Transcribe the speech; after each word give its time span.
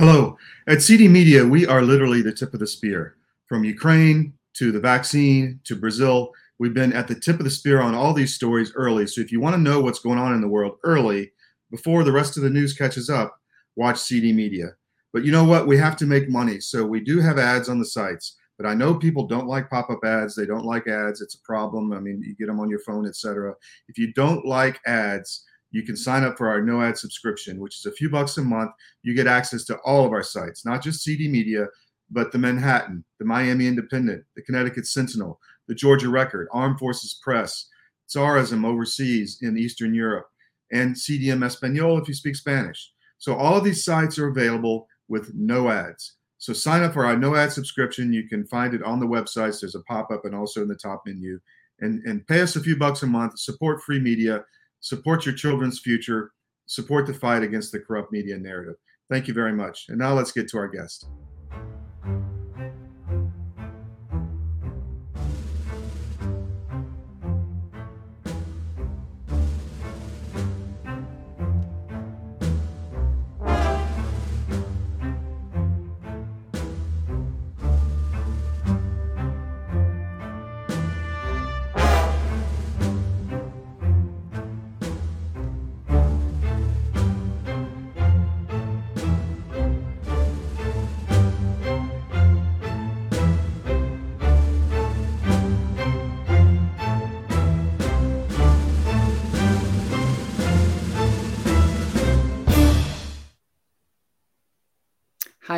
Hello. 0.00 0.38
At 0.68 0.80
CD 0.80 1.08
Media, 1.08 1.44
we 1.44 1.66
are 1.66 1.82
literally 1.82 2.22
the 2.22 2.32
tip 2.32 2.54
of 2.54 2.60
the 2.60 2.68
spear. 2.68 3.16
From 3.48 3.64
Ukraine 3.64 4.32
to 4.54 4.70
the 4.70 4.78
vaccine 4.78 5.58
to 5.64 5.74
Brazil, 5.74 6.30
we've 6.60 6.72
been 6.72 6.92
at 6.92 7.08
the 7.08 7.16
tip 7.16 7.40
of 7.40 7.44
the 7.44 7.50
spear 7.50 7.80
on 7.80 7.96
all 7.96 8.14
these 8.14 8.32
stories 8.32 8.72
early. 8.76 9.08
So 9.08 9.20
if 9.20 9.32
you 9.32 9.40
want 9.40 9.56
to 9.56 9.60
know 9.60 9.80
what's 9.80 9.98
going 9.98 10.20
on 10.20 10.34
in 10.34 10.40
the 10.40 10.46
world 10.46 10.76
early, 10.84 11.32
before 11.72 12.04
the 12.04 12.12
rest 12.12 12.36
of 12.36 12.44
the 12.44 12.50
news 12.50 12.74
catches 12.74 13.10
up, 13.10 13.40
watch 13.74 13.98
CD 13.98 14.32
Media. 14.32 14.68
But 15.12 15.24
you 15.24 15.32
know 15.32 15.42
what? 15.42 15.66
We 15.66 15.76
have 15.78 15.96
to 15.96 16.06
make 16.06 16.28
money. 16.28 16.60
So 16.60 16.86
we 16.86 17.00
do 17.00 17.18
have 17.18 17.40
ads 17.40 17.68
on 17.68 17.80
the 17.80 17.84
sites. 17.84 18.36
But 18.56 18.68
I 18.68 18.74
know 18.74 18.94
people 18.94 19.26
don't 19.26 19.48
like 19.48 19.68
pop-up 19.68 20.04
ads. 20.04 20.36
They 20.36 20.46
don't 20.46 20.64
like 20.64 20.86
ads. 20.86 21.20
It's 21.20 21.34
a 21.34 21.42
problem. 21.42 21.92
I 21.92 21.98
mean, 21.98 22.22
you 22.24 22.36
get 22.36 22.46
them 22.46 22.60
on 22.60 22.70
your 22.70 22.84
phone, 22.86 23.04
etc. 23.04 23.52
If 23.88 23.98
you 23.98 24.12
don't 24.12 24.46
like 24.46 24.78
ads, 24.86 25.44
you 25.70 25.82
can 25.82 25.96
sign 25.96 26.24
up 26.24 26.38
for 26.38 26.48
our 26.48 26.62
no 26.62 26.80
ad 26.82 26.96
subscription, 26.96 27.60
which 27.60 27.76
is 27.76 27.86
a 27.86 27.92
few 27.92 28.08
bucks 28.08 28.38
a 28.38 28.42
month. 28.42 28.72
You 29.02 29.14
get 29.14 29.26
access 29.26 29.64
to 29.64 29.76
all 29.78 30.04
of 30.04 30.12
our 30.12 30.22
sites, 30.22 30.64
not 30.64 30.82
just 30.82 31.02
CD 31.02 31.28
Media, 31.28 31.66
but 32.10 32.32
the 32.32 32.38
Manhattan, 32.38 33.04
the 33.18 33.24
Miami 33.24 33.66
Independent, 33.66 34.24
the 34.34 34.42
Connecticut 34.42 34.86
Sentinel, 34.86 35.38
the 35.66 35.74
Georgia 35.74 36.08
Record, 36.08 36.48
Armed 36.52 36.78
Forces 36.78 37.20
Press, 37.22 37.68
Tsarism 38.08 38.64
overseas 38.64 39.38
in 39.42 39.58
Eastern 39.58 39.94
Europe, 39.94 40.28
and 40.72 40.94
CDM 40.94 41.44
Espanol 41.44 41.98
if 41.98 42.08
you 42.08 42.14
speak 42.14 42.36
Spanish. 42.36 42.92
So 43.18 43.34
all 43.34 43.56
of 43.56 43.64
these 43.64 43.84
sites 43.84 44.18
are 44.18 44.28
available 44.28 44.86
with 45.08 45.34
no 45.34 45.68
ads. 45.68 46.14
So 46.38 46.52
sign 46.52 46.82
up 46.82 46.94
for 46.94 47.04
our 47.04 47.16
no 47.16 47.34
ad 47.34 47.52
subscription. 47.52 48.12
You 48.12 48.28
can 48.28 48.46
find 48.46 48.72
it 48.72 48.82
on 48.82 49.00
the 49.00 49.06
websites. 49.06 49.60
There's 49.60 49.74
a 49.74 49.82
pop 49.82 50.10
up 50.10 50.24
and 50.24 50.34
also 50.34 50.62
in 50.62 50.68
the 50.68 50.76
top 50.76 51.02
menu. 51.04 51.40
And, 51.80 52.02
and 52.04 52.26
pay 52.26 52.40
us 52.40 52.56
a 52.56 52.60
few 52.60 52.76
bucks 52.76 53.02
a 53.02 53.06
month, 53.06 53.38
support 53.38 53.82
free 53.82 54.00
media 54.00 54.44
support 54.80 55.26
your 55.26 55.34
children's 55.34 55.80
future, 55.80 56.32
support 56.66 57.06
the 57.06 57.14
fight 57.14 57.42
against 57.42 57.72
the 57.72 57.80
corrupt 57.80 58.12
media 58.12 58.38
narrative. 58.38 58.76
Thank 59.10 59.28
you 59.28 59.34
very 59.34 59.52
much. 59.52 59.86
And 59.88 59.98
now 59.98 60.14
let's 60.14 60.32
get 60.32 60.48
to 60.50 60.58
our 60.58 60.68
guest. 60.68 61.08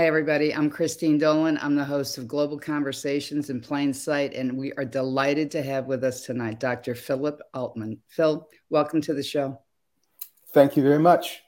Hi, 0.00 0.06
everybody. 0.06 0.54
I'm 0.54 0.70
Christine 0.70 1.18
Dolan. 1.18 1.58
I'm 1.60 1.74
the 1.74 1.84
host 1.84 2.16
of 2.16 2.26
Global 2.26 2.58
Conversations 2.58 3.50
in 3.50 3.60
Plain 3.60 3.92
Sight, 3.92 4.32
and 4.32 4.56
we 4.56 4.72
are 4.78 4.84
delighted 4.86 5.50
to 5.50 5.62
have 5.62 5.88
with 5.88 6.04
us 6.04 6.22
tonight 6.24 6.58
Dr. 6.58 6.94
Phillip 6.94 7.38
Altman. 7.52 8.00
Phil, 8.08 8.48
welcome 8.70 9.02
to 9.02 9.12
the 9.12 9.22
show. 9.22 9.60
Thank 10.54 10.74
you 10.74 10.82
very 10.82 10.98
much. 10.98 11.42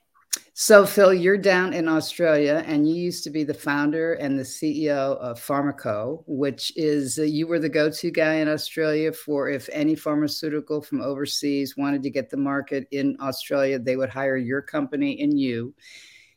So, 0.53 0.85
Phil, 0.85 1.15
you're 1.15 1.39
down 1.39 1.73
in 1.73 1.89
Australia, 1.89 2.63
and 2.67 2.87
you 2.87 2.95
used 2.95 3.25
to 3.25 3.31
be 3.31 3.43
the 3.43 3.55
founder 3.55 4.13
and 4.13 4.39
the 4.39 4.43
CEO 4.43 5.17
of 5.17 5.41
Pharmaco, 5.41 6.23
which 6.27 6.77
is 6.77 7.19
uh, 7.19 7.23
you 7.23 7.47
were 7.47 7.59
the 7.59 7.71
go 7.71 7.91
to 7.91 8.11
guy 8.11 8.35
in 8.35 8.49
Australia 8.49 9.15
for 9.15 9.49
if 9.49 9.71
any 9.73 9.95
pharmaceutical 9.95 10.83
from 10.83 11.01
overseas 11.01 11.79
wanted 11.79 12.03
to 12.03 12.11
get 12.11 12.29
the 12.29 12.37
market 12.37 12.87
in 12.91 13.17
Australia, 13.19 13.79
they 13.79 13.97
would 13.97 14.11
hire 14.11 14.37
your 14.37 14.61
company 14.61 15.23
and 15.23 15.41
you 15.41 15.73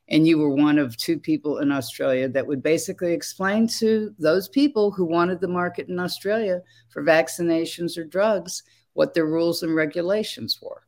and 0.10 0.28
you 0.28 0.38
were 0.38 0.50
one 0.50 0.78
of 0.78 0.98
two 0.98 1.18
people 1.18 1.60
in 1.60 1.72
Australia 1.72 2.30
that 2.30 2.46
would 2.46 2.62
basically 2.62 3.14
explain 3.14 3.68
to 3.68 4.14
those 4.20 4.48
people 4.48 4.92
who 4.92 5.06
wanted 5.06 5.42
the 5.42 5.48
market 5.48 5.90
in 5.90 6.00
Australia 6.00 6.62
for 6.90 7.04
vaccinations 7.04 7.98
or 7.98 8.04
drugs 8.04 8.64
what 8.94 9.14
the 9.14 9.26
rules 9.26 9.64
and 9.64 9.76
regulations 9.76 10.60
were. 10.62 10.84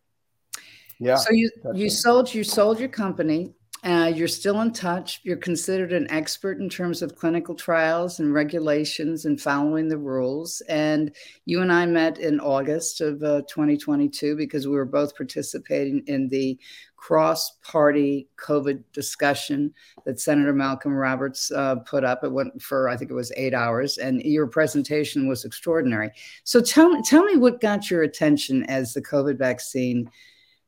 Yeah. 0.99 1.15
So 1.15 1.31
you 1.31 1.49
you 1.73 1.85
right. 1.85 1.91
sold 1.91 2.33
you 2.33 2.43
sold 2.43 2.79
your 2.79 2.89
company. 2.89 3.53
Uh, 3.83 4.11
you're 4.13 4.27
still 4.27 4.59
in 4.61 4.71
touch. 4.73 5.21
You're 5.23 5.37
considered 5.37 5.93
an 5.93 6.09
expert 6.09 6.59
in 6.59 6.67
terms 6.67 7.03
of 7.03 7.15
clinical 7.15 7.53
trials 7.53 8.19
and 8.19 8.33
regulations 8.33 9.25
and 9.25 9.39
following 9.39 9.87
the 9.87 9.99
rules. 9.99 10.61
And 10.67 11.15
you 11.45 11.61
and 11.61 11.71
I 11.71 11.85
met 11.85 12.17
in 12.17 12.39
August 12.39 13.01
of 13.01 13.21
uh, 13.21 13.43
2022 13.47 14.35
because 14.35 14.67
we 14.67 14.73
were 14.73 14.83
both 14.83 15.15
participating 15.15 16.03
in 16.07 16.27
the 16.27 16.57
cross 16.97 17.57
party 17.63 18.27
COVID 18.37 18.83
discussion 18.91 19.73
that 20.05 20.19
Senator 20.19 20.51
Malcolm 20.51 20.93
Roberts 20.93 21.51
uh, 21.51 21.75
put 21.77 22.03
up. 22.03 22.23
It 22.23 22.31
went 22.31 22.61
for, 22.61 22.89
I 22.89 22.97
think 22.97 23.11
it 23.11 23.13
was 23.13 23.31
eight 23.37 23.53
hours, 23.53 23.97
and 23.97 24.21
your 24.23 24.47
presentation 24.47 25.27
was 25.27 25.45
extraordinary. 25.45 26.11
So 26.43 26.59
tell 26.59 26.89
me, 26.89 27.01
tell 27.03 27.23
me 27.23 27.37
what 27.37 27.61
got 27.61 27.89
your 27.89 28.03
attention 28.03 28.63
as 28.63 28.93
the 28.93 29.01
COVID 29.01 29.37
vaccine, 29.37 30.09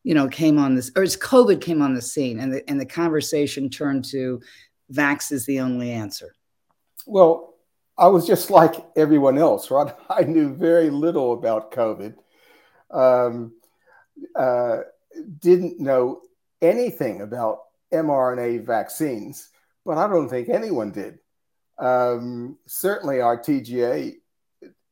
you 0.03 0.13
know, 0.13 0.29
came 0.29 0.57
on 0.57 0.75
this, 0.75 0.91
or 0.95 1.03
as 1.03 1.17
COVID 1.17 1.59
came 1.59 1.81
on 1.81 1.93
the 1.93 2.01
scene 2.01 2.39
and 2.39 2.53
the, 2.53 2.69
and 2.69 2.79
the 2.79 2.85
conversation 2.85 3.69
turned 3.69 4.05
to 4.05 4.39
vax 4.93 5.31
is 5.31 5.45
the 5.45 5.59
only 5.59 5.91
answer. 5.91 6.35
Well, 7.05 7.55
I 7.97 8.07
was 8.07 8.25
just 8.25 8.49
like 8.49 8.75
everyone 8.95 9.37
else, 9.37 9.71
right? 9.71 9.93
I 10.09 10.23
knew 10.23 10.53
very 10.53 10.89
little 10.89 11.33
about 11.33 11.71
COVID. 11.71 12.15
Um, 12.91 13.53
uh, 14.35 14.79
didn't 15.39 15.79
know 15.79 16.21
anything 16.61 17.21
about 17.21 17.59
mRNA 17.93 18.65
vaccines, 18.65 19.49
but 19.85 19.97
I 19.97 20.07
don't 20.07 20.29
think 20.29 20.49
anyone 20.49 20.91
did. 20.91 21.19
Um, 21.77 22.57
certainly, 22.67 23.21
our 23.21 23.37
TGA 23.37 24.15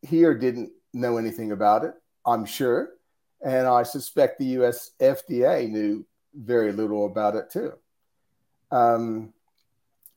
here 0.01 0.37
didn't 0.37 0.71
know 0.93 1.17
anything 1.17 1.51
about 1.51 1.83
it, 1.83 1.93
I'm 2.25 2.45
sure. 2.45 2.93
And 3.43 3.67
I 3.67 3.83
suspect 3.83 4.39
the 4.39 4.57
US 4.61 4.91
FDA 4.99 5.69
knew 5.69 6.05
very 6.33 6.71
little 6.71 7.05
about 7.05 7.35
it 7.35 7.51
too. 7.51 7.73
Um, 8.71 9.33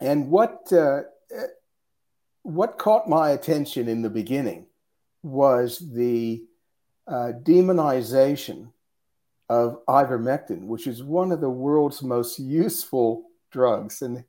and 0.00 0.30
what, 0.30 0.72
uh, 0.72 1.02
what 2.42 2.78
caught 2.78 3.08
my 3.08 3.30
attention 3.30 3.88
in 3.88 4.02
the 4.02 4.10
beginning 4.10 4.66
was 5.22 5.78
the 5.78 6.42
uh, 7.06 7.32
demonization 7.42 8.72
of 9.50 9.84
ivermectin, 9.86 10.64
which 10.66 10.86
is 10.86 11.02
one 11.02 11.32
of 11.32 11.40
the 11.40 11.50
world's 11.50 12.02
most 12.02 12.38
useful 12.38 13.24
drugs 13.50 14.00
and 14.00 14.24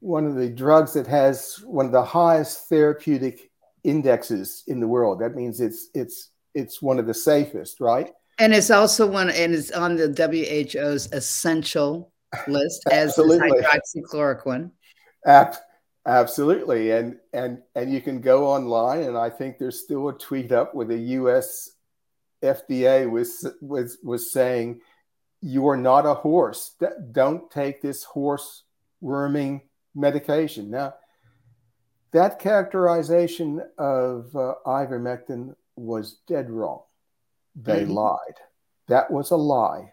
one 0.00 0.26
of 0.26 0.34
the 0.34 0.48
drugs 0.48 0.94
that 0.94 1.06
has 1.06 1.62
one 1.66 1.84
of 1.84 1.92
the 1.92 2.02
highest 2.02 2.70
therapeutic 2.70 3.50
indexes 3.84 4.64
in 4.66 4.80
the 4.80 4.88
world. 4.88 5.20
That 5.20 5.36
means 5.36 5.60
it's 5.60 5.90
it's 5.94 6.30
it's 6.54 6.80
one 6.80 6.98
of 6.98 7.06
the 7.06 7.12
safest, 7.12 7.80
right? 7.80 8.10
And 8.38 8.54
it's 8.54 8.70
also 8.70 9.06
one 9.06 9.28
and 9.28 9.54
it's 9.54 9.70
on 9.72 9.96
the 9.96 10.08
WHO's 10.08 11.12
essential 11.12 12.10
list 12.48 12.82
as 12.90 13.14
hydroxychloroquine. 13.16 14.70
Ab- 15.26 15.56
absolutely. 16.06 16.92
And 16.92 17.18
and 17.34 17.58
and 17.74 17.92
you 17.92 18.00
can 18.00 18.22
go 18.22 18.46
online 18.46 19.02
and 19.02 19.18
I 19.18 19.28
think 19.28 19.58
there's 19.58 19.84
still 19.84 20.08
a 20.08 20.16
tweet 20.16 20.50
up 20.50 20.74
with 20.74 20.90
a 20.90 20.98
US 20.98 21.71
FDA 22.42 23.10
was 23.10 23.46
was 23.60 23.98
was 24.02 24.32
saying 24.32 24.80
you 25.40 25.68
are 25.68 25.76
not 25.76 26.06
a 26.06 26.14
horse. 26.14 26.76
Don't 27.10 27.50
take 27.50 27.82
this 27.82 28.04
horse 28.04 28.62
worming 29.00 29.62
medication. 29.94 30.70
Now, 30.70 30.94
that 32.12 32.38
characterization 32.38 33.60
of 33.76 34.34
uh, 34.36 34.54
ivermectin 34.66 35.54
was 35.76 36.20
dead 36.28 36.48
wrong. 36.48 36.82
They 37.56 37.82
mm-hmm. 37.82 37.92
lied. 37.92 38.38
That 38.88 39.10
was 39.10 39.30
a 39.30 39.36
lie. 39.36 39.92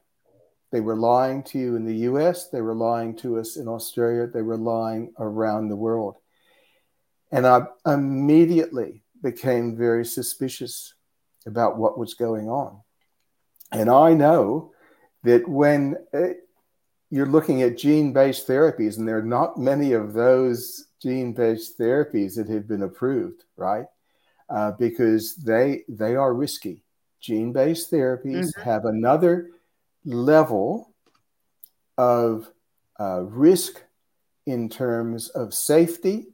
They 0.71 0.81
were 0.81 0.95
lying 0.95 1.43
to 1.43 1.57
you 1.57 1.75
in 1.75 1.85
the 1.85 1.95
US, 2.09 2.49
they 2.49 2.61
were 2.61 2.75
lying 2.75 3.15
to 3.17 3.39
us 3.39 3.57
in 3.57 3.67
Australia, 3.67 4.27
they 4.27 4.43
were 4.43 4.57
lying 4.57 5.13
around 5.17 5.69
the 5.69 5.75
world. 5.75 6.17
And 7.31 7.47
I 7.47 7.63
immediately 7.87 9.03
became 9.21 9.75
very 9.75 10.05
suspicious 10.05 10.93
about 11.45 11.77
what 11.77 11.97
was 11.97 12.13
going 12.13 12.49
on. 12.49 12.81
And 13.71 13.89
I 13.89 14.13
know 14.13 14.71
that 15.23 15.47
when 15.47 15.95
uh, 16.13 16.33
you're 17.09 17.25
looking 17.25 17.61
at 17.61 17.77
gene 17.77 18.13
based 18.13 18.47
therapies, 18.47 18.97
and 18.97 19.07
there 19.07 19.17
are 19.17 19.23
not 19.23 19.57
many 19.57 19.93
of 19.93 20.13
those 20.13 20.87
gene 21.01 21.33
based 21.33 21.79
therapies 21.79 22.35
that 22.35 22.49
have 22.49 22.67
been 22.67 22.83
approved, 22.83 23.43
right? 23.55 23.85
Uh, 24.49 24.71
because 24.71 25.35
they 25.35 25.83
they 25.87 26.15
are 26.15 26.33
risky. 26.33 26.83
Gene 27.19 27.51
based 27.51 27.91
therapies 27.91 28.47
mm-hmm. 28.47 28.61
have 28.61 28.85
another 28.85 29.49
level 30.05 30.93
of 31.97 32.49
uh, 32.99 33.21
risk 33.21 33.81
in 34.45 34.69
terms 34.69 35.29
of 35.29 35.53
safety, 35.53 36.27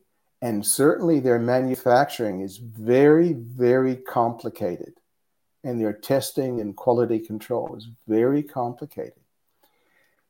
and 0.46 0.64
certainly 0.64 1.20
their 1.20 1.40
manufacturing 1.40 2.42
is 2.42 2.58
very, 2.58 3.34
very 3.34 3.96
complicated. 3.96 4.94
And 5.64 5.82
their 5.82 5.92
testing 5.92 6.62
and 6.62 6.76
quality 6.76 7.18
control 7.18 7.76
is 7.76 7.88
very 8.08 8.44
complicated. 8.44 9.24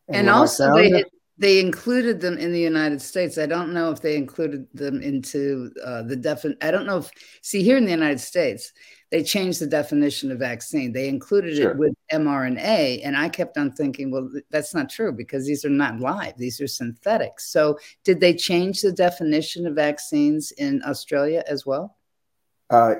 And, 0.07 0.15
and 0.15 0.29
also, 0.29 0.73
they, 0.73 1.03
they 1.37 1.59
included 1.59 2.21
them 2.21 2.37
in 2.37 2.53
the 2.53 2.59
United 2.59 3.01
States. 3.01 3.37
I 3.37 3.45
don't 3.45 3.73
know 3.73 3.91
if 3.91 4.01
they 4.01 4.15
included 4.15 4.67
them 4.73 5.01
into 5.01 5.71
uh, 5.83 6.03
the 6.03 6.15
definition. 6.15 6.57
I 6.61 6.71
don't 6.71 6.85
know 6.85 6.97
if, 6.99 7.11
see, 7.41 7.61
here 7.61 7.75
in 7.75 7.83
the 7.83 7.91
United 7.91 8.19
States, 8.21 8.71
they 9.11 9.21
changed 9.21 9.59
the 9.59 9.67
definition 9.67 10.31
of 10.31 10.39
vaccine. 10.39 10.93
They 10.93 11.09
included 11.09 11.57
sure. 11.57 11.71
it 11.71 11.77
with 11.77 11.93
mRNA. 12.11 13.01
And 13.03 13.17
I 13.17 13.27
kept 13.27 13.57
on 13.57 13.71
thinking, 13.73 14.11
well, 14.11 14.29
that's 14.49 14.73
not 14.73 14.89
true 14.89 15.11
because 15.11 15.45
these 15.45 15.65
are 15.65 15.69
not 15.69 15.99
live, 15.99 16.37
these 16.37 16.61
are 16.61 16.67
synthetic. 16.67 17.39
So, 17.39 17.77
did 18.05 18.21
they 18.21 18.33
change 18.33 18.81
the 18.81 18.93
definition 18.93 19.67
of 19.67 19.75
vaccines 19.75 20.51
in 20.51 20.81
Australia 20.83 21.43
as 21.47 21.65
well? 21.65 21.97
Uh, 22.69 22.95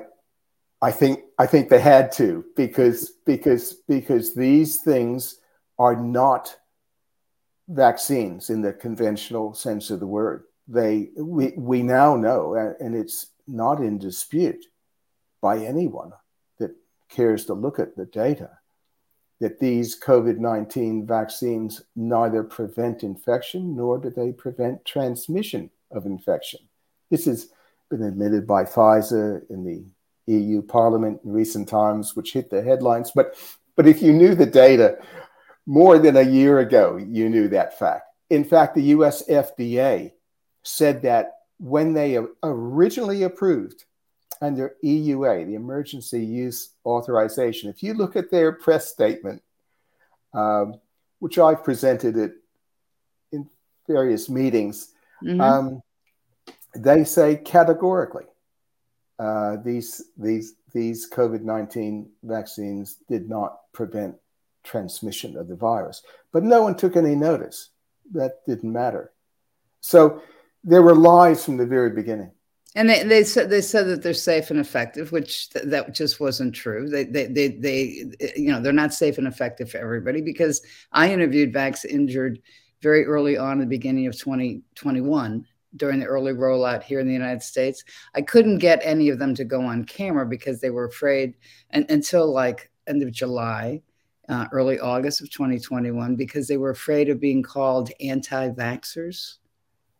I 0.82 0.92
think 0.92 1.20
I 1.38 1.46
think 1.46 1.70
they 1.70 1.80
had 1.80 2.12
to 2.12 2.44
because 2.54 3.12
because 3.24 3.74
because 3.88 4.34
these 4.34 4.78
things 4.78 5.38
are 5.78 5.96
not 5.96 6.54
vaccines 7.68 8.50
in 8.50 8.62
the 8.62 8.72
conventional 8.72 9.54
sense 9.54 9.90
of 9.90 10.00
the 10.00 10.06
word. 10.06 10.44
They 10.68 11.10
we 11.16 11.52
we 11.56 11.82
now 11.82 12.16
know, 12.16 12.54
and 12.80 12.94
it's 12.94 13.28
not 13.46 13.80
in 13.80 13.98
dispute 13.98 14.64
by 15.40 15.58
anyone 15.58 16.12
that 16.58 16.72
cares 17.08 17.46
to 17.46 17.54
look 17.54 17.78
at 17.78 17.96
the 17.96 18.06
data, 18.06 18.50
that 19.40 19.60
these 19.60 19.98
COVID 19.98 20.38
19 20.38 21.06
vaccines 21.06 21.82
neither 21.94 22.42
prevent 22.42 23.02
infection 23.02 23.76
nor 23.76 23.98
do 23.98 24.10
they 24.10 24.32
prevent 24.32 24.84
transmission 24.84 25.70
of 25.90 26.06
infection. 26.06 26.60
This 27.10 27.26
has 27.26 27.50
been 27.90 28.02
admitted 28.02 28.46
by 28.46 28.64
Pfizer 28.64 29.48
in 29.50 29.64
the 29.64 29.84
EU 30.32 30.62
Parliament 30.62 31.20
in 31.24 31.32
recent 31.32 31.68
times, 31.68 32.16
which 32.16 32.32
hit 32.32 32.50
the 32.50 32.62
headlines. 32.62 33.12
But, 33.14 33.36
but 33.76 33.86
if 33.86 34.02
you 34.02 34.12
knew 34.12 34.34
the 34.34 34.46
data 34.46 34.98
more 35.66 35.98
than 35.98 36.16
a 36.16 36.22
year 36.22 36.60
ago, 36.60 36.96
you 36.96 37.28
knew 37.28 37.48
that 37.48 37.78
fact. 37.78 38.04
In 38.30 38.44
fact, 38.44 38.74
the 38.74 38.82
US 38.82 39.26
FDA 39.28 40.12
said 40.62 41.02
that 41.02 41.32
when 41.58 41.92
they 41.92 42.18
originally 42.42 43.22
approved 43.24 43.84
under 44.40 44.74
EUA, 44.84 45.46
the 45.46 45.54
Emergency 45.54 46.24
Use 46.24 46.70
Authorization, 46.84 47.70
if 47.70 47.82
you 47.82 47.94
look 47.94 48.16
at 48.16 48.30
their 48.30 48.52
press 48.52 48.92
statement, 48.92 49.42
um, 50.34 50.74
which 51.18 51.38
I've 51.38 51.64
presented 51.64 52.16
it 52.16 52.32
in 53.32 53.48
various 53.88 54.28
meetings, 54.28 54.92
mm-hmm. 55.22 55.40
um, 55.40 55.82
they 56.74 57.04
say 57.04 57.36
categorically 57.36 58.26
uh, 59.18 59.56
these 59.64 60.02
these 60.18 60.54
these 60.74 61.08
COVID 61.08 61.42
nineteen 61.42 62.10
vaccines 62.22 62.98
did 63.08 63.30
not 63.30 63.60
prevent 63.72 64.14
transmission 64.66 65.36
of 65.36 65.48
the 65.48 65.56
virus. 65.56 66.02
But 66.32 66.42
no 66.42 66.62
one 66.62 66.76
took 66.76 66.96
any 66.96 67.14
notice. 67.14 67.70
That 68.12 68.44
didn't 68.46 68.72
matter. 68.72 69.12
So 69.80 70.22
there 70.62 70.82
were 70.82 70.94
lies 70.94 71.44
from 71.44 71.56
the 71.56 71.66
very 71.66 71.90
beginning. 71.90 72.32
And 72.74 72.90
they, 72.90 73.04
they 73.04 73.24
said 73.24 73.48
they 73.48 73.62
said 73.62 73.86
that 73.86 74.02
they're 74.02 74.12
safe 74.12 74.50
and 74.50 74.60
effective, 74.60 75.10
which 75.10 75.48
th- 75.48 75.64
that 75.66 75.94
just 75.94 76.20
wasn't 76.20 76.54
true. 76.54 76.90
They, 76.90 77.04
they 77.04 77.26
they 77.26 77.48
they 77.48 78.04
you 78.36 78.52
know 78.52 78.60
they're 78.60 78.72
not 78.72 78.92
safe 78.92 79.16
and 79.16 79.26
effective 79.26 79.70
for 79.70 79.78
everybody 79.78 80.20
because 80.20 80.60
I 80.92 81.10
interviewed 81.10 81.54
Vax 81.54 81.86
injured 81.86 82.42
very 82.82 83.06
early 83.06 83.38
on 83.38 83.54
in 83.54 83.60
the 83.60 83.66
beginning 83.66 84.06
of 84.06 84.18
2021 84.18 85.46
during 85.76 86.00
the 86.00 86.06
early 86.06 86.32
rollout 86.32 86.82
here 86.82 87.00
in 87.00 87.06
the 87.06 87.12
United 87.12 87.42
States. 87.42 87.82
I 88.14 88.20
couldn't 88.20 88.58
get 88.58 88.80
any 88.82 89.08
of 89.08 89.18
them 89.18 89.34
to 89.36 89.44
go 89.44 89.62
on 89.62 89.84
camera 89.84 90.26
because 90.26 90.60
they 90.60 90.70
were 90.70 90.84
afraid 90.84 91.34
and, 91.70 91.90
until 91.90 92.30
like 92.30 92.70
end 92.86 93.02
of 93.02 93.10
July 93.10 93.80
uh, 94.28 94.46
early 94.52 94.78
August 94.78 95.20
of 95.20 95.30
2021 95.30 96.16
because 96.16 96.48
they 96.48 96.56
were 96.56 96.70
afraid 96.70 97.08
of 97.08 97.20
being 97.20 97.42
called 97.42 97.90
anti 98.00 98.50
vaxxers. 98.50 99.36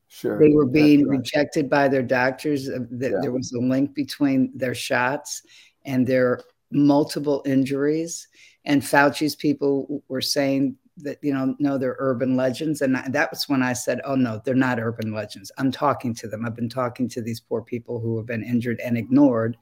Sure. 0.09 0.39
They 0.39 0.51
were 0.51 0.67
being 0.67 1.07
right. 1.07 1.19
rejected 1.19 1.69
by 1.69 1.89
their 1.89 2.03
doctors. 2.03 2.69
Uh, 2.69 2.81
that 2.93 3.13
yeah. 3.13 3.19
There 3.21 3.33
was 3.33 3.53
a 3.53 3.61
link 3.61 3.95
between 3.95 4.51
their 4.55 4.75
shots 4.75 5.43
and 5.85 6.07
their 6.07 6.41
multiple 6.71 7.43
injuries. 7.47 8.29
And 8.65 8.83
Fauci's 8.83 9.37
people 9.37 10.03
were 10.09 10.21
saying 10.21 10.77
that, 10.99 11.19
you 11.23 11.33
know, 11.33 11.55
no, 11.59 11.79
they're 11.79 11.97
urban 11.99 12.37
legends. 12.37 12.83
And 12.83 12.97
that 12.97 13.31
was 13.31 13.49
when 13.49 13.63
I 13.63 13.73
said, 13.75 14.01
oh, 14.05 14.15
no, 14.15 14.41
they're 14.45 14.55
not 14.55 14.81
urban 14.81 15.13
legends. 15.13 15.53
I'm 15.59 15.71
talking 15.71 16.15
to 16.15 16.29
them. 16.29 16.45
I've 16.45 16.57
been 16.57 16.69
talking 16.69 17.09
to 17.11 17.23
these 17.23 17.41
poor 17.41 17.63
people 17.63 18.01
who 18.01 18.17
have 18.17 18.27
been 18.27 18.43
injured 18.43 18.81
and 18.81 18.97
ignored, 18.97 19.57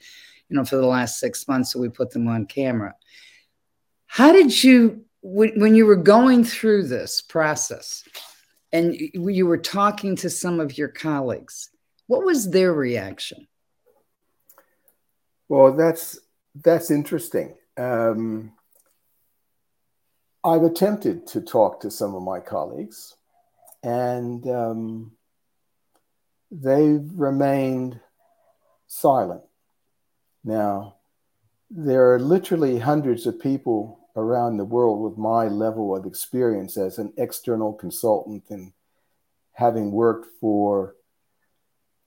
you 0.48 0.56
know, 0.56 0.64
for 0.64 0.76
the 0.76 0.86
last 0.86 1.18
six 1.18 1.46
months. 1.48 1.72
So 1.72 1.80
we 1.80 1.88
put 1.88 2.12
them 2.12 2.28
on 2.28 2.46
camera. 2.46 2.94
How 4.14 4.30
did 4.30 4.62
you, 4.62 5.06
when, 5.22 5.74
you 5.74 5.86
were 5.86 5.96
going 5.96 6.44
through 6.44 6.86
this 6.86 7.20
process 7.20 8.04
and 8.72 8.94
you 8.94 9.44
were 9.44 9.58
talking 9.58 10.14
to 10.14 10.30
some 10.30 10.60
of 10.60 10.78
your 10.78 10.86
colleagues, 10.86 11.70
what 12.06 12.24
was 12.24 12.48
their 12.48 12.72
reaction? 12.72 13.48
Well, 15.48 15.72
that's 15.72 16.20
that's 16.54 16.92
interesting. 16.92 17.56
Um, 17.76 18.52
I've 20.44 20.62
attempted 20.62 21.26
to 21.28 21.40
talk 21.40 21.80
to 21.80 21.90
some 21.90 22.14
of 22.14 22.22
my 22.22 22.38
colleagues, 22.38 23.16
and 23.82 24.46
um, 24.46 25.12
they've 26.52 27.04
remained 27.16 27.98
silent. 28.86 29.42
Now, 30.44 30.98
there 31.68 32.14
are 32.14 32.20
literally 32.20 32.78
hundreds 32.78 33.26
of 33.26 33.40
people 33.40 34.02
around 34.16 34.56
the 34.56 34.64
world 34.64 35.00
with 35.00 35.18
my 35.18 35.48
level 35.48 35.94
of 35.96 36.06
experience 36.06 36.76
as 36.76 36.98
an 36.98 37.12
external 37.16 37.72
consultant 37.72 38.44
and 38.50 38.72
having 39.52 39.90
worked 39.90 40.26
for 40.40 40.94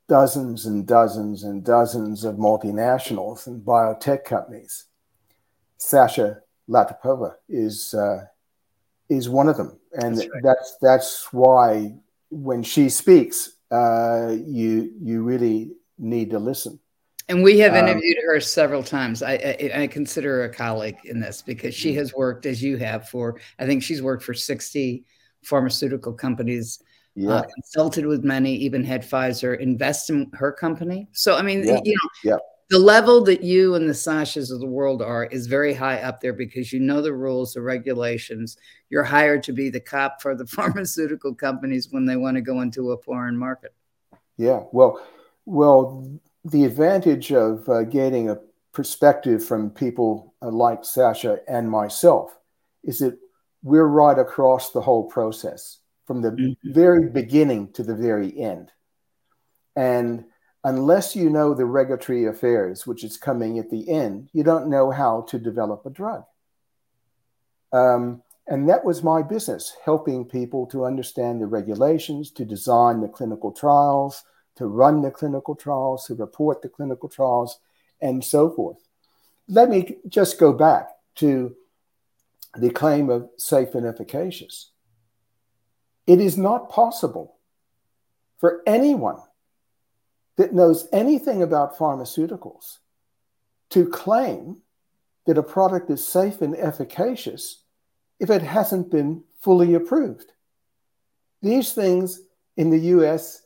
dozens 0.07 0.65
and 0.65 0.88
dozens 0.88 1.44
and 1.44 1.63
dozens 1.63 2.24
of 2.24 2.36
multinationals 2.36 3.48
and 3.48 3.65
biotech 3.65 4.24
companies. 4.24 4.86
Sasha 5.77 6.42
Latypova 6.69 7.36
is 7.50 7.94
uh, 7.94 8.25
is 9.09 9.30
one 9.30 9.48
of 9.48 9.57
them, 9.57 9.80
and 9.94 10.18
that's, 10.18 10.30
right. 10.30 10.44
that's, 10.44 10.77
that's 10.81 11.33
why 11.33 11.94
when 12.30 12.62
she 12.63 12.89
speaks, 12.89 13.54
uh, 13.71 14.36
you 14.45 14.92
you 15.01 15.24
really 15.24 15.71
need 15.97 16.31
to 16.31 16.40
listen. 16.40 16.80
And 17.30 17.44
we 17.44 17.60
have 17.60 17.74
um, 17.74 17.80
interviewed 17.80 18.18
um, 18.19 18.26
her 18.26 18.40
several 18.40 18.84
times. 18.84 19.22
I, 19.22 19.34
I, 19.34 19.81
I 19.81 19.88
consider 19.88 20.38
her 20.38 20.44
a 20.46 20.54
colleague 20.54 20.98
in 21.04 21.19
this 21.19 21.42
because 21.42 21.76
she 21.76 21.94
has 21.96 22.14
worked, 22.14 22.46
as 22.46 22.64
you 22.64 22.78
have, 22.78 23.10
for 23.10 23.40
I 23.60 23.66
think 23.66 23.84
she's 23.84 24.02
worked 24.02 24.24
for 24.24 24.34
sixty 24.34 25.06
pharmaceutical 25.44 26.14
companies. 26.14 26.80
Uh, 26.81 27.22
yeah. 27.22 27.30
Uh, 27.30 27.44
consulted 27.56 28.06
with 28.06 28.24
many, 28.24 28.56
even 28.56 28.84
had 28.84 29.02
Pfizer 29.02 29.60
invest 29.60 30.12
in 30.12 30.30
her 30.34 30.52
company. 30.52 31.07
So 31.14 31.36
I 31.36 31.42
mean, 31.42 31.66
yeah. 31.66 31.80
you 31.84 31.94
know, 31.94 32.31
yeah. 32.31 32.38
the 32.69 32.78
level 32.78 33.24
that 33.24 33.44
you 33.44 33.74
and 33.74 33.90
the 33.90 33.94
Sashas 33.94 34.52
of 34.52 34.60
the 34.60 34.68
world 34.68 35.02
are 35.02 35.26
is 35.26 35.48
very 35.48 35.74
high 35.74 36.00
up 36.02 36.22
there 36.22 36.34
because 36.34 36.72
you 36.72 36.80
know 36.80 37.02
the 37.02 37.14
rules, 37.14 37.56
the 37.56 37.62
regulations. 37.62 38.57
You're 38.90 39.04
hired 39.04 39.42
to 39.44 39.52
be 39.52 39.69
the 39.69 39.80
cop 39.80 40.22
for 40.22 40.36
the 40.36 40.46
pharmaceutical 40.48 41.34
companies 41.34 41.90
when 41.92 42.06
they 42.06 42.16
want 42.16 42.36
to 42.36 42.42
go 42.42 42.62
into 42.62 42.92
a 42.92 43.02
foreign 43.02 43.36
market. 43.36 43.74
Yeah. 44.38 44.62
Well, 44.72 45.02
well, 45.46 46.07
the 46.47 46.63
advantage 46.63 47.31
of 47.31 47.68
uh, 47.68 47.83
getting 47.83 48.30
a 48.30 48.39
perspective 48.71 49.44
from 49.44 49.69
people 49.69 50.33
uh, 50.42 50.49
like 50.49 50.85
Sasha 50.85 51.39
and 51.47 51.69
myself 51.69 52.37
is 52.83 52.99
that 52.99 53.18
we're 53.63 53.87
right 53.87 54.18
across 54.18 54.71
the 54.71 54.81
whole 54.81 55.04
process 55.04 55.80
from 56.06 56.21
the 56.21 56.31
mm-hmm. 56.31 56.73
very 56.73 57.09
beginning 57.09 57.73
to 57.73 57.83
the 57.83 57.95
very 57.95 58.37
end. 58.39 58.71
And 59.75 60.23
unless 60.63 61.18
you 61.18 61.30
know 61.30 61.54
the 61.54 61.66
regulatory 61.66 62.25
affairs, 62.25 62.87
which 62.87 63.04
is 63.04 63.18
coming 63.18 63.59
at 63.59 63.69
the 63.69 63.89
end, 63.89 64.30
you 64.31 64.44
don't 64.44 64.69
know 64.69 64.89
how 64.89 65.21
to 65.30 65.37
develop 65.37 65.85
a 65.85 65.89
drug. 65.89 66.23
Um, 67.73 68.23
and 68.47 68.69
that 68.69 68.85
was 68.85 69.04
my 69.04 69.21
business, 69.21 69.75
helping 69.83 70.23
people 70.23 70.66
to 70.68 70.85
understand 70.85 71.42
the 71.42 71.47
regulations, 71.47 72.31
to 72.31 72.45
design 72.45 73.01
the 73.01 73.09
clinical 73.09 73.51
trials, 73.51 74.23
to 74.57 74.68
run 74.68 75.02
the 75.02 75.11
clinical 75.11 75.56
trials, 75.56 76.06
to 76.06 76.16
report 76.16 76.61
the 76.61 76.69
clinical 76.69 77.09
trials, 77.09 77.59
and 78.02 78.23
so 78.23 78.49
forth. 78.49 78.78
Let 79.47 79.69
me 79.69 79.97
just 80.07 80.40
go 80.40 80.54
back 80.54 80.90
to 81.16 81.56
the 82.56 82.69
claim 82.69 83.09
of 83.09 83.30
safe 83.37 83.76
and 83.76 83.85
efficacious. 83.85 84.71
It 86.06 86.19
is 86.19 86.37
not 86.37 86.69
possible 86.69 87.37
for 88.37 88.61
anyone 88.66 89.19
that 90.37 90.54
knows 90.54 90.87
anything 90.94 91.42
about 91.42 91.78
pharmaceuticals 91.78 92.78
to 93.69 93.87
claim 93.87 94.57
that 95.26 95.37
a 95.37 95.44
product 95.44 95.90
is 95.90 96.07
safe 96.07 96.42
and 96.42 96.56
efficacious 96.56 97.64
if 98.19 98.30
it 98.30 98.42
hasn't 98.42 98.90
been 98.90 99.23
fully 99.40 99.73
approved. 99.73 100.31
These 101.42 101.73
things 101.73 102.21
in 102.56 102.69
the 102.69 102.80
US 102.95 103.44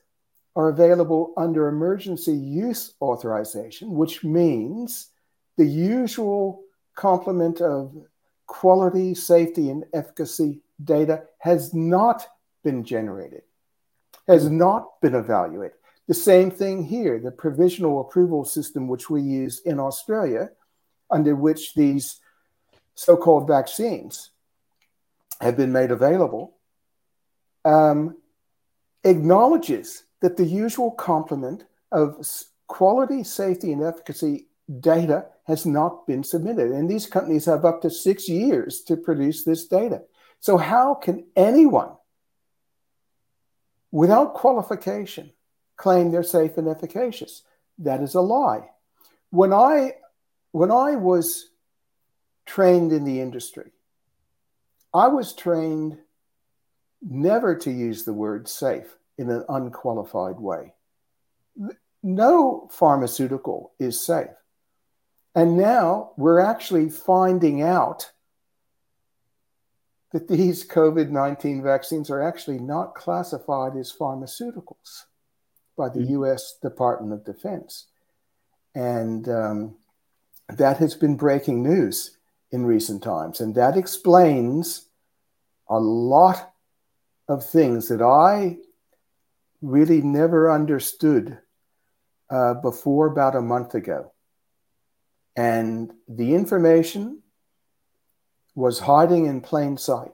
are 0.56 0.70
available 0.70 1.34
under 1.38 1.68
emergency 1.68 2.34
use 2.34 2.94
authorization, 3.02 3.92
which 3.92 4.24
means 4.24 5.08
the 5.58 5.66
usual 5.66 6.64
complement 6.96 7.62
of 7.62 7.96
quality, 8.48 9.16
safety, 9.16 9.70
and 9.70 9.86
efficacy 9.94 10.60
data 10.84 11.24
has 11.40 11.74
not 11.74 12.28
been 12.64 12.84
generated, 12.84 13.44
has 14.28 14.50
not 14.50 15.00
been 15.02 15.16
evaluated. 15.16 15.78
The 16.08 16.14
same 16.14 16.52
thing 16.52 16.84
here, 16.84 17.20
the 17.20 17.32
provisional 17.32 18.02
approval 18.02 18.44
system, 18.44 18.88
which 18.88 19.10
we 19.10 19.22
use 19.22 19.62
in 19.62 19.80
Australia, 19.80 20.50
under 21.10 21.36
which 21.36 21.74
these 21.74 22.20
so 22.96 23.16
called 23.16 23.48
vaccines 23.48 24.32
have 25.40 25.56
been 25.56 25.72
made 25.72 25.92
available, 25.92 26.56
um, 27.64 28.18
acknowledges 29.04 30.04
that 30.22 30.38
the 30.38 30.46
usual 30.46 30.92
complement 30.92 31.66
of 31.92 32.26
quality, 32.68 33.24
safety, 33.24 33.74
and 33.74 33.84
efficacy 33.84 34.48
data 34.80 35.26
has 35.46 35.66
not 35.66 36.08
been 36.08 36.24
submitted. 36.24 36.72
And 36.72 36.90
these 36.90 37.08
companies 37.08 37.46
have 37.46 37.66
up 37.66 37.82
to 37.82 37.90
six 37.90 38.30
years 38.30 38.82
to 38.84 38.96
produce 38.96 39.44
this 39.44 39.68
data. 39.68 40.04
So, 40.40 40.58
how 40.58 40.96
can 40.96 41.26
anyone, 41.36 41.92
without 43.92 44.34
qualification, 44.34 45.32
claim 45.76 46.12
they're 46.12 46.24
safe 46.24 46.58
and 46.58 46.68
efficacious? 46.68 47.44
That 47.80 48.02
is 48.02 48.16
a 48.16 48.22
lie. 48.22 48.70
When 49.32 49.54
I, 49.54 49.96
when 50.52 50.72
I 50.72 50.96
was 50.96 51.50
trained 52.46 52.92
in 52.92 53.04
the 53.04 53.22
industry, 53.22 53.72
I 54.94 55.08
was 55.08 55.34
trained 55.34 55.98
never 57.02 57.56
to 57.56 57.72
use 57.72 58.04
the 58.04 58.14
word 58.14 58.48
safe 58.48 58.98
in 59.18 59.30
an 59.30 59.46
unqualified 59.50 60.40
way. 60.40 60.74
No 62.04 62.68
pharmaceutical 62.72 63.74
is 63.80 64.04
safe. 64.04 64.28
And 65.36 65.58
now 65.58 66.12
we're 66.18 66.40
actually 66.40 66.90
finding 66.90 67.62
out 67.62 68.12
that 70.12 70.28
these 70.28 70.68
COVID 70.68 71.10
19 71.10 71.64
vaccines 71.64 72.10
are 72.10 72.22
actually 72.22 72.60
not 72.60 72.96
classified 72.96 73.78
as 73.78 73.94
pharmaceuticals 73.98 75.06
by 75.78 75.90
the 75.90 76.02
mm-hmm. 76.02 76.24
US 76.24 76.58
Department 76.62 77.14
of 77.14 77.24
Defense. 77.24 77.88
And 78.76 79.28
um, 79.30 79.78
that 80.50 80.78
has 80.78 80.96
been 80.96 81.16
breaking 81.16 81.64
news 81.64 82.18
in 82.52 82.66
recent 82.66 83.04
times. 83.04 83.40
And 83.40 83.56
that 83.56 83.78
explains 83.78 84.88
a 85.70 85.80
lot 85.80 86.54
of 87.30 87.46
things 87.46 87.88
that 87.88 88.02
I 88.02 88.58
really 89.62 90.02
never 90.02 90.52
understood 90.52 91.38
uh, 92.30 92.56
before 92.56 93.08
about 93.08 93.36
a 93.36 93.42
month 93.42 93.76
ago. 93.76 94.12
And 95.36 95.92
the 96.08 96.34
information 96.34 97.22
was 98.56 98.80
hiding 98.80 99.26
in 99.26 99.42
plain 99.42 99.78
sight 99.78 100.12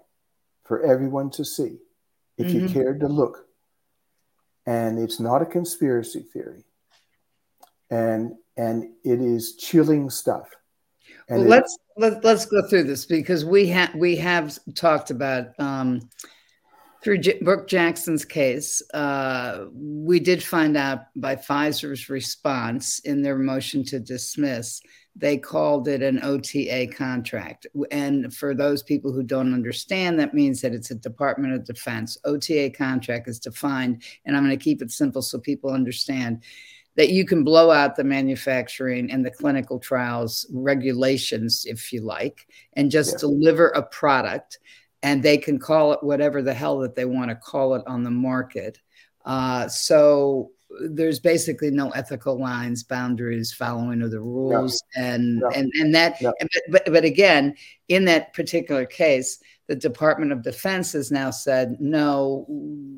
for 0.66 0.84
everyone 0.84 1.32
to 1.32 1.46
see 1.46 1.78
if 2.38 2.48
mm-hmm. 2.48 2.68
you 2.68 2.70
cared 2.70 3.00
to 3.00 3.08
look. 3.08 3.46
And 4.66 5.00
it's 5.00 5.20
not 5.20 5.42
a 5.42 5.46
conspiracy 5.46 6.26
theory. 6.34 6.66
And 7.90 8.34
and 8.58 8.92
it 9.04 9.22
is 9.22 9.56
chilling 9.56 10.10
stuff. 10.10 10.50
And 11.30 11.42
well, 11.42 11.48
it, 11.48 11.50
let's 11.50 11.78
let, 11.96 12.24
let's 12.24 12.46
go 12.46 12.68
through 12.68 12.84
this 12.84 13.06
because 13.06 13.46
we 13.46 13.68
have 13.68 13.96
we 13.96 14.18
have 14.18 14.58
talked 14.76 15.10
about 15.10 15.58
um, 15.60 16.10
through 17.08 17.20
J- 17.20 17.40
Brook 17.42 17.70
Jackson's 17.70 18.26
case. 18.26 18.82
Uh, 18.94 19.68
we 19.72 20.20
did 20.20 20.44
find 20.44 20.76
out 20.76 21.06
by 21.16 21.38
Pfizer's 21.38 22.10
response 22.10 23.00
in 23.00 23.22
their 23.22 23.38
motion 23.38 23.86
to 23.86 23.98
dismiss. 23.98 24.82
They 25.16 25.38
called 25.38 25.88
it 25.88 26.02
an 26.02 26.20
OTA 26.22 26.88
contract. 26.88 27.66
And 27.92 28.36
for 28.36 28.54
those 28.54 28.84
people 28.84 29.14
who 29.14 29.24
don't 29.24 29.54
understand, 29.54 30.20
that 30.20 30.34
means 30.34 30.60
that 30.60 30.74
it's 30.74 30.92
a 30.92 30.96
Department 30.96 31.54
of 31.54 31.64
Defense. 31.64 32.18
OTA 32.26 32.72
contract 32.72 33.30
is 33.30 33.40
defined, 33.40 34.04
and 34.26 34.36
I'm 34.36 34.44
going 34.44 34.60
to 34.60 34.62
keep 34.62 34.82
it 34.82 34.92
simple 34.92 35.22
so 35.22 35.40
people 35.40 35.70
understand 35.70 36.44
that 36.98 37.12
you 37.12 37.24
can 37.24 37.46
blow 37.46 37.72
out 37.72 37.96
the 37.96 38.04
manufacturing 38.04 39.10
and 39.12 39.26
the 39.26 39.32
clinical 39.32 39.80
trials 39.80 40.46
regulations, 40.52 41.64
if 41.70 41.94
you 41.94 42.02
like, 42.02 42.48
and 42.74 42.92
just 42.92 43.14
yeah. 43.14 43.20
deliver 43.20 43.70
a 43.70 43.84
product, 43.84 44.60
and 45.04 45.22
they 45.22 45.38
can 45.38 45.60
call 45.60 45.94
it 45.94 46.04
whatever 46.04 46.42
the 46.42 46.54
hell 46.54 46.80
that 46.80 46.96
they 46.96 47.06
want 47.06 47.30
to 47.30 47.36
call 47.36 47.76
it 47.76 47.84
on 47.88 48.04
the 48.04 48.12
market. 48.12 48.80
Uh, 49.26 49.68
so 49.68 50.52
there's 50.82 51.20
basically 51.20 51.72
no 51.72 51.90
ethical 51.92 52.40
lines, 52.40 52.84
boundaries, 52.84 53.54
following 53.54 54.02
of 54.02 54.12
the 54.12 54.20
rules, 54.20 54.82
and 54.96 55.42
and 55.56 55.72
and 55.76 55.96
that. 55.96 56.22
But, 56.70 56.86
but 56.86 57.04
again, 57.04 57.56
in 57.88 58.06
that 58.06 58.34
particular 58.34 58.86
case, 58.86 59.40
the 59.68 59.76
Department 59.76 60.32
of 60.32 60.44
Defense 60.44 60.94
has 60.94 61.12
now 61.12 61.32
said 61.32 61.78
no. 61.80 62.46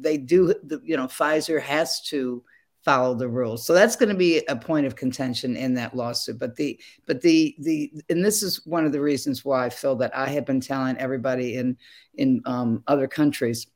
They 0.01 0.17
do. 0.17 0.53
You 0.83 0.97
know, 0.97 1.07
Pfizer 1.07 1.61
has 1.61 2.01
to 2.03 2.43
follow 2.89 3.13
the 3.13 3.27
rules. 3.27 3.67
So 3.67 3.73
that's 3.73 3.95
going 3.95 4.09
to 4.09 4.15
be 4.15 4.43
a 4.47 4.55
point 4.55 4.87
of 4.87 4.95
contention 4.95 5.55
in 5.55 5.75
that 5.75 5.95
lawsuit. 5.95 6.39
But 6.39 6.55
the 6.55 6.79
but 7.05 7.21
the 7.21 7.55
the 7.59 7.91
and 8.09 8.25
this 8.25 8.41
is 8.41 8.65
one 8.65 8.85
of 8.85 8.91
the 8.91 9.01
reasons 9.01 9.45
why 9.45 9.65
I 9.65 9.69
feel 9.69 9.95
that 9.97 10.15
I 10.15 10.27
have 10.29 10.45
been 10.45 10.59
telling 10.59 10.97
everybody 10.97 11.55
in 11.57 11.77
in 12.15 12.41
um, 12.45 12.83
other 12.87 13.07
countries 13.07 13.67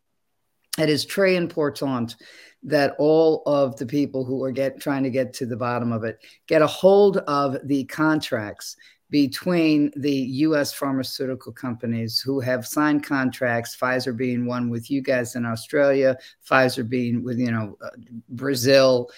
it 0.79 0.89
is 0.89 1.05
très 1.05 1.35
important 1.35 2.15
that 2.63 2.95
all 2.97 3.43
of 3.45 3.75
the 3.75 3.85
people 3.85 4.25
who 4.25 4.43
are 4.43 4.51
get 4.51 4.79
trying 4.79 5.03
to 5.03 5.11
get 5.11 5.33
to 5.33 5.45
the 5.45 5.55
bottom 5.55 5.91
of 5.91 6.03
it 6.03 6.17
get 6.47 6.63
a 6.63 6.67
hold 6.67 7.17
of 7.17 7.57
the 7.65 7.83
contracts 7.85 8.75
between 9.13 9.91
the 9.95 10.11
US 10.47 10.73
pharmaceutical 10.73 11.51
companies 11.51 12.19
who 12.19 12.39
have 12.39 12.65
signed 12.65 13.05
contracts, 13.05 13.77
Pfizer 13.79 14.17
being 14.17 14.47
one 14.47 14.71
with 14.71 14.89
you 14.89 15.03
guys 15.03 15.35
in 15.35 15.45
Australia, 15.45 16.17
Pfizer 16.49 16.89
being 16.89 17.23
with, 17.23 17.37
you 17.37 17.51
know, 17.51 17.77
uh, 17.79 17.91
Brazil, 18.29 19.11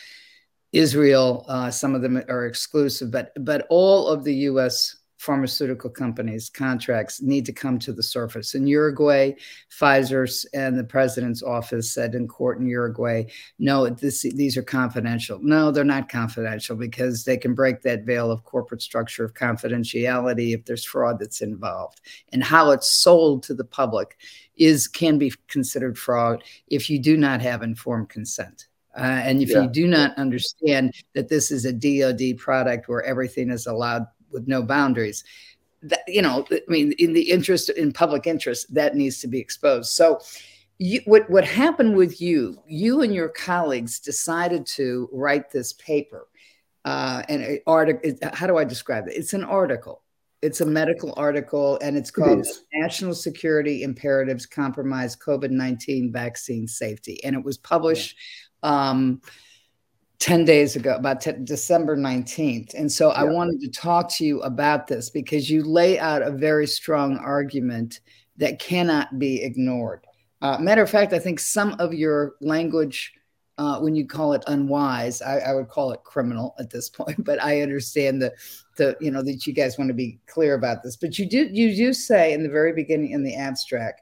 Israel, 0.74 1.46
uh, 1.48 1.72
some 1.72 1.96
of 1.96 2.02
them 2.02 2.22
are 2.28 2.46
exclusive, 2.46 3.10
but 3.10 3.32
but 3.40 3.66
all 3.70 4.10
of 4.10 4.26
the 4.26 4.36
US 4.52 4.98
pharmaceutical 5.26 5.90
companies 5.90 6.50
contracts 6.50 7.20
need 7.20 7.46
to 7.48 7.52
come 7.52 7.80
to 7.80 7.92
the 7.92 8.04
surface. 8.04 8.54
In 8.54 8.68
Uruguay, 8.68 9.34
Pfizer's 9.72 10.46
and 10.54 10.78
the 10.78 10.84
president's 10.84 11.42
office 11.42 11.92
said 11.92 12.14
in 12.14 12.28
court 12.28 12.60
in 12.60 12.68
Uruguay, 12.68 13.24
no, 13.58 13.90
this, 13.90 14.22
these 14.22 14.56
are 14.56 14.64
confidential. 14.64 15.40
No, 15.42 15.72
they're 15.72 15.84
not 15.84 16.10
confidential 16.10 16.76
because 16.76 17.26
they 17.26 17.38
can 17.38 17.56
break 17.56 17.82
that 17.82 18.04
veil 18.04 18.30
of 18.30 18.44
corporate 18.44 18.84
structure 18.84 19.26
of 19.26 19.34
confidentiality 19.34 20.54
if 20.54 20.64
there's 20.66 20.86
fraud 20.86 21.18
that's 21.20 21.42
involved. 21.42 22.02
And 22.32 22.44
how 22.44 22.70
it's 22.70 22.92
sold 22.92 23.42
to 23.44 23.56
the 23.56 23.66
public 23.66 24.18
is 24.58 24.88
can 24.88 25.18
be 25.18 25.34
considered 25.48 25.98
fraud 25.98 26.44
if 26.68 26.88
you 26.88 27.00
do 27.00 27.18
not 27.18 27.42
have 27.42 27.64
informed 27.64 28.10
consent. 28.10 28.68
Uh, 28.98 29.02
and 29.02 29.42
if 29.42 29.50
yeah. 29.50 29.64
you 29.64 29.68
do 29.68 29.88
not 29.88 30.18
understand 30.18 30.94
that 31.16 31.28
this 31.28 31.52
is 31.52 31.66
a 31.66 31.74
DoD 31.74 32.38
product 32.38 32.88
where 32.88 33.04
everything 33.04 33.50
is 33.50 33.68
allowed 33.68 34.06
with 34.32 34.48
no 34.48 34.64
boundaries. 34.64 35.24
That, 35.84 36.02
you 36.08 36.22
know, 36.22 36.46
I 36.52 36.62
mean, 36.68 36.94
in 36.94 37.14
the 37.14 37.30
interest, 37.30 37.70
in 37.70 37.92
public 37.92 38.26
interest, 38.26 38.74
that 38.74 38.96
needs 38.96 39.20
to 39.20 39.28
be 39.28 39.40
exposed. 39.40 39.92
So, 39.92 40.20
you, 40.80 41.02
what 41.06 41.30
what 41.30 41.46
happened 41.46 41.96
with 41.96 42.20
you? 42.20 42.62
You 42.68 43.02
and 43.02 43.14
your 43.14 43.30
colleagues 43.30 44.00
decided 44.00 44.66
to 44.68 45.10
write 45.12 45.52
this 45.52 45.74
paper, 45.74 46.28
uh, 46.86 47.24
and 47.30 47.60
article. 47.68 48.14
How 48.34 48.48
do 48.48 48.58
I 48.58 48.64
describe 48.64 49.08
it? 49.08 49.16
It's 49.16 49.34
an 49.34 49.44
article. 49.44 50.02
It's 50.42 50.62
a 50.62 50.66
medical 50.66 51.14
article, 51.18 51.80
and 51.82 51.96
it's 51.98 52.12
called 52.12 52.40
it 52.40 52.48
"National 52.74 53.16
Security 53.16 53.84
Imperatives 53.84 54.46
Compromise 54.46 55.16
COVID 55.16 55.50
nineteen 55.50 56.12
Vaccine 56.12 56.68
Safety," 56.68 57.24
and 57.24 57.36
it 57.36 57.44
was 57.44 57.58
published. 57.58 58.18
Yeah. 58.64 58.90
Um, 58.90 59.22
10 60.20 60.46
days 60.46 60.76
ago, 60.76 60.96
about 60.96 61.22
t- 61.22 61.32
December 61.44 61.98
19th. 61.98 62.74
And 62.74 62.92
so 62.92 63.10
yeah. 63.10 63.22
I 63.22 63.24
wanted 63.26 63.60
to 63.62 63.70
talk 63.70 64.10
to 64.14 64.26
you 64.26 64.42
about 64.42 64.88
this 64.88 65.10
because 65.10 65.50
you 65.50 65.64
lay 65.64 66.00
out 66.00 66.22
a 66.22 66.32
very 66.32 66.68
strong 66.68 67.18
argument 67.18 68.00
that 68.38 68.60
cannot 68.60 69.20
be 69.20 69.44
ignored. 69.44 70.06
Uh, 70.42 70.58
matter 70.58 70.82
of 70.82 70.90
fact, 70.90 71.14
I 71.14 71.20
think 71.20 71.40
some 71.40 71.76
of 71.80 71.94
your 71.94 72.36
language, 72.40 73.14
uh, 73.58 73.80
when 73.80 73.96
you 73.96 74.06
call 74.06 74.34
it 74.34 74.44
unwise, 74.48 75.22
I, 75.22 75.40
I, 75.40 75.54
would 75.54 75.70
call 75.70 75.92
it 75.92 76.04
criminal 76.04 76.56
at 76.60 76.70
this 76.70 76.90
point. 76.98 77.24
But 77.24 77.42
I 77.42 77.62
understand 77.62 78.22
the, 78.22 78.34
the, 78.78 78.96
you 79.00 79.12
know, 79.12 79.24
that 79.24 79.48
you 79.48 79.54
guys 79.54 79.78
want 79.78 79.90
to 79.90 79.94
be 79.94 80.20
clear 80.28 80.56
about 80.56 80.84
this. 80.84 80.96
But 80.96 81.18
you 81.18 81.28
do, 81.28 81.50
you 81.52 81.76
do 81.76 81.94
say 81.94 82.34
in 82.34 82.44
the 82.44 82.50
very 82.50 82.74
beginning 82.74 83.12
in 83.12 83.24
the 83.24 83.36
abstract, 83.36 84.02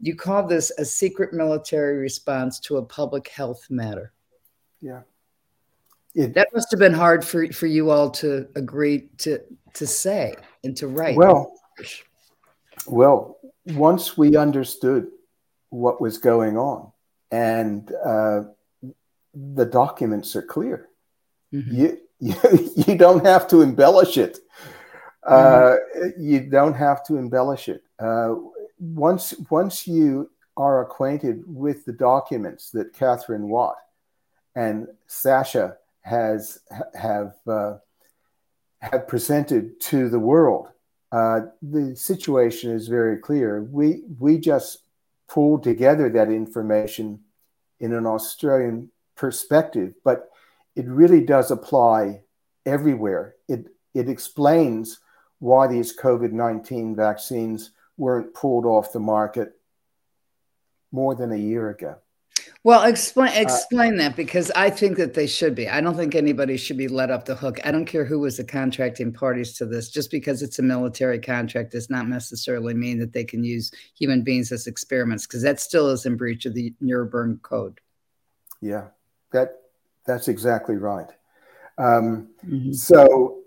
you 0.00 0.14
call 0.14 0.46
this 0.46 0.70
a 0.78 0.84
secret 0.84 1.32
military 1.32 1.96
response 1.96 2.60
to 2.60 2.76
a 2.76 2.84
public 2.84 3.28
health 3.28 3.66
matter. 3.70 4.12
Yeah 4.80 5.00
it, 6.16 6.34
that 6.34 6.48
must 6.54 6.70
have 6.70 6.80
been 6.80 6.94
hard 6.94 7.24
for, 7.24 7.52
for 7.52 7.66
you 7.66 7.90
all 7.90 8.10
to 8.10 8.48
agree 8.56 9.08
to 9.18 9.38
to 9.74 9.86
say 9.86 10.34
and 10.64 10.74
to 10.78 10.88
write. 10.88 11.16
Well, 11.16 11.52
well, 12.86 13.38
once 13.66 14.16
we 14.16 14.36
understood 14.36 15.08
what 15.68 16.00
was 16.00 16.16
going 16.16 16.56
on, 16.56 16.90
and 17.30 17.92
uh, 18.02 18.44
the 19.34 19.66
documents 19.66 20.34
are 20.36 20.42
clear. 20.42 20.88
Mm-hmm. 21.52 21.74
You, 21.74 21.98
you 22.20 22.72
you 22.86 22.96
don't 22.96 23.24
have 23.24 23.46
to 23.48 23.60
embellish 23.60 24.16
it. 24.16 24.38
Mm-hmm. 25.28 26.02
Uh, 26.02 26.08
you 26.18 26.40
don't 26.48 26.74
have 26.74 27.04
to 27.04 27.18
embellish 27.18 27.68
it. 27.68 27.82
Uh, 27.98 28.36
once 28.78 29.34
once 29.50 29.86
you 29.86 30.30
are 30.56 30.80
acquainted 30.80 31.42
with 31.46 31.84
the 31.84 31.92
documents 31.92 32.70
that 32.70 32.94
Katherine 32.94 33.48
Watt 33.48 33.76
and 34.54 34.88
Sasha 35.06 35.76
has 36.06 36.60
have 36.94 37.34
uh, 37.48 37.74
have 38.80 39.08
presented 39.08 39.80
to 39.80 40.08
the 40.08 40.20
world, 40.20 40.68
uh, 41.10 41.40
the 41.60 41.96
situation 41.96 42.70
is 42.70 42.86
very 42.86 43.18
clear. 43.18 43.62
We 43.64 44.02
we 44.18 44.38
just 44.38 44.84
pulled 45.28 45.64
together 45.64 46.08
that 46.10 46.30
information 46.30 47.20
in 47.80 47.92
an 47.92 48.06
Australian 48.06 48.90
perspective, 49.16 49.94
but 50.04 50.30
it 50.76 50.86
really 50.86 51.24
does 51.24 51.50
apply 51.50 52.22
everywhere. 52.64 53.34
It 53.48 53.66
it 53.92 54.08
explains 54.08 55.00
why 55.40 55.66
these 55.66 55.96
COVID 55.96 56.30
nineteen 56.30 56.94
vaccines 56.94 57.72
weren't 57.96 58.32
pulled 58.32 58.64
off 58.64 58.92
the 58.92 59.00
market 59.00 59.58
more 60.92 61.16
than 61.16 61.32
a 61.32 61.36
year 61.36 61.70
ago. 61.70 61.96
Well, 62.64 62.84
explain 62.84 63.28
uh, 63.28 63.40
explain 63.40 63.94
uh, 63.94 64.04
that 64.04 64.16
because 64.16 64.50
I 64.52 64.70
think 64.70 64.96
that 64.96 65.14
they 65.14 65.26
should 65.26 65.54
be. 65.54 65.68
I 65.68 65.80
don't 65.80 65.96
think 65.96 66.14
anybody 66.14 66.56
should 66.56 66.76
be 66.76 66.88
let 66.88 67.10
off 67.10 67.24
the 67.24 67.34
hook. 67.34 67.58
I 67.64 67.70
don't 67.70 67.86
care 67.86 68.04
who 68.04 68.18
was 68.18 68.36
the 68.36 68.44
contracting 68.44 69.12
parties 69.12 69.54
to 69.54 69.66
this. 69.66 69.88
Just 69.88 70.10
because 70.10 70.42
it's 70.42 70.58
a 70.58 70.62
military 70.62 71.20
contract 71.20 71.72
does 71.72 71.90
not 71.90 72.08
necessarily 72.08 72.74
mean 72.74 72.98
that 72.98 73.12
they 73.12 73.24
can 73.24 73.44
use 73.44 73.70
human 73.96 74.22
beings 74.22 74.52
as 74.52 74.66
experiments 74.66 75.26
because 75.26 75.42
that 75.42 75.60
still 75.60 75.88
is 75.90 76.06
in 76.06 76.16
breach 76.16 76.44
of 76.46 76.54
the 76.54 76.74
Nuremberg 76.80 77.42
Code. 77.42 77.80
Yeah, 78.60 78.88
that 79.32 79.60
that's 80.04 80.28
exactly 80.28 80.76
right. 80.76 81.10
Um, 81.78 82.28
mm-hmm. 82.44 82.72
So 82.72 83.42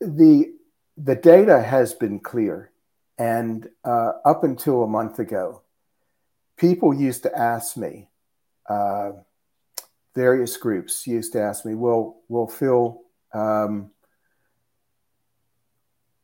the 0.00 0.52
the 0.96 1.16
data 1.16 1.62
has 1.62 1.94
been 1.94 2.20
clear, 2.20 2.70
and 3.18 3.68
uh, 3.84 4.12
up 4.24 4.44
until 4.44 4.82
a 4.82 4.88
month 4.88 5.18
ago, 5.18 5.62
people 6.56 6.94
used 6.94 7.22
to 7.24 7.36
ask 7.36 7.76
me 7.76 8.08
uh, 8.68 9.12
various 10.14 10.56
groups 10.56 11.06
used 11.06 11.32
to 11.32 11.40
ask 11.40 11.64
me, 11.64 11.74
"Well, 11.74 12.20
well, 12.28 12.46
Phil, 12.46 13.00
um, 13.32 13.90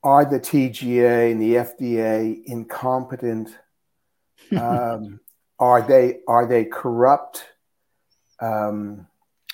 are 0.02 0.24
the 0.24 0.40
TGA 0.40 1.32
and 1.32 1.40
the 1.40 1.54
FDA 1.56 2.42
incompetent? 2.44 3.50
Um, 4.56 5.20
are 5.58 5.82
they 5.82 6.20
are 6.28 6.46
they 6.46 6.64
corrupt? 6.64 7.44
Um, 8.40 9.06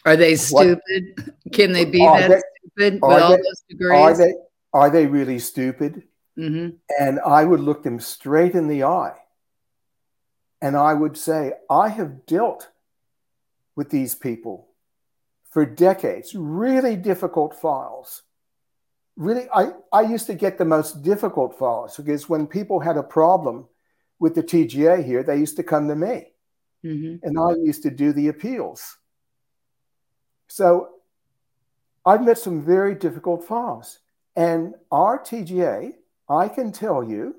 are 0.04 0.14
they 0.16 0.36
stupid? 0.36 0.78
What, 1.16 1.52
Can 1.52 1.72
they 1.72 1.84
be 1.84 1.98
that 1.98 2.28
they, 2.28 2.40
stupid 2.68 3.00
with 3.02 3.02
all 3.02 3.30
they, 3.30 3.36
those 3.36 3.64
degrees? 3.68 3.98
Are 3.98 4.14
they 4.16 4.34
are 4.72 4.90
they 4.90 5.06
really 5.06 5.38
stupid?" 5.38 6.02
Mm-hmm. 6.38 6.76
And 7.00 7.20
I 7.20 7.44
would 7.44 7.60
look 7.60 7.82
them 7.82 7.98
straight 7.98 8.54
in 8.54 8.68
the 8.68 8.84
eye, 8.84 9.16
and 10.60 10.76
I 10.76 10.92
would 10.92 11.16
say, 11.16 11.54
"I 11.70 11.88
have 11.88 12.26
dealt." 12.26 12.68
With 13.76 13.90
these 13.90 14.14
people 14.14 14.68
for 15.50 15.64
decades, 15.64 16.34
really 16.34 16.96
difficult 16.96 17.54
files. 17.54 18.22
Really, 19.16 19.46
I, 19.54 19.70
I 19.92 20.02
used 20.02 20.26
to 20.26 20.34
get 20.34 20.58
the 20.58 20.64
most 20.64 21.02
difficult 21.02 21.56
files 21.56 21.96
because 21.96 22.28
when 22.28 22.48
people 22.48 22.80
had 22.80 22.96
a 22.96 23.04
problem 23.04 23.68
with 24.18 24.34
the 24.34 24.42
TGA 24.42 25.04
here, 25.04 25.22
they 25.22 25.36
used 25.36 25.56
to 25.56 25.62
come 25.62 25.86
to 25.86 25.94
me. 25.94 26.32
Mm-hmm. 26.84 27.26
And 27.26 27.38
I 27.38 27.54
used 27.62 27.84
to 27.84 27.90
do 27.90 28.12
the 28.12 28.28
appeals. 28.28 28.96
So 30.48 30.88
I've 32.04 32.24
met 32.24 32.38
some 32.38 32.64
very 32.64 32.94
difficult 32.96 33.44
files. 33.44 34.00
And 34.36 34.74
our 34.90 35.18
TGA, 35.18 35.92
I 36.28 36.48
can 36.48 36.72
tell 36.72 37.04
you, 37.04 37.36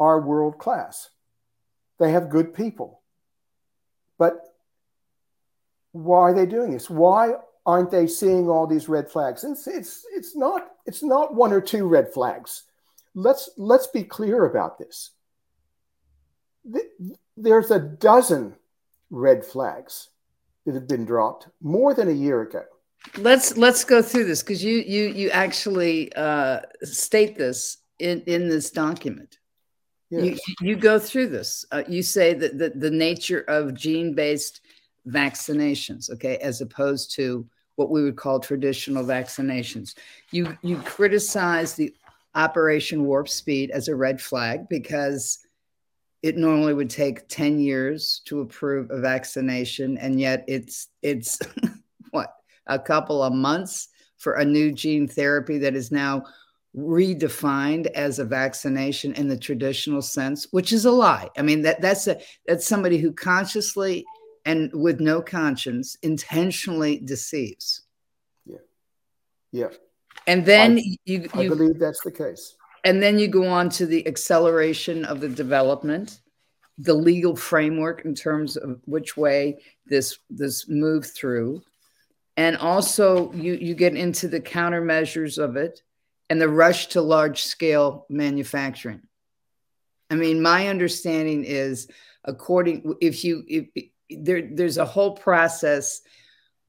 are 0.00 0.20
world 0.20 0.58
class. 0.58 1.10
They 1.98 2.10
have 2.10 2.28
good 2.28 2.54
people. 2.54 3.02
But 4.18 4.49
why 5.92 6.20
are 6.20 6.34
they 6.34 6.46
doing 6.46 6.70
this? 6.70 6.88
Why 6.88 7.34
aren't 7.66 7.90
they 7.90 8.06
seeing 8.06 8.48
all 8.48 8.66
these 8.66 8.88
red 8.88 9.10
flags? 9.10 9.44
It's 9.44 9.66
it's 9.66 10.04
it's 10.14 10.36
not 10.36 10.68
it's 10.86 11.02
not 11.02 11.34
one 11.34 11.52
or 11.52 11.60
two 11.60 11.86
red 11.86 12.12
flags. 12.12 12.64
Let's 13.14 13.50
let's 13.56 13.88
be 13.88 14.02
clear 14.02 14.46
about 14.46 14.78
this. 14.78 15.10
There's 17.36 17.70
a 17.70 17.78
dozen 17.78 18.56
red 19.10 19.44
flags 19.44 20.10
that 20.66 20.74
have 20.74 20.88
been 20.88 21.04
dropped 21.04 21.48
more 21.60 21.94
than 21.94 22.08
a 22.08 22.12
year 22.12 22.42
ago. 22.42 22.64
Let's 23.16 23.56
let's 23.56 23.84
go 23.84 24.02
through 24.02 24.24
this 24.24 24.42
because 24.42 24.62
you 24.62 24.78
you 24.78 25.08
you 25.08 25.30
actually 25.30 26.12
uh, 26.14 26.60
state 26.82 27.36
this 27.36 27.78
in 27.98 28.22
in 28.26 28.48
this 28.48 28.70
document. 28.70 29.38
Yes. 30.10 30.40
You 30.60 30.68
you 30.68 30.76
go 30.76 30.98
through 30.98 31.28
this. 31.28 31.64
Uh, 31.72 31.82
you 31.88 32.02
say 32.02 32.34
that 32.34 32.58
the, 32.58 32.70
the 32.70 32.90
nature 32.90 33.40
of 33.48 33.74
gene 33.74 34.14
based 34.14 34.60
vaccinations, 35.08 36.10
okay, 36.10 36.36
as 36.38 36.60
opposed 36.60 37.14
to 37.16 37.46
what 37.76 37.90
we 37.90 38.02
would 38.02 38.16
call 38.16 38.40
traditional 38.40 39.04
vaccinations. 39.04 39.94
You 40.30 40.56
you 40.62 40.76
criticize 40.78 41.74
the 41.74 41.94
Operation 42.34 43.04
Warp 43.04 43.28
Speed 43.28 43.70
as 43.70 43.88
a 43.88 43.96
red 43.96 44.20
flag 44.20 44.68
because 44.68 45.38
it 46.22 46.36
normally 46.36 46.74
would 46.74 46.90
take 46.90 47.28
10 47.28 47.58
years 47.58 48.20
to 48.26 48.40
approve 48.40 48.90
a 48.90 49.00
vaccination 49.00 49.96
and 49.98 50.20
yet 50.20 50.44
it's 50.46 50.88
it's 51.02 51.38
what 52.10 52.34
a 52.66 52.78
couple 52.78 53.22
of 53.22 53.32
months 53.32 53.88
for 54.18 54.34
a 54.34 54.44
new 54.44 54.70
gene 54.70 55.08
therapy 55.08 55.58
that 55.58 55.74
is 55.74 55.90
now 55.90 56.22
redefined 56.76 57.86
as 57.92 58.18
a 58.18 58.24
vaccination 58.24 59.12
in 59.14 59.26
the 59.26 59.36
traditional 59.36 60.02
sense 60.02 60.46
which 60.50 60.72
is 60.72 60.84
a 60.84 60.90
lie 60.90 61.28
i 61.36 61.42
mean 61.42 61.62
that 61.62 61.80
that's 61.80 62.06
a 62.06 62.16
that's 62.46 62.66
somebody 62.66 62.98
who 62.98 63.12
consciously 63.12 64.04
and 64.50 64.72
with 64.72 65.00
no 65.00 65.22
conscience 65.22 65.96
intentionally 66.02 66.98
deceives. 66.98 67.82
Yeah. 68.44 68.56
Yeah. 69.52 69.68
And 70.26 70.44
then 70.44 70.78
I, 70.78 70.96
you, 71.04 71.28
I 71.34 71.46
believe 71.46 71.78
that's 71.78 72.00
the 72.02 72.10
case. 72.10 72.56
And 72.84 73.00
then 73.00 73.18
you 73.18 73.28
go 73.28 73.46
on 73.46 73.68
to 73.70 73.86
the 73.86 74.06
acceleration 74.08 75.04
of 75.04 75.20
the 75.20 75.28
development, 75.28 76.20
the 76.78 76.94
legal 76.94 77.36
framework 77.36 78.04
in 78.04 78.14
terms 78.14 78.56
of 78.56 78.80
which 78.86 79.16
way 79.16 79.60
this 79.86 80.18
this 80.28 80.68
move 80.68 81.06
through. 81.06 81.62
And 82.36 82.56
also 82.56 83.32
you 83.32 83.52
you 83.54 83.74
get 83.74 83.94
into 83.94 84.26
the 84.26 84.40
countermeasures 84.40 85.38
of 85.38 85.56
it 85.56 85.82
and 86.28 86.40
the 86.40 86.48
rush 86.48 86.88
to 86.88 87.02
large 87.02 87.42
scale 87.42 88.06
manufacturing. 88.08 89.02
I 90.10 90.16
mean, 90.16 90.42
my 90.42 90.68
understanding 90.68 91.44
is 91.44 91.86
according 92.24 92.94
if 93.00 93.24
you 93.24 93.44
if 93.46 93.90
there, 94.18 94.48
there's 94.50 94.78
a 94.78 94.84
whole 94.84 95.16
process 95.16 96.02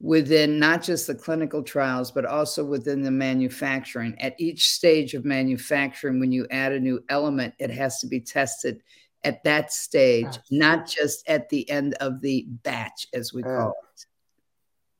within 0.00 0.58
not 0.58 0.82
just 0.82 1.06
the 1.06 1.14
clinical 1.14 1.62
trials, 1.62 2.10
but 2.10 2.24
also 2.24 2.64
within 2.64 3.02
the 3.02 3.10
manufacturing. 3.10 4.20
At 4.20 4.34
each 4.38 4.70
stage 4.70 5.14
of 5.14 5.24
manufacturing, 5.24 6.18
when 6.18 6.32
you 6.32 6.46
add 6.50 6.72
a 6.72 6.80
new 6.80 7.02
element, 7.08 7.54
it 7.58 7.70
has 7.70 8.00
to 8.00 8.08
be 8.08 8.20
tested 8.20 8.82
at 9.24 9.44
that 9.44 9.72
stage, 9.72 10.26
Absolutely. 10.26 10.58
not 10.58 10.86
just 10.88 11.28
at 11.28 11.48
the 11.48 11.70
end 11.70 11.94
of 12.00 12.20
the 12.20 12.46
batch, 12.64 13.06
as 13.14 13.32
we 13.32 13.44
call 13.44 13.74
it. 13.94 14.06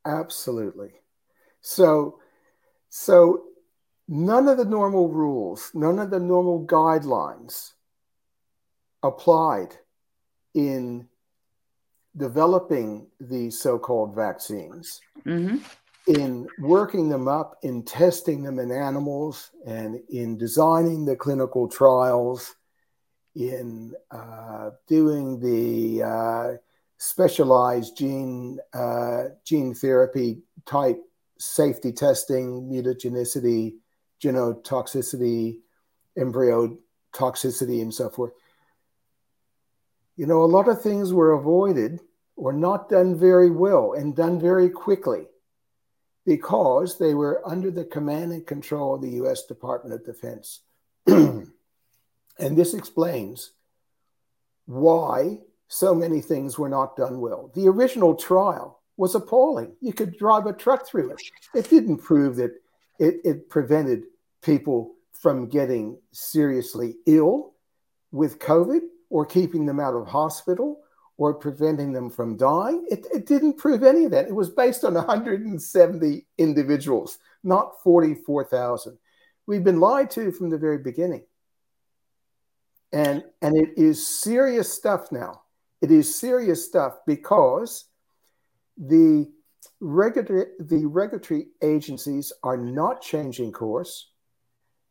Absolutely. 0.05 0.93
So, 1.61 2.21
so 2.89 3.45
none 4.07 4.47
of 4.47 4.59
the 4.59 4.65
normal 4.65 5.09
rules, 5.09 5.73
none 5.75 5.99
of 5.99 6.11
the 6.11 6.21
normal 6.21 6.65
guidelines 6.65 7.73
applied 9.03 9.77
in 10.55 11.09
developing 12.17 13.07
these 13.21 13.59
so-called 13.59 14.15
vaccines, 14.15 15.01
mm-hmm. 15.25 15.57
in 16.07 16.47
working 16.59 17.09
them 17.09 17.29
up, 17.29 17.57
in 17.63 17.83
testing 17.85 18.43
them 18.43 18.59
in 18.59 18.71
animals, 18.71 19.51
and 19.67 20.01
in 20.11 20.37
designing 20.37 21.05
the 21.05 21.17
clinical 21.17 21.69
trials, 21.69 22.55
in 23.35 23.93
uh, 24.11 24.71
doing 24.87 25.41
the 25.41 26.03
uh, 26.03 26.57
specialized 26.99 27.97
gene 27.97 28.59
uh, 28.75 29.25
gene 29.45 29.75
therapy 29.75 30.43
type 30.67 31.01
safety 31.39 31.93
testing, 31.93 32.69
mutagenicity, 32.71 33.75
genotoxicity, 34.23 35.59
embryo 36.17 36.77
toxicity, 37.15 37.81
and 37.81 37.93
so 37.93 38.09
forth 38.09 38.33
you 40.17 40.27
know, 40.27 40.43
a 40.43 40.45
lot 40.45 40.69
of 40.69 40.83
things 40.83 41.13
were 41.13 41.33
avoided 41.33 42.01
or 42.37 42.53
not 42.53 42.89
done 42.89 43.19
very 43.19 43.51
well 43.51 43.93
and 43.93 44.17
done 44.17 44.41
very 44.41 44.69
quickly 44.69 45.27
because 46.25 46.99
they 46.99 47.15
were 47.15 47.43
under 47.45 47.71
the 47.71 47.85
command 47.85 48.33
and 48.33 48.47
control 48.47 48.95
of 48.95 49.03
the 49.03 49.11
US 49.23 49.45
Department 49.45 49.95
of 49.95 50.05
Defense. 50.05 50.61
and 51.07 51.47
this 52.39 52.75
explains 52.75 53.53
why 54.67 55.39
so 55.69 55.95
many 55.95 56.21
things 56.21 56.59
were 56.59 56.69
not 56.69 56.97
done 56.97 57.21
well. 57.21 57.51
The 57.55 57.67
original 57.69 58.15
trial 58.15 58.81
was 58.97 59.15
appalling. 59.15 59.75
You 59.81 59.93
could 59.93 60.17
drive 60.19 60.47
a 60.47 60.53
truck 60.53 60.87
through 60.87 61.13
it. 61.13 61.23
It 61.55 61.71
didn't 61.71 61.99
prove 61.99 62.37
that 62.37 62.53
it, 62.99 63.17
it 63.25 63.49
prevented 63.49 64.05
people 64.43 64.95
from 65.13 65.49
getting 65.49 65.99
seriously 66.13 66.97
ill 67.07 67.55
with 68.11 68.39
COVID 68.39 68.81
or 69.13 69.27
keeping 69.27 69.67
them 69.67 69.79
out 69.79 69.95
of 69.95 70.07
hospital 70.07 70.81
or 71.19 71.35
preventing 71.35 71.93
them 71.93 72.09
from 72.09 72.35
dying. 72.39 72.87
It, 72.91 73.07
it 73.13 73.27
didn't 73.27 73.59
prove 73.59 73.83
any 73.83 74.07
of 74.07 74.11
that. 74.13 74.27
It 74.27 74.35
was 74.35 74.49
based 74.49 74.85
on 74.85 74.95
170 74.95 76.27
individuals, 76.39 77.19
not 77.45 77.83
44,000. 77.85 78.97
We've 79.47 79.63
been 79.63 79.81
lied 79.81 80.11
to 80.13 80.33
from 80.33 80.49
the 80.49 80.57
very 80.57 80.79
beginning. 80.79 81.25
And, 82.91 83.23
and 83.43 83.55
it 83.55 83.75
is 83.77 84.07
serious 84.07 84.73
stuff 84.73 85.13
now. 85.13 85.43
It 85.83 85.91
is 85.91 86.15
serious 86.15 86.65
stuff 86.65 86.97
because 87.07 87.85
the 88.79 89.31
the 89.81 90.87
regulatory 90.87 91.49
agencies 91.61 92.33
are 92.43 92.57
not 92.57 93.03
changing 93.03 93.53
course. 93.53 94.12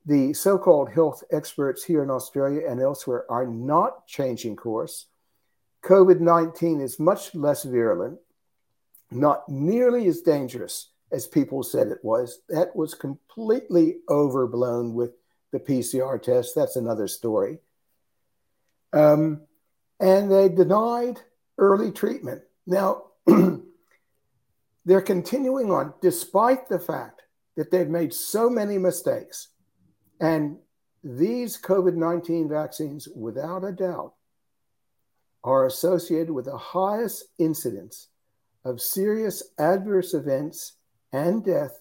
The 0.05 0.33
so 0.33 0.57
called 0.57 0.91
health 0.91 1.23
experts 1.31 1.83
here 1.83 2.01
in 2.01 2.09
Australia 2.09 2.67
and 2.67 2.81
elsewhere 2.81 3.25
are 3.29 3.45
not 3.45 4.07
changing 4.07 4.55
course. 4.55 5.05
COVID 5.83 6.19
19 6.19 6.81
is 6.81 6.99
much 6.99 7.33
less 7.35 7.63
virulent, 7.63 8.19
not 9.11 9.47
nearly 9.47 10.07
as 10.07 10.21
dangerous 10.21 10.89
as 11.11 11.27
people 11.27 11.63
said 11.63 11.87
it 11.87 12.03
was. 12.03 12.39
That 12.49 12.75
was 12.75 12.93
completely 12.93 13.97
overblown 14.09 14.93
with 14.93 15.11
the 15.51 15.59
PCR 15.59 16.21
test. 16.21 16.55
That's 16.55 16.75
another 16.75 17.07
story. 17.07 17.59
Um, 18.93 19.41
and 19.99 20.31
they 20.31 20.49
denied 20.49 21.21
early 21.57 21.91
treatment. 21.91 22.41
Now, 22.65 23.03
they're 24.85 25.01
continuing 25.01 25.71
on, 25.71 25.93
despite 26.01 26.69
the 26.69 26.79
fact 26.79 27.21
that 27.55 27.71
they've 27.71 27.87
made 27.87 28.13
so 28.13 28.49
many 28.49 28.77
mistakes. 28.77 29.49
And 30.21 30.57
these 31.03 31.60
COVID 31.60 31.95
19 31.95 32.47
vaccines, 32.47 33.07
without 33.15 33.63
a 33.63 33.71
doubt, 33.71 34.13
are 35.43 35.65
associated 35.65 36.31
with 36.31 36.45
the 36.45 36.57
highest 36.57 37.25
incidence 37.39 38.10
of 38.63 38.79
serious 38.79 39.41
adverse 39.57 40.13
events 40.13 40.73
and 41.12 41.43
death 41.43 41.79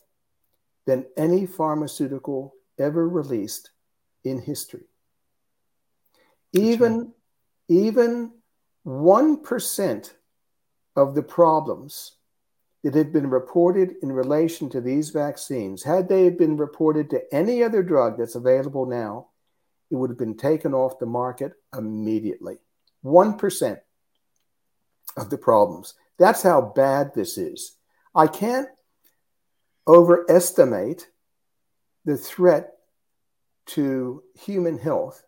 than 0.87 1.05
any 1.18 1.44
pharmaceutical 1.44 2.55
ever 2.79 3.07
released 3.07 3.70
in 4.24 4.40
history. 4.40 4.87
even, 6.53 6.98
right. 6.98 7.09
even 7.68 8.33
1% 8.87 10.12
of 10.96 11.14
the 11.14 11.22
problems 11.22 12.16
that 12.83 12.95
had 12.95 13.12
been 13.12 13.29
reported 13.29 13.95
in 14.03 14.11
relation 14.12 14.71
to 14.71 14.81
these 14.81 15.11
vaccines, 15.11 15.83
had 15.83 16.09
they 16.09 16.31
been 16.31 16.57
reported 16.57 17.11
to 17.11 17.23
any 17.33 17.62
other 17.62 17.83
drug 17.83 18.19
that's 18.19 18.35
available 18.35 18.87
now, 18.87 19.29
it 19.90 19.97
would 19.97 20.11
have 20.11 20.19
been 20.19 20.37
taken 20.37 20.73
off 20.73 20.99
the 20.99 21.07
market 21.07 21.53
immediately. 21.77 22.59
1% 23.05 23.79
of 25.16 25.31
the 25.31 25.38
problems. 25.38 25.95
That's 26.19 26.43
how 26.43 26.61
bad 26.61 27.12
this 27.14 27.37
is. 27.38 27.77
I 28.14 28.27
can't 28.27 28.69
overestimate 29.87 31.09
the 32.05 32.16
threat 32.16 32.73
to 33.66 34.23
human 34.35 34.79
health 34.79 35.23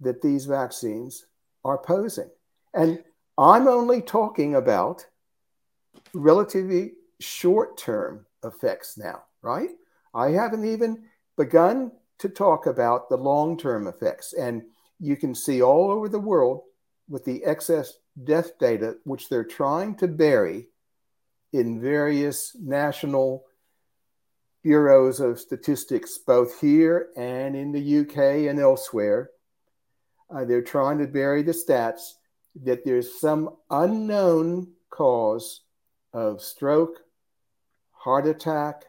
that 0.00 0.22
these 0.22 0.46
vaccines 0.46 1.26
are 1.64 1.78
posing. 1.78 2.30
And 2.74 3.02
I'm 3.36 3.68
only 3.68 4.02
talking 4.02 4.54
about 4.54 5.06
relatively 6.14 6.92
short 7.20 7.76
term 7.76 8.26
effects 8.44 8.96
now, 8.96 9.22
right? 9.42 9.70
I 10.14 10.30
haven't 10.30 10.64
even 10.64 11.04
begun 11.36 11.92
to 12.18 12.28
talk 12.28 12.66
about 12.66 13.08
the 13.08 13.16
long 13.16 13.56
term 13.56 13.86
effects. 13.86 14.32
And 14.32 14.62
you 14.98 15.16
can 15.16 15.34
see 15.34 15.62
all 15.62 15.90
over 15.90 16.08
the 16.08 16.18
world 16.18 16.62
with 17.08 17.24
the 17.24 17.44
excess 17.44 17.94
death 18.24 18.58
data, 18.58 18.96
which 19.04 19.28
they're 19.28 19.44
trying 19.44 19.94
to 19.96 20.08
bury 20.08 20.66
in 21.52 21.80
various 21.80 22.54
national 22.60 23.44
bureaus 24.62 25.20
of 25.20 25.38
statistics, 25.38 26.18
both 26.18 26.60
here 26.60 27.08
and 27.16 27.56
in 27.56 27.72
the 27.72 28.00
UK 28.00 28.48
and 28.50 28.58
elsewhere. 28.58 29.30
Uh, 30.28 30.44
they're 30.44 30.60
trying 30.60 30.98
to 30.98 31.06
bury 31.06 31.42
the 31.42 31.52
stats 31.52 32.14
that 32.64 32.84
there's 32.84 33.18
some 33.20 33.56
unknown 33.70 34.66
cause 34.90 35.62
of 36.12 36.42
stroke, 36.42 36.98
heart 37.92 38.26
attack, 38.26 38.84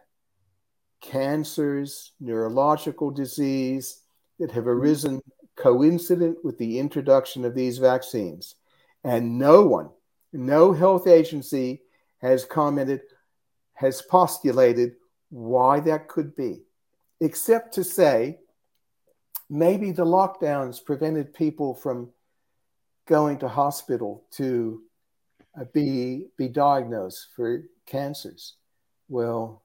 cancers, 1.01 2.13
neurological 2.19 3.11
disease 3.11 4.01
that 4.39 4.51
have 4.51 4.65
mm-hmm. 4.65 4.81
arisen 4.81 5.21
coincident 5.55 6.37
with 6.43 6.57
the 6.57 6.79
introduction 6.79 7.45
of 7.45 7.55
these 7.55 7.77
vaccines. 7.77 8.55
And 9.03 9.37
no 9.37 9.65
one, 9.65 9.89
no 10.33 10.73
health 10.73 11.07
agency 11.07 11.81
has 12.21 12.45
commented, 12.45 13.01
has 13.73 14.01
postulated 14.01 14.93
why 15.29 15.79
that 15.81 16.07
could 16.07 16.35
be, 16.35 16.63
except 17.21 17.73
to 17.75 17.83
say 17.83 18.39
maybe 19.49 19.91
the 19.91 20.05
lockdowns 20.05 20.83
prevented 20.83 21.33
people 21.33 21.73
from 21.73 22.09
going 23.07 23.39
to 23.39 23.47
hospital 23.47 24.23
to 24.31 24.81
be, 25.73 26.27
be 26.37 26.47
diagnosed 26.47 27.27
for 27.35 27.63
cancers. 27.85 28.55
Well, 29.07 29.63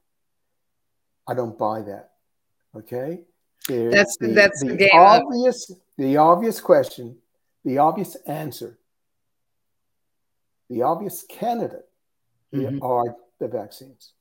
I 1.27 1.33
don't 1.33 1.57
buy 1.57 1.81
that. 1.81 2.11
Okay. 2.75 3.21
That's 3.67 4.17
the, 4.17 4.27
that's 4.27 4.63
the, 4.63 4.75
the 4.75 4.91
obvious 4.93 5.71
the 5.97 6.17
obvious 6.17 6.61
question, 6.61 7.17
the 7.63 7.79
obvious 7.79 8.15
answer, 8.27 8.77
the 10.69 10.83
obvious 10.83 11.25
candidate 11.27 11.87
mm-hmm. 12.53 12.83
are 12.83 13.15
the 13.39 13.47
vaccines. 13.47 14.13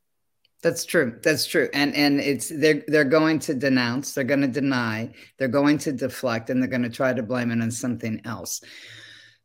That's 0.63 0.87
true. 0.87 1.19
That's 1.23 1.45
true. 1.45 1.69
And 1.75 1.95
and 1.95 2.21
it's 2.21 2.49
they're 2.49 2.83
they're 2.89 3.05
going 3.05 3.39
to 3.41 3.55
denounce, 3.55 4.15
they're 4.15 4.25
going 4.25 4.41
to 4.41 4.49
deny, 4.49 5.13
they're 5.37 5.49
going 5.49 5.77
to 5.79 5.93
deflect, 5.93 6.49
and 6.49 6.63
they're 6.63 6.71
going 6.71 6.83
to 6.83 6.89
try 6.89 7.13
to 7.13 7.23
blame 7.23 7.51
it 7.51 7.61
on 7.61 7.71
something 7.71 8.23
else. 8.25 8.63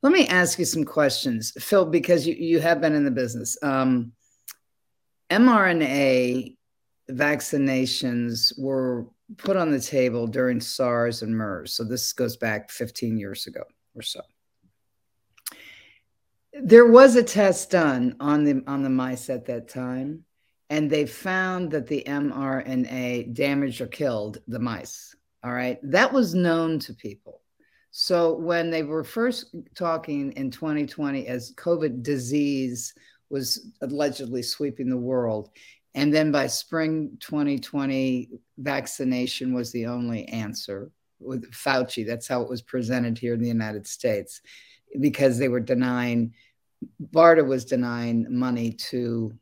Let 0.01 0.13
me 0.13 0.27
ask 0.27 0.57
you 0.57 0.65
some 0.65 0.85
questions, 0.85 1.51
Phil, 1.59 1.85
because 1.85 2.25
you, 2.25 2.33
you 2.33 2.59
have 2.59 2.79
been 2.79 2.93
in 2.93 3.03
the 3.03 3.11
business. 3.11 3.57
Um, 3.61 4.13
mRNA 5.29 6.55
vaccinations 7.11 8.57
were 8.57 9.07
put 9.37 9.57
on 9.57 9.71
the 9.71 9.79
table 9.79 10.27
during 10.27 10.61
SARS 10.61 11.21
and 11.21 11.35
MERS. 11.35 11.73
So 11.73 11.83
this 11.83 12.13
goes 12.13 12.37
back 12.37 12.71
15 12.71 13.17
years 13.17 13.47
ago 13.47 13.63
or 13.95 14.01
so. 14.01 14.21
There 16.53 16.87
was 16.87 17.15
a 17.15 17.23
test 17.23 17.71
done 17.71 18.15
on 18.19 18.43
the 18.43 18.63
on 18.67 18.83
the 18.83 18.89
mice 18.89 19.29
at 19.29 19.45
that 19.45 19.69
time, 19.69 20.25
and 20.69 20.89
they 20.89 21.05
found 21.05 21.71
that 21.71 21.87
the 21.87 22.03
mRNA 22.05 23.33
damaged 23.33 23.81
or 23.81 23.87
killed 23.87 24.39
the 24.47 24.59
mice. 24.59 25.15
All 25.43 25.53
right, 25.53 25.79
that 25.83 26.11
was 26.11 26.33
known 26.33 26.79
to 26.79 26.93
people. 26.93 27.38
So 27.91 28.33
when 28.33 28.69
they 28.69 28.83
were 28.83 29.03
first 29.03 29.55
talking 29.75 30.31
in 30.33 30.51
2020 30.51 31.27
as 31.27 31.53
COVID 31.55 32.03
disease 32.03 32.93
was 33.29 33.71
allegedly 33.81 34.43
sweeping 34.43 34.89
the 34.89 34.97
world, 34.97 35.49
and 35.95 36.13
then 36.13 36.31
by 36.31 36.47
spring 36.47 37.17
2020, 37.19 38.29
vaccination 38.57 39.53
was 39.53 39.71
the 39.71 39.87
only 39.87 40.25
answer 40.25 40.91
with 41.19 41.51
Fauci. 41.51 42.05
That's 42.05 42.27
how 42.27 42.41
it 42.41 42.49
was 42.49 42.61
presented 42.61 43.17
here 43.17 43.33
in 43.33 43.41
the 43.41 43.47
United 43.47 43.87
States 43.87 44.41
because 44.99 45.37
they 45.37 45.47
were 45.47 45.59
denying, 45.59 46.33
BARDA 47.11 47.45
was 47.45 47.65
denying 47.65 48.27
money 48.29 48.71
to 48.71 49.33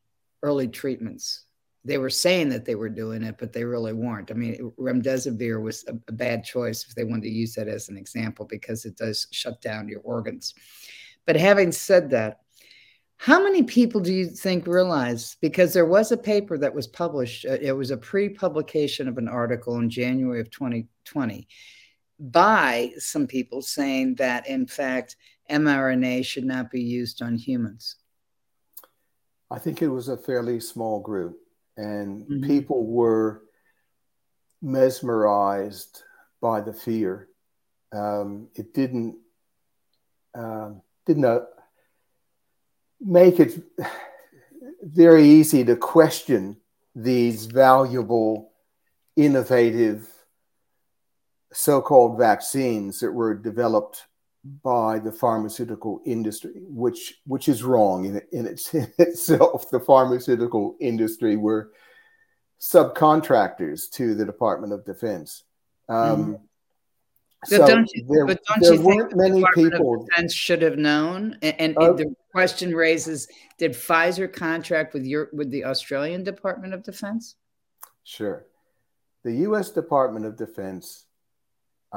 early 0.41 0.67
treatments. 0.67 1.43
They 1.88 1.97
were 1.97 2.10
saying 2.10 2.50
that 2.50 2.65
they 2.65 2.76
were 2.76 2.89
doing 2.89 3.23
it, 3.23 3.38
but 3.39 3.54
they 3.54 3.63
really 3.63 3.93
weren't. 3.93 4.30
I 4.30 4.34
mean, 4.34 4.73
remdesivir 4.78 5.62
was 5.62 5.86
a, 5.88 5.93
a 6.08 6.12
bad 6.12 6.43
choice 6.43 6.86
if 6.88 6.95
they 6.95 7.06
wanted 7.06 7.23
to 7.23 7.30
use 7.30 7.56
that 7.56 7.67
as 7.67 7.88
an 7.88 7.97
example 7.97 8.45
because 8.45 8.84
it 8.86 8.97
does 8.97 9.28
shut 9.32 9.62
down 9.62 9.88
your 9.88 10.02
organs. 10.02 10.54
But 11.26 11.38
having 11.38 11.71
said 11.71 12.10
that, 12.10 12.41
how 13.15 13.41
many 13.41 13.63
people 13.63 14.02
do 14.02 14.13
you 14.13 14.28
think 14.28 14.67
realize? 14.67 15.38
Because 15.41 15.73
there 15.73 15.86
was 15.86 16.12
a 16.12 16.17
paper 16.17 16.58
that 16.58 16.73
was 16.73 16.88
published, 16.88 17.45
uh, 17.45 17.58
it 17.60 17.71
was 17.71 17.91
a 17.91 17.97
pre 17.97 18.30
publication 18.30 19.08
of 19.08 19.17
an 19.17 19.28
article 19.28 19.78
in 19.80 19.89
January 19.89 20.39
of 20.39 20.52
2020 20.52 21.47
by 22.19 22.91
some 22.97 23.28
people 23.28 23.62
saying 23.62 24.15
that, 24.15 24.47
in 24.47 24.67
fact, 24.67 25.15
mRNA 25.50 26.26
should 26.26 26.45
not 26.45 26.69
be 26.69 26.82
used 26.82 27.21
on 27.21 27.36
humans. 27.36 27.95
I 29.50 29.60
think 29.60 29.82
it 29.82 29.88
was 29.88 30.10
a 30.10 30.17
fairly 30.17 30.60
small 30.60 31.00
group, 31.00 31.38
and 31.77 32.23
mm-hmm. 32.23 32.47
people 32.47 32.85
were 32.85 33.43
mesmerized 34.61 36.03
by 36.41 36.61
the 36.61 36.73
fear. 36.73 37.29
Um, 37.93 38.49
it 38.55 38.73
didn't 38.73 39.17
um, 40.35 40.81
didn't 41.05 41.25
uh, 41.25 41.41
make 42.99 43.39
it 43.39 43.63
very 44.83 45.27
easy 45.27 45.63
to 45.63 45.75
question 45.75 46.57
these 46.95 47.45
valuable, 47.45 48.51
innovative 49.15 50.07
so 51.53 51.81
called 51.81 52.17
vaccines 52.17 52.99
that 52.99 53.11
were 53.11 53.33
developed 53.33 54.05
by 54.63 54.99
the 54.99 55.12
pharmaceutical 55.12 56.01
industry, 56.05 56.51
which, 56.55 57.15
which 57.25 57.49
is 57.49 57.63
wrong 57.63 58.05
in, 58.05 58.21
in, 58.31 58.45
its, 58.45 58.73
in 58.73 58.91
itself. 58.97 59.69
The 59.69 59.79
pharmaceutical 59.79 60.75
industry 60.79 61.36
were 61.36 61.71
subcontractors 62.60 63.89
to 63.91 64.15
the 64.15 64.25
Department 64.25 64.73
of 64.73 64.86
Defense. 64.86 65.43
Um, 65.89 65.95
mm-hmm. 65.97 66.33
So 67.45 67.65
don't 67.67 67.89
you, 67.93 68.05
there, 68.10 68.25
but 68.25 68.39
don't 68.45 68.63
you 68.63 68.83
think 68.83 69.15
many 69.15 69.43
people 69.53 70.05
Defense 70.05 70.33
should 70.33 70.62
have 70.63 70.77
known? 70.77 71.38
And, 71.43 71.55
and 71.60 71.77
uh, 71.77 71.93
the 71.93 72.15
question 72.31 72.75
raises: 72.75 73.27
Did 73.60 73.73
Pfizer 73.73 74.31
contract 74.31 74.93
with 74.93 75.05
your 75.05 75.29
with 75.31 75.51
the 75.51 75.63
Australian 75.65 76.23
Department 76.23 76.73
of 76.73 76.83
Defense? 76.83 77.36
Sure, 78.03 78.47
the 79.23 79.33
U.S. 79.33 79.69
Department 79.69 80.25
of 80.25 80.36
Defense. 80.36 81.05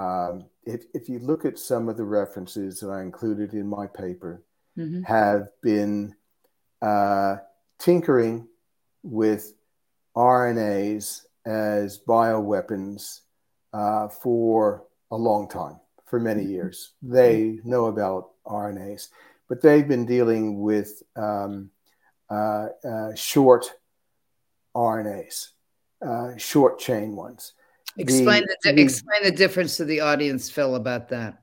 Um, 0.01 0.47
if 0.65 0.85
if 0.95 1.09
you 1.11 1.19
look 1.19 1.45
at 1.45 1.59
some 1.59 1.89
of 1.91 1.99
the 1.99 2.05
references 2.05 2.81
that 2.81 2.89
I 2.89 3.03
included 3.03 3.53
in 3.53 3.67
my 3.67 3.87
paper, 3.87 4.43
mm-hmm. 4.79 5.03
have 5.03 5.49
been 5.63 6.15
uh, 6.81 7.37
tinkering 7.79 8.49
with 9.03 9.53
RNAs 10.17 11.23
as 11.45 11.99
bioweapons 11.99 13.21
uh, 13.75 14.09
for 14.09 14.85
a 15.11 15.17
long 15.17 15.49
time, 15.49 15.79
for 16.07 16.19
many 16.19 16.43
mm-hmm. 16.45 16.53
years. 16.53 16.93
They 17.03 17.59
know 17.63 17.87
about 17.87 18.31
RNAs, 18.47 19.09
but 19.51 19.61
they've 19.61 19.87
been 19.87 20.07
dealing 20.07 20.63
with 20.63 21.03
um, 21.15 21.71
uh, 22.31 22.69
uh, 22.89 23.15
short 23.15 23.67
RNAs, 24.75 25.49
uh, 26.01 26.39
short 26.39 26.79
chain 26.79 27.17
ones. 27.17 27.53
Explain 28.01 28.45
the, 28.47 28.73
the, 28.73 28.81
explain 28.81 29.23
the 29.23 29.31
difference 29.31 29.77
to 29.77 29.85
the 29.85 30.01
audience, 30.01 30.51
Phil, 30.51 30.75
about 30.75 31.09
that. 31.11 31.43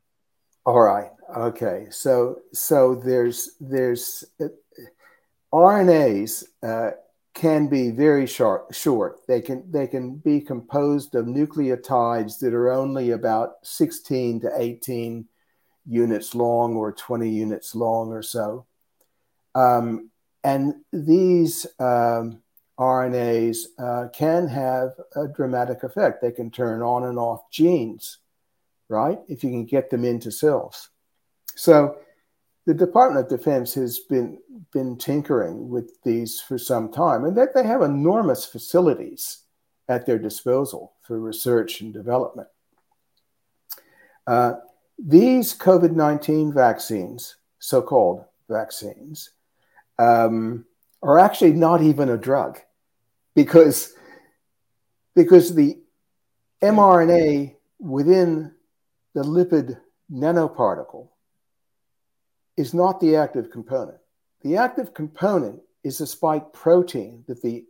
All 0.66 0.82
right. 0.82 1.12
Okay. 1.36 1.88
So 1.90 2.40
so 2.54 2.96
there's 2.96 3.52
there's 3.60 4.24
uh, 4.42 4.48
RNAs 5.54 6.44
uh, 6.64 6.92
can 7.34 7.68
be 7.68 7.92
very 7.92 8.26
short, 8.26 8.74
short. 8.74 9.20
They 9.28 9.42
can 9.42 9.70
they 9.72 9.88
can 9.88 10.16
be 10.16 10.42
composed 10.42 11.16
of 11.16 11.26
nucleotides 11.26 12.40
that 12.40 12.54
are 12.54 12.72
only 12.72 13.12
about 13.12 13.54
16 13.64 14.42
to 14.42 14.52
18 14.58 15.28
units 15.86 16.36
long 16.36 16.76
or 16.76 16.92
20 16.92 17.30
units 17.30 17.76
long 17.76 18.12
or 18.12 18.22
so. 18.22 18.66
Um, 19.56 20.10
and 20.44 20.76
these 20.92 21.66
um, 21.80 22.42
RNAs 22.80 23.58
uh, 23.80 24.08
can 24.10 24.48
have 24.48 24.92
a 25.16 25.28
dramatic 25.28 25.84
effect. 25.84 26.22
They 26.22 26.32
can 26.32 26.52
turn 26.52 26.82
on 26.82 27.06
and 27.06 27.18
off 27.18 27.50
genes, 27.50 28.20
right? 28.88 29.20
If 29.28 29.44
you 29.44 29.50
can 29.50 29.66
get 29.66 29.90
them 29.90 30.06
into 30.06 30.32
cells. 30.32 30.90
So 31.56 31.98
the 32.66 32.76
Department 32.76 33.26
of 33.26 33.30
Defense 33.30 33.74
has 33.74 34.00
been 34.00 34.40
been 34.72 34.98
tinkering 34.98 35.70
with 35.70 36.02
these 36.04 36.40
for 36.40 36.58
some 36.58 36.92
time, 36.92 37.26
and 37.26 37.36
that 37.38 37.56
they 37.56 37.64
have 37.64 37.82
enormous 37.82 38.46
facilities 38.46 39.40
at 39.90 40.06
their 40.06 40.20
disposal 40.20 40.94
for 41.02 41.20
research 41.20 41.82
and 41.82 41.94
development. 41.94 42.50
Uh, 44.28 44.56
these 45.00 45.58
COVID 45.58 45.94
19 45.94 46.54
vaccines, 46.54 47.38
so 47.58 47.82
called 47.82 48.24
vaccines, 48.50 49.32
um, 49.98 50.66
are 51.02 51.18
actually 51.18 51.54
not 51.54 51.82
even 51.82 52.10
a 52.10 52.18
drug 52.18 52.60
because, 53.38 53.94
because 55.16 55.54
the 55.54 55.80
mRNA 56.60 57.56
within 57.80 58.52
the 59.14 59.22
lipid 59.22 59.80
nanoparticle 60.12 61.10
is 62.58 62.74
not 62.74 63.00
the 63.00 63.16
active 63.16 63.52
component. 63.52 64.00
The 64.42 64.58
active 64.58 64.96
component 64.96 65.62
is 65.84 66.00
the 66.00 66.08
spike 66.08 66.52
protein 66.52 67.26
that 67.28 67.44
the 67.44 67.66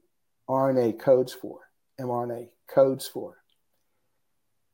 RNA 0.49 0.99
codes 0.99 1.33
for, 1.33 1.59
mRNA 1.99 2.47
codes 2.69 3.05
for. 3.05 3.35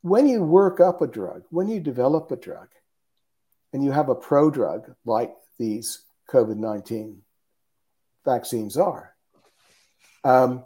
When 0.03 0.27
you 0.27 0.43
work 0.43 0.79
up 0.79 1.01
a 1.01 1.07
drug, 1.07 1.41
when 1.49 1.69
you 1.69 1.79
develop 1.79 2.31
a 2.31 2.35
drug, 2.35 2.67
and 3.73 3.83
you 3.83 3.89
have 3.89 4.09
a 4.09 4.15
prodrug 4.15 4.93
like 5.05 5.33
these 5.57 6.03
COVID 6.29 6.57
19 6.57 7.23
vaccines 8.23 8.77
are, 8.77 9.15
um, 10.23 10.63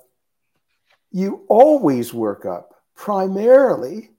you 1.11 1.45
always 1.47 2.13
work 2.13 2.45
up 2.45 2.73
primarily 2.95 4.11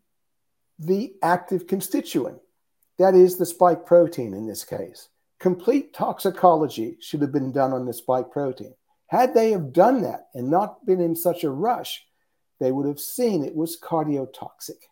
the 0.78 1.14
active 1.22 1.66
constituent. 1.66 2.38
That 2.98 3.14
is 3.14 3.36
the 3.36 3.46
spike 3.46 3.86
protein 3.86 4.34
in 4.34 4.46
this 4.46 4.64
case 4.64 5.08
complete 5.38 5.92
toxicology 5.92 6.96
should 7.00 7.20
have 7.20 7.32
been 7.32 7.52
done 7.52 7.72
on 7.72 7.86
the 7.86 7.92
spike 7.92 8.30
protein. 8.30 8.74
Had 9.06 9.34
they 9.34 9.52
have 9.52 9.72
done 9.72 10.02
that 10.02 10.28
and 10.34 10.50
not 10.50 10.84
been 10.84 11.00
in 11.00 11.16
such 11.16 11.44
a 11.44 11.50
rush, 11.50 12.04
they 12.60 12.72
would 12.72 12.86
have 12.86 13.00
seen 13.00 13.44
it 13.44 13.54
was 13.54 13.78
cardiotoxic. 13.80 14.82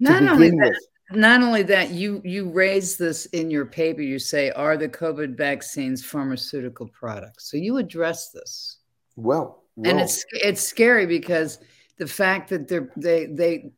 Not 0.00 0.22
only 0.22 0.50
that, 0.50 0.80
not 1.10 1.42
only 1.42 1.62
that, 1.64 1.90
you 1.90 2.20
you 2.24 2.50
raise 2.50 2.96
this 2.96 3.26
in 3.26 3.50
your 3.50 3.66
paper. 3.66 4.00
You 4.00 4.18
say, 4.18 4.50
"Are 4.50 4.76
the 4.76 4.88
COVID 4.88 5.36
vaccines 5.36 6.04
pharmaceutical 6.04 6.88
products?" 6.88 7.50
So 7.50 7.56
you 7.56 7.76
address 7.76 8.30
this. 8.30 8.78
Well, 9.16 9.64
well. 9.78 9.92
and 9.92 10.00
it's 10.00 10.24
it's 10.32 10.60
scary 10.60 11.06
because 11.06 11.58
the 11.98 12.06
fact 12.06 12.50
that 12.50 12.66
they're 12.66 12.90
they 12.96 13.26
they 13.26 13.70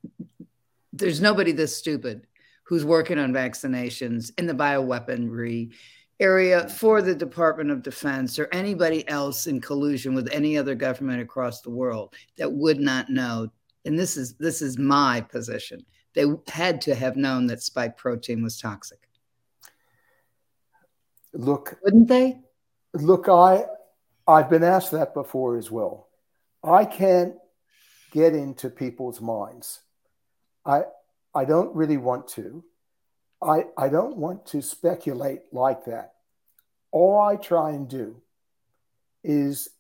there's 0.93 1.21
nobody 1.21 1.53
this 1.53 1.77
stupid 1.77 2.27
who's 2.65 2.85
working 2.85 3.19
on 3.19 3.33
vaccinations 3.33 4.31
in 4.39 4.47
the 4.47 4.55
bioweaponry 4.55 5.73
area 6.21 6.69
for 6.69 7.03
the 7.03 7.15
Department 7.15 7.71
of 7.71 7.83
Defense 7.83 8.39
or 8.39 8.49
anybody 8.53 9.07
else 9.09 9.47
in 9.47 9.61
collusion 9.61 10.15
with 10.15 10.29
any 10.33 10.57
other 10.57 10.75
government 10.75 11.21
across 11.21 11.61
the 11.61 11.71
world 11.71 12.15
that 12.37 12.51
would 12.51 12.79
not 12.79 13.11
know. 13.11 13.49
And 13.85 13.99
this 13.99 14.17
is 14.17 14.35
this 14.35 14.63
is 14.63 14.79
my 14.79 15.21
position. 15.21 15.85
They 16.15 16.25
had 16.49 16.81
to 16.83 16.95
have 16.95 17.17
known 17.17 17.47
that 17.47 17.63
spike 17.63 17.97
protein 17.97 18.43
was 18.43 18.59
toxic. 18.59 19.09
Look, 21.33 21.79
wouldn't 21.85 22.09
they? 22.09 22.41
Look, 22.95 23.29
I 23.29 23.65
I've 24.31 24.49
been 24.49 24.63
asked 24.63 24.93
that 24.93 25.13
before 25.13 25.57
as 25.57 25.71
well. 25.71 26.09
I 26.63 26.85
can't 26.85 27.35
get 28.13 28.35
into 28.35 28.71
people's 28.71 29.21
minds. 29.21 29.81
I 30.65 30.83
I 31.35 31.45
don't 31.45 31.75
really 31.75 31.97
want 31.97 32.29
to. 32.29 32.65
I, 33.43 33.67
I 33.77 33.89
don't 33.89 34.17
want 34.17 34.47
to 34.47 34.61
speculate 34.61 35.41
like 35.53 35.87
that. 35.87 36.13
All 36.91 37.21
I 37.21 37.37
try 37.37 37.71
and 37.71 37.89
do 37.89 38.21
is 39.25 39.71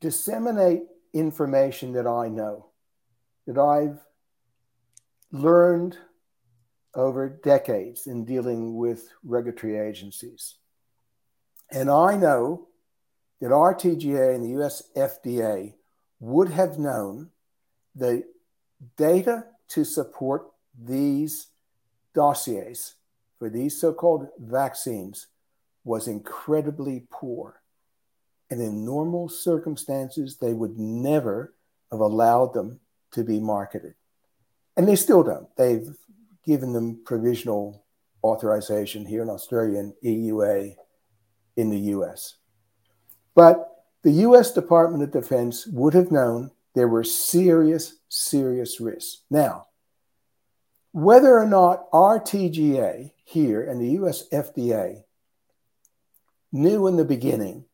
disseminate 0.00 0.82
information 1.12 1.92
that 1.92 2.06
I 2.06 2.28
know, 2.28 2.66
that 3.46 3.58
I've 3.58 4.00
learned 5.32 5.96
over 6.94 7.28
decades 7.28 8.06
in 8.06 8.24
dealing 8.24 8.76
with 8.76 9.08
regulatory 9.24 9.78
agencies. 9.78 10.56
And 11.70 11.90
I 11.90 12.16
know 12.16 12.68
that 13.40 13.52
our 13.52 13.74
TGA 13.74 14.34
and 14.34 14.44
the 14.44 14.62
US 14.62 14.82
FDA 14.96 15.74
would 16.20 16.50
have 16.50 16.78
known 16.78 17.30
the 17.94 18.24
data 18.96 19.44
to 19.68 19.84
support 19.84 20.46
these 20.78 21.48
dossiers 22.14 22.94
for 23.38 23.50
these 23.50 23.78
so 23.78 23.92
called 23.92 24.28
vaccines 24.38 25.26
was 25.84 26.08
incredibly 26.08 27.06
poor. 27.10 27.60
And 28.50 28.60
in 28.60 28.86
normal 28.86 29.28
circumstances, 29.28 30.38
they 30.38 30.54
would 30.54 30.78
never 30.78 31.52
have 31.90 32.00
allowed 32.00 32.54
them 32.54 32.80
to 33.12 33.22
be 33.22 33.40
marketed. 33.40 33.94
And 34.76 34.88
they 34.88 34.96
still 34.96 35.22
don't. 35.22 35.54
They've 35.56 35.94
given 36.44 36.72
them 36.72 37.02
provisional 37.04 37.84
authorization 38.22 39.04
here 39.04 39.22
in 39.22 39.28
Australia 39.28 39.78
and 39.78 39.92
EUA 40.02 40.76
in 41.56 41.70
the 41.70 41.78
US. 41.96 42.36
But 43.34 43.84
the 44.02 44.12
US 44.12 44.52
Department 44.52 45.02
of 45.02 45.10
Defense 45.10 45.66
would 45.66 45.94
have 45.94 46.12
known 46.12 46.50
there 46.74 46.88
were 46.88 47.04
serious, 47.04 47.96
serious 48.08 48.80
risks. 48.80 49.22
Now, 49.30 49.66
whether 50.92 51.38
or 51.38 51.46
not 51.46 51.86
our 51.92 52.20
TGA 52.20 53.12
here 53.24 53.62
and 53.62 53.80
the 53.80 53.90
US 54.02 54.28
FDA 54.28 55.04
knew 56.52 56.86
in 56.86 56.96
the 56.96 57.04
beginning 57.04 57.64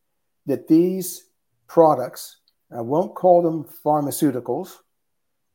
that 0.46 0.68
these 0.68 1.27
products, 1.66 2.38
I 2.75 2.81
won't 2.81 3.14
call 3.14 3.42
them 3.42 3.66
pharmaceuticals 3.85 4.77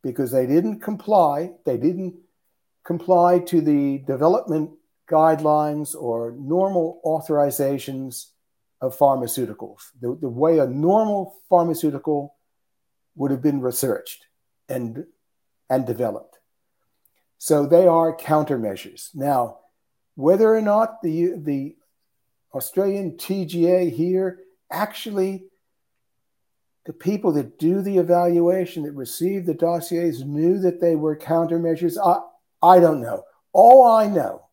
because 0.04 0.32
they 0.32 0.46
didn't 0.46 0.82
comply, 0.82 1.52
they 1.66 1.78
didn't 1.78 2.16
comply 2.84 3.40
to 3.40 3.62
the 3.62 4.00
development 4.00 4.72
guidelines 5.10 5.96
or 5.96 6.36
normal 6.38 7.02
authorizations 7.04 8.28
of 8.86 8.98
pharmaceuticals, 8.98 9.92
the, 10.00 10.18
the 10.20 10.30
way 10.30 10.60
a 10.60 10.68
normal 10.68 11.36
pharmaceutical 11.50 12.36
would 13.16 13.32
have 13.32 13.42
been 13.42 13.62
researched 13.62 14.26
and, 14.70 15.06
and 15.70 15.86
developed. 15.86 16.38
So 17.38 17.66
they 17.66 17.88
are 17.88 18.16
countermeasures. 18.16 19.10
Now, 19.14 19.60
whether 20.16 20.54
or 20.54 20.62
not 20.62 21.02
the, 21.02 21.34
the 21.38 21.76
Australian 22.54 23.14
TGA 23.18 23.92
here 23.92 24.40
actually 24.72 25.46
the 26.86 26.94
people 26.94 27.32
that 27.34 27.58
do 27.58 27.82
the 27.82 27.98
evaluation 27.98 28.84
that 28.84 28.92
receive 28.92 29.46
the 29.46 29.54
dossiers 29.54 30.24
knew 30.24 30.60
that 30.60 30.80
they 30.80 30.96
were 30.96 31.18
countermeasures 31.18 31.98
I, 32.04 32.20
I 32.66 32.80
don't 32.80 33.02
know 33.02 33.24
all 33.54 33.88
i 33.88 34.08
know 34.08 34.48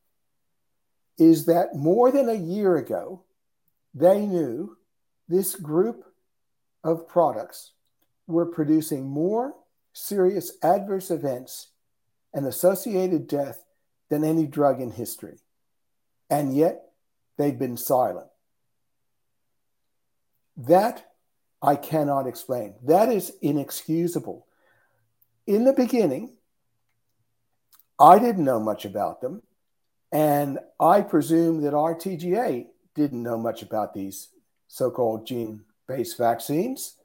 is 1.19 1.47
that 1.47 1.75
more 1.75 2.11
than 2.11 2.29
a 2.29 2.35
year 2.35 2.77
ago 2.77 3.25
they 3.95 4.27
knew 4.27 4.77
this 5.29 5.55
group 5.57 6.05
of 6.85 7.09
products 7.09 7.73
were 8.27 8.47
producing 8.47 9.09
more 9.09 9.55
serious 9.93 10.53
adverse 10.63 11.11
events 11.11 11.69
and 12.35 12.47
associated 12.47 13.27
death 13.27 13.65
than 14.09 14.25
any 14.25 14.47
drug 14.47 14.81
in 14.81 14.91
history 14.91 15.39
and 16.31 16.57
yet 16.57 16.83
they've 17.37 17.59
been 17.59 17.77
silent 17.77 18.29
that 20.57 21.07
I 21.61 21.77
cannot 21.77 22.27
explain. 22.27 22.75
That 22.85 23.11
is 23.11 23.33
inexcusable. 23.41 24.47
In 25.47 25.65
the 25.65 25.73
beginning, 25.73 26.35
I 27.99 28.19
didn't 28.19 28.45
know 28.45 28.61
much 28.61 28.85
about 28.85 29.21
them. 29.21 29.43
And 30.11 30.59
I 30.79 31.01
presume 31.01 31.63
that 31.63 31.73
our 31.73 31.95
TGA 31.95 32.67
didn't 32.95 33.23
know 33.23 33.39
much 33.39 33.63
about 33.63 33.95
these 33.95 34.29
so 34.69 34.91
called 34.91 35.27
gene 35.27 35.63
based 35.87 36.17
vaccines. 36.17 36.97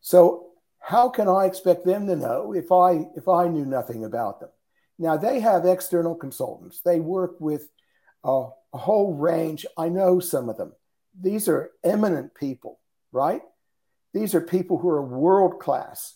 So, 0.00 0.48
how 0.80 1.08
can 1.08 1.28
I 1.28 1.46
expect 1.46 1.86
them 1.86 2.06
to 2.08 2.16
know 2.16 2.52
if 2.54 2.70
I, 2.70 3.06
if 3.16 3.26
I 3.26 3.48
knew 3.48 3.64
nothing 3.64 4.04
about 4.04 4.40
them? 4.40 4.50
Now, 4.98 5.16
they 5.16 5.40
have 5.40 5.64
external 5.64 6.14
consultants, 6.14 6.80
they 6.80 7.00
work 7.00 7.40
with 7.40 7.70
a, 8.22 8.48
a 8.72 8.78
whole 8.78 9.14
range. 9.14 9.64
I 9.78 9.88
know 9.88 10.20
some 10.20 10.48
of 10.48 10.56
them. 10.56 10.72
These 11.18 11.48
are 11.48 11.70
eminent 11.82 12.34
people, 12.34 12.80
right? 13.12 13.42
These 14.12 14.34
are 14.34 14.40
people 14.40 14.78
who 14.78 14.88
are 14.88 15.02
world 15.02 15.58
class. 15.60 16.14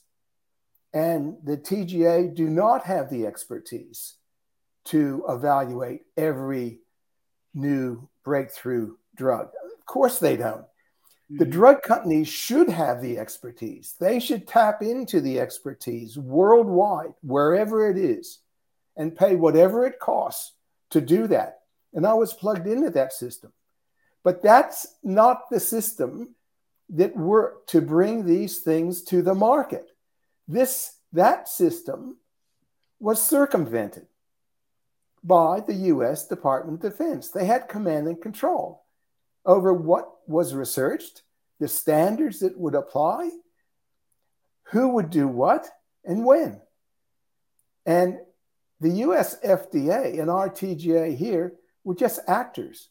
And 0.92 1.37
the 1.44 1.57
TGA 1.57 2.35
do 2.35 2.48
not 2.48 2.85
have 2.85 3.11
the 3.11 3.27
expertise 3.27 4.14
to 4.87 5.24
evaluate 5.29 6.03
every 6.16 6.81
new 7.55 8.09
breakthrough 8.28 8.94
drug. 9.16 9.46
Of 9.46 9.86
course, 9.86 10.18
they 10.18 10.36
don't. 10.36 10.66
The 11.30 11.44
mm-hmm. 11.44 11.50
drug 11.50 11.82
companies 11.82 12.28
should 12.28 12.68
have 12.68 13.00
the 13.00 13.16
expertise. 13.18 13.94
They 13.98 14.20
should 14.20 14.46
tap 14.46 14.82
into 14.82 15.22
the 15.22 15.40
expertise 15.40 16.18
worldwide, 16.18 17.14
wherever 17.22 17.88
it 17.88 17.96
is, 17.96 18.40
and 18.98 19.16
pay 19.16 19.34
whatever 19.34 19.86
it 19.86 19.98
costs 19.98 20.52
to 20.90 21.00
do 21.00 21.26
that. 21.28 21.60
And 21.94 22.06
I 22.06 22.12
was 22.12 22.34
plugged 22.34 22.66
into 22.66 22.90
that 22.90 23.14
system. 23.14 23.50
But 24.22 24.42
that's 24.42 24.86
not 25.02 25.48
the 25.48 25.60
system 25.60 26.34
that 26.90 27.16
worked 27.16 27.70
to 27.70 27.80
bring 27.80 28.26
these 28.26 28.58
things 28.58 29.04
to 29.04 29.22
the 29.22 29.34
market. 29.34 29.86
This 30.46 30.96
that 31.14 31.48
system 31.48 32.18
was 33.00 33.22
circumvented 33.22 34.06
by 35.22 35.61
the 35.61 35.74
US 35.74 36.26
Department 36.26 36.85
of 36.85 36.90
Defense. 36.90 37.31
They 37.31 37.44
had 37.44 37.68
command 37.68 38.07
and 38.07 38.20
control 38.20 38.85
over 39.44 39.72
what 39.72 40.09
was 40.26 40.54
researched, 40.54 41.22
the 41.59 41.68
standards 41.68 42.40
that 42.40 42.59
would 42.59 42.74
apply, 42.74 43.31
who 44.64 44.88
would 44.90 45.11
do 45.11 45.26
what, 45.26 45.68
and 46.04 46.24
when. 46.24 46.61
And 47.87 48.18
the 48.81 48.90
US 48.90 49.38
FDA 49.40 50.20
and 50.20 50.31
our 50.31 50.48
TGA 50.48 51.16
here 51.16 51.54
were 51.85 51.94
just 51.94 52.20
actors. 52.28 52.90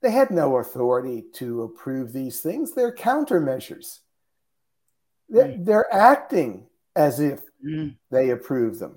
They 0.00 0.12
had 0.12 0.30
no 0.30 0.58
authority 0.58 1.24
to 1.34 1.62
approve 1.62 2.12
these 2.12 2.40
things. 2.40 2.72
They're 2.72 2.94
countermeasures. 2.94 3.98
They're, 5.28 5.48
mm. 5.48 5.64
they're 5.64 5.92
acting 5.92 6.66
as 6.94 7.18
if 7.18 7.40
mm. 7.64 7.96
they 8.10 8.30
approve 8.30 8.78
them. 8.78 8.96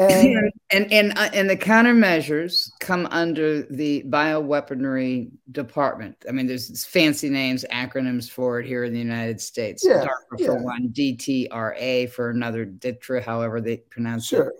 And 0.00 0.52
and 0.70 0.92
and, 0.92 1.18
uh, 1.18 1.30
and 1.32 1.50
the 1.50 1.56
countermeasures 1.56 2.70
come 2.80 3.06
under 3.10 3.62
the 3.62 4.02
bioweaponry 4.04 5.30
department. 5.52 6.16
I 6.28 6.32
mean, 6.32 6.46
there's 6.46 6.84
fancy 6.84 7.28
names, 7.28 7.64
acronyms 7.72 8.30
for 8.30 8.60
it 8.60 8.66
here 8.66 8.84
in 8.84 8.92
the 8.92 8.98
United 8.98 9.40
States. 9.40 9.84
Yeah, 9.86 10.04
DARPA 10.04 10.38
yeah. 10.38 10.46
for 10.46 10.62
one, 10.62 10.88
DTRA 10.92 12.10
for 12.10 12.30
another, 12.30 12.64
DITRA, 12.64 13.22
however 13.22 13.60
they 13.60 13.78
pronounce 13.78 14.26
sure. 14.26 14.48
it. 14.48 14.54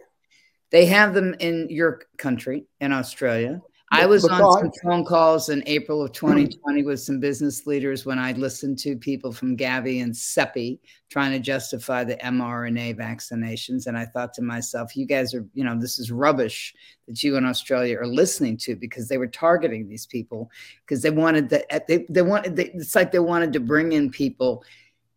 They 0.71 0.87
have 0.87 1.15
them 1.15 1.35
in 1.41 1.69
your 1.69 2.03
country, 2.17 2.67
in 2.81 2.93
Australia. 2.93 3.61
I 3.93 4.07
was 4.07 4.25
on 4.25 4.53
some 4.53 4.73
phone 4.85 5.05
calls 5.05 5.49
in 5.49 5.65
April 5.67 6.03
of 6.03 6.11
hmm. 6.11 6.29
2020 6.29 6.85
with 6.85 7.01
some 7.01 7.19
business 7.19 7.67
leaders 7.67 8.07
when 8.07 8.19
I 8.19 8.33
listened 8.33 8.79
to 8.81 8.97
people 8.97 9.33
from 9.33 9.57
Gavi 9.57 10.03
and 10.03 10.13
CEPI 10.13 10.79
trying 11.11 11.33
to 11.33 11.41
justify 11.41 12.05
the 12.05 12.17
mRNA 12.17 12.97
vaccinations. 12.97 13.87
And 13.87 13.99
I 13.99 14.07
thought 14.07 14.33
to 14.35 14.43
myself, 14.43 14.97
you 14.97 15.07
guys 15.07 15.35
are, 15.35 15.45
you 15.55 15.65
know, 15.65 15.79
this 15.79 15.99
is 15.99 16.13
rubbish 16.13 16.73
that 17.09 17.23
you 17.25 17.37
in 17.37 17.45
Australia 17.45 17.99
are 17.99 18.07
listening 18.07 18.57
to 18.59 18.77
because 18.77 19.09
they 19.09 19.19
were 19.19 19.27
targeting 19.27 19.89
these 19.89 20.07
people 20.07 20.51
because 20.87 21.03
they 21.03 21.11
wanted 21.11 21.49
that 21.49 21.67
eh, 21.71 21.81
they, 21.89 22.07
they 22.09 22.23
wanted, 22.23 22.55
they, 22.55 22.67
it's 22.67 22.95
like 22.95 23.11
they 23.11 23.19
wanted 23.19 23.53
to 23.53 23.61
bring 23.61 23.93
in 23.93 24.11
people 24.11 24.63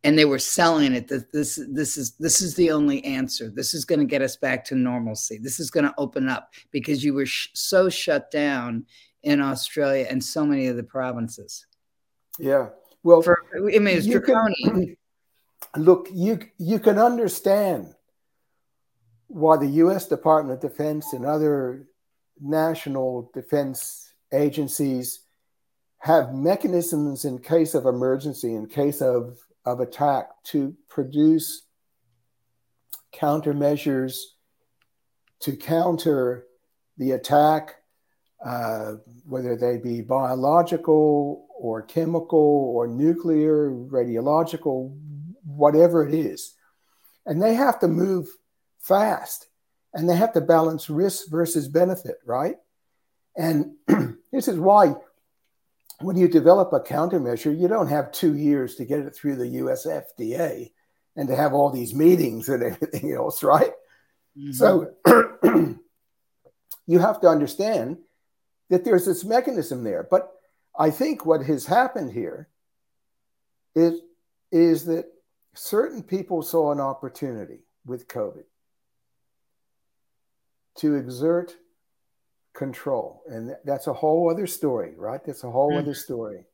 and 0.03 0.17
they 0.17 0.25
were 0.25 0.39
selling 0.39 0.93
it 0.93 1.07
that 1.07 1.31
this 1.31 1.59
this 1.69 1.97
is 1.97 2.11
this 2.17 2.41
is 2.41 2.55
the 2.55 2.71
only 2.71 3.03
answer. 3.05 3.49
This 3.49 3.73
is 3.73 3.85
going 3.85 3.99
to 3.99 4.05
get 4.05 4.21
us 4.21 4.35
back 4.35 4.65
to 4.65 4.75
normalcy. 4.75 5.37
This 5.37 5.59
is 5.59 5.71
going 5.71 5.85
to 5.85 5.93
open 5.97 6.27
up 6.27 6.53
because 6.71 7.03
you 7.03 7.13
were 7.13 7.25
sh- 7.25 7.49
so 7.53 7.89
shut 7.89 8.29
down 8.29 8.85
in 9.23 9.39
australia 9.39 10.05
and 10.09 10.21
so 10.21 10.45
many 10.45 10.67
of 10.67 10.75
the 10.75 10.83
provinces. 10.83 11.65
Yeah. 12.37 12.69
Well 13.03 13.21
For, 13.21 13.43
i 13.55 13.79
mean 13.79 13.97
it's 13.97 14.07
draconian. 14.07 14.97
Look 15.77 16.09
you 16.13 16.39
you 16.57 16.79
can 16.79 16.99
understand 16.99 17.95
why 19.27 19.57
the 19.57 19.67
us 19.67 20.07
department 20.07 20.63
of 20.63 20.69
defense 20.71 21.13
and 21.13 21.25
other 21.25 21.87
national 22.39 23.31
defense 23.33 24.13
agencies 24.31 25.21
have 25.99 26.33
mechanisms 26.33 27.23
in 27.23 27.39
case 27.39 27.73
of 27.73 27.85
emergency 27.85 28.53
in 28.53 28.67
case 28.67 29.01
of 29.01 29.37
of 29.65 29.80
attack 29.80 30.30
to 30.43 30.76
produce 30.89 31.63
countermeasures 33.13 34.17
to 35.39 35.56
counter 35.56 36.45
the 36.97 37.12
attack, 37.12 37.76
uh, 38.45 38.93
whether 39.26 39.56
they 39.56 39.78
be 39.78 40.02
biological 40.02 41.47
or 41.58 41.82
chemical 41.82 42.73
or 42.76 42.88
nuclear, 42.88 43.69
radiological, 43.71 44.97
whatever 45.45 46.08
it 46.08 46.13
is. 46.13 46.56
And 47.26 47.41
they 47.41 47.56
have 47.56 47.80
to 47.80 47.88
move 47.88 48.28
fast 48.80 49.47
and 49.93 50.10
they 50.10 50.15
have 50.15 50.34
to 50.34 50.41
balance 50.41 50.89
risk 50.89 51.30
versus 51.30 51.67
benefit, 51.67 52.17
right? 52.26 52.56
And 53.38 53.73
this 54.32 54.47
is 54.47 54.60
why 54.60 54.95
when 56.03 56.17
you 56.17 56.27
develop 56.27 56.73
a 56.73 56.79
countermeasure, 56.79 57.57
you 57.57 57.67
don't 57.67 57.87
have 57.87 58.11
two 58.11 58.35
years 58.35 58.75
to 58.75 58.85
get 58.85 58.99
it 58.99 59.15
through 59.15 59.35
the 59.37 59.47
US 59.47 59.85
FDA 59.85 60.71
and 61.15 61.27
to 61.27 61.35
have 61.35 61.53
all 61.53 61.69
these 61.69 61.93
meetings 61.93 62.49
and 62.49 62.63
everything 62.63 63.11
else, 63.13 63.43
right? 63.43 63.71
Mm-hmm. 64.37 64.51
So 64.51 64.93
you 66.87 66.99
have 66.99 67.21
to 67.21 67.27
understand 67.27 67.97
that 68.69 68.83
there's 68.83 69.06
this 69.06 69.23
mechanism 69.23 69.83
there. 69.83 70.08
But 70.10 70.31
I 70.77 70.89
think 70.89 71.25
what 71.25 71.43
has 71.43 71.65
happened 71.65 72.12
here 72.12 72.49
is, 73.75 74.01
is 74.51 74.85
that 74.85 75.06
certain 75.54 76.04
people 76.04 76.41
saw 76.41 76.71
an 76.71 76.79
opportunity 76.79 77.60
with 77.85 78.08
COVID 78.08 78.45
to 80.77 80.95
exert 80.95 81.56
control. 82.54 83.23
And 83.27 83.56
that's 83.65 83.87
a 83.87 83.93
whole 83.93 84.29
other 84.29 84.47
story, 84.47 84.93
right? 84.97 85.23
That's 85.25 85.43
a 85.43 85.51
whole 85.51 85.71
mm-hmm. 85.71 85.79
other 85.79 85.93
story. 85.93 86.45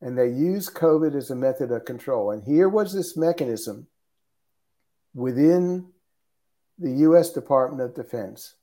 And 0.00 0.16
they 0.16 0.28
use 0.28 0.70
COVID 0.70 1.14
as 1.14 1.30
a 1.30 1.36
method 1.36 1.70
of 1.70 1.84
control. 1.84 2.30
And 2.30 2.42
here 2.42 2.68
was 2.68 2.92
this 2.92 3.16
mechanism 3.16 3.86
within 5.14 5.88
the 6.78 6.92
US 7.08 7.32
Department 7.32 7.82
of 7.82 7.94
Defense 7.94 8.54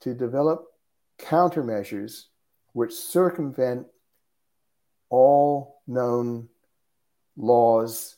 to 0.00 0.14
develop 0.14 0.66
countermeasures 1.18 2.24
which 2.72 2.92
circumvent 2.92 3.86
all 5.10 5.80
known 5.86 6.48
laws, 7.36 8.16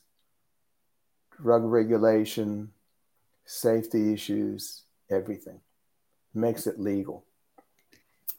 drug 1.41 1.63
regulation, 1.63 2.71
safety 3.45 4.13
issues, 4.13 4.83
everything. 5.09 5.59
Makes 6.33 6.67
it 6.67 6.79
legal. 6.79 7.25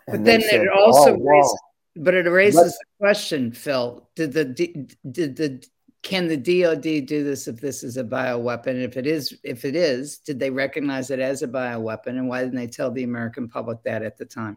But 0.07 0.25
then 0.25 0.41
said, 0.41 0.63
it 0.63 0.69
also 0.69 1.17
oh, 1.17 1.21
raises, 1.21 1.61
but 1.97 2.15
it 2.15 2.29
raises 2.29 2.61
Let's, 2.61 2.79
the 2.79 2.85
question, 2.99 3.53
Phil. 3.53 4.09
Did 4.15 4.33
the 4.33 4.45
did 4.45 5.37
the 5.37 5.65
can 6.03 6.27
the 6.27 6.37
DoD 6.37 7.07
do 7.07 7.23
this 7.23 7.47
if 7.47 7.61
this 7.61 7.83
is 7.83 7.97
a 7.97 8.05
bioweapon? 8.05 8.83
If 8.83 8.97
it 8.97 9.07
is, 9.07 9.39
if 9.45 9.65
it 9.65 9.77
is, 9.77 10.19
did 10.19 10.41
they 10.41 10.51
recognize 10.51 11.11
it 11.11 11.21
as 11.21 11.43
a 11.43 11.49
bioweapon, 11.49 12.09
and 12.09 12.29
why 12.29 12.43
didn't 12.43 12.57
they 12.57 12.67
tell 12.67 12.91
the 12.91 13.05
American 13.05 13.49
public 13.49 13.83
that 13.85 14.03
at 14.03 14.17
the 14.19 14.25
time? 14.25 14.57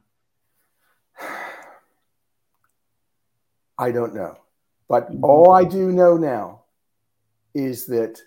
I 3.77 3.91
don't 3.91 4.15
know, 4.15 4.37
but 4.87 5.09
all 5.21 5.51
I 5.51 5.65
do 5.65 5.91
know 5.91 6.17
now 6.17 6.61
is 7.53 7.85
that 7.87 8.21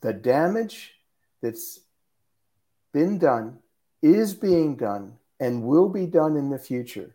the 0.00 0.12
damage 0.12 0.94
that's 1.42 1.80
been 2.92 3.18
done, 3.18 3.58
is 4.02 4.34
being 4.34 4.76
done, 4.76 5.18
and 5.40 5.62
will 5.62 5.88
be 5.88 6.06
done 6.06 6.36
in 6.36 6.50
the 6.50 6.58
future 6.58 7.14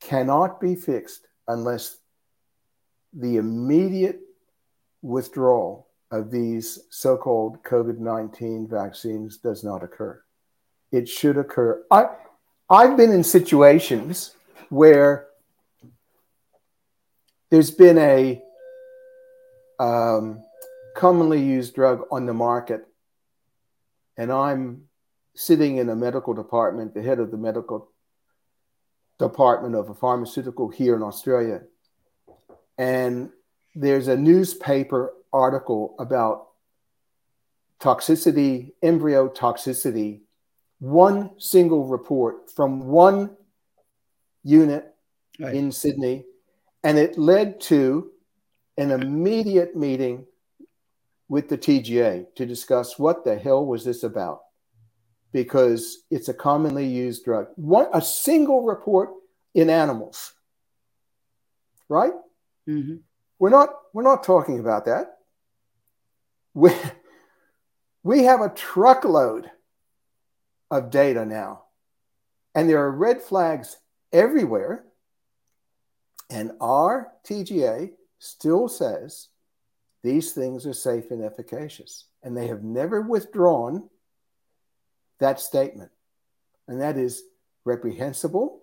cannot 0.00 0.60
be 0.60 0.74
fixed 0.74 1.26
unless 1.48 1.98
the 3.12 3.36
immediate 3.36 4.20
withdrawal 5.02 5.88
of 6.10 6.30
these 6.30 6.80
so 6.90 7.16
called 7.16 7.62
COVID 7.62 7.98
19 7.98 8.68
vaccines 8.68 9.38
does 9.38 9.64
not 9.64 9.82
occur. 9.82 10.22
It 10.90 11.08
should 11.08 11.38
occur. 11.38 11.82
I, 11.90 12.06
I've 12.68 12.96
been 12.96 13.12
in 13.12 13.24
situations 13.24 14.34
where 14.68 15.26
there's 17.50 17.70
been 17.70 17.98
a 17.98 18.42
um, 19.78 20.42
commonly 20.94 21.42
used 21.42 21.74
drug 21.74 22.06
on 22.10 22.26
the 22.26 22.34
market, 22.34 22.86
and 24.16 24.32
I'm 24.32 24.84
sitting 25.34 25.78
in 25.78 25.88
a 25.88 25.96
medical 25.96 26.34
department, 26.34 26.94
the 26.94 27.02
head 27.02 27.18
of 27.18 27.30
the 27.30 27.36
medical 27.36 27.90
department 29.18 29.74
of 29.74 29.88
a 29.88 29.94
pharmaceutical 29.94 30.68
here 30.68 30.94
in 30.94 31.02
Australia. 31.02 31.62
And 32.76 33.30
there's 33.74 34.08
a 34.08 34.16
newspaper 34.16 35.14
article 35.32 35.94
about 35.98 36.48
toxicity, 37.80 38.72
embryo 38.82 39.28
toxicity, 39.28 40.20
one 40.78 41.30
single 41.38 41.86
report 41.86 42.50
from 42.50 42.86
one 42.86 43.36
unit 44.44 44.94
right. 45.38 45.54
in 45.54 45.72
Sydney. 45.72 46.24
And 46.84 46.98
it 46.98 47.16
led 47.16 47.60
to 47.62 48.10
an 48.76 48.90
immediate 48.90 49.76
meeting 49.76 50.26
with 51.28 51.48
the 51.48 51.56
TGA 51.56 52.26
to 52.34 52.44
discuss 52.44 52.98
what 52.98 53.24
the 53.24 53.38
hell 53.38 53.64
was 53.64 53.84
this 53.84 54.02
about 54.02 54.42
because 55.32 56.04
it's 56.10 56.28
a 56.28 56.34
commonly 56.34 56.86
used 56.86 57.24
drug. 57.24 57.48
One, 57.56 57.88
a 57.92 58.02
single 58.02 58.62
report 58.62 59.10
in 59.54 59.70
animals, 59.70 60.32
right? 61.88 62.12
Mm-hmm. 62.68 62.96
We're 63.38 63.50
not 63.50 63.70
we're 63.92 64.02
not 64.02 64.24
talking 64.24 64.60
about 64.60 64.84
that. 64.86 65.16
We, 66.54 66.70
we 68.02 68.24
have 68.24 68.40
a 68.40 68.50
truckload 68.50 69.50
of 70.70 70.90
data 70.90 71.24
now, 71.24 71.64
and 72.54 72.68
there 72.68 72.82
are 72.84 72.90
red 72.90 73.22
flags 73.22 73.76
everywhere. 74.12 74.84
And 76.30 76.52
our 76.62 77.12
TGA 77.26 77.90
still 78.18 78.66
says 78.66 79.28
these 80.02 80.32
things 80.32 80.66
are 80.66 80.72
safe 80.72 81.10
and 81.10 81.22
efficacious. 81.22 82.06
And 82.22 82.36
they 82.36 82.46
have 82.48 82.62
never 82.62 83.02
withdrawn 83.02 83.88
that 85.22 85.40
statement. 85.40 85.90
And 86.68 86.80
that 86.80 86.96
is 86.96 87.22
reprehensible. 87.64 88.60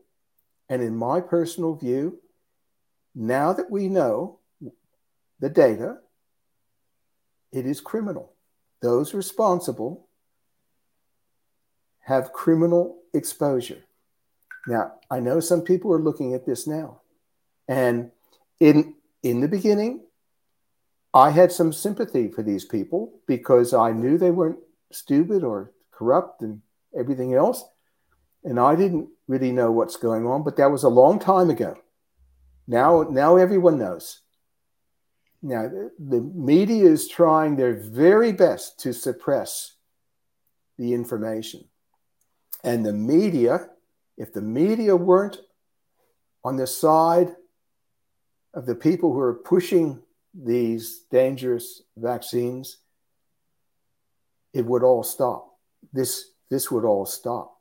And 0.70 0.82
in 0.82 0.96
my 0.96 1.22
personal 1.22 1.76
view, 1.76 2.20
now 3.16 3.54
that 3.54 3.72
we 3.72 3.88
know 3.88 4.40
the 5.40 5.50
data, 5.50 5.98
it 7.52 7.66
is 7.66 7.82
criminal. 7.82 8.34
Those 8.82 9.14
responsible 9.14 10.08
have 12.02 12.34
criminal 12.34 12.98
exposure. 13.14 13.84
Now, 14.68 14.94
I 15.10 15.20
know 15.20 15.40
some 15.40 15.62
people 15.62 15.94
are 15.94 16.02
looking 16.02 16.34
at 16.34 16.46
this 16.46 16.68
now. 16.68 17.02
And 17.68 18.12
in 18.60 18.96
in 19.24 19.42
the 19.42 19.48
beginning, 19.48 20.02
I 21.14 21.32
had 21.32 21.52
some 21.52 21.74
sympathy 21.74 22.28
for 22.28 22.44
these 22.44 22.66
people 22.66 23.20
because 23.28 23.74
I 23.74 23.92
knew 23.92 24.18
they 24.18 24.32
weren't 24.32 24.60
stupid 24.92 25.44
or 25.44 25.72
corrupt 26.00 26.42
and 26.42 26.62
everything 26.98 27.34
else. 27.34 27.66
And 28.44 28.58
I 28.58 28.76
didn't 28.76 29.10
really 29.28 29.52
know 29.52 29.72
what's 29.72 29.98
going 29.98 30.26
on, 30.26 30.44
but 30.44 30.56
that 30.56 30.72
was 30.72 30.84
a 30.84 30.90
long 30.90 31.20
time 31.20 31.50
ago. 31.50 31.76
Now, 32.68 33.04
now 33.04 33.36
everyone 33.36 33.78
knows. 33.78 34.22
Now, 35.42 35.70
the, 36.00 36.22
media 36.22 36.86
is 36.86 37.08
trying 37.08 37.56
their 37.56 37.74
very 37.74 38.32
best 38.32 38.80
to 38.82 38.94
suppress 38.94 39.76
the 40.78 40.94
information. 40.94 41.66
And 42.64 42.86
the 42.86 42.94
media, 42.94 43.70
if 44.18 44.34
the 44.34 44.42
media 44.42 44.96
weren't 44.96 45.38
on 46.44 46.58
the 46.58 46.68
side 46.68 47.36
of 48.54 48.66
the 48.66 48.76
people 48.76 49.14
who 49.14 49.20
are 49.20 49.34
pushing 49.34 50.02
these 50.34 51.04
dangerous 51.12 51.84
vaccines, 51.98 52.78
it 54.54 54.66
would 54.66 54.84
all 54.84 55.04
stop. 55.04 55.49
This 55.94 56.32
this 56.50 56.72
would 56.72 56.86
all 56.86 57.06
stop. 57.06 57.56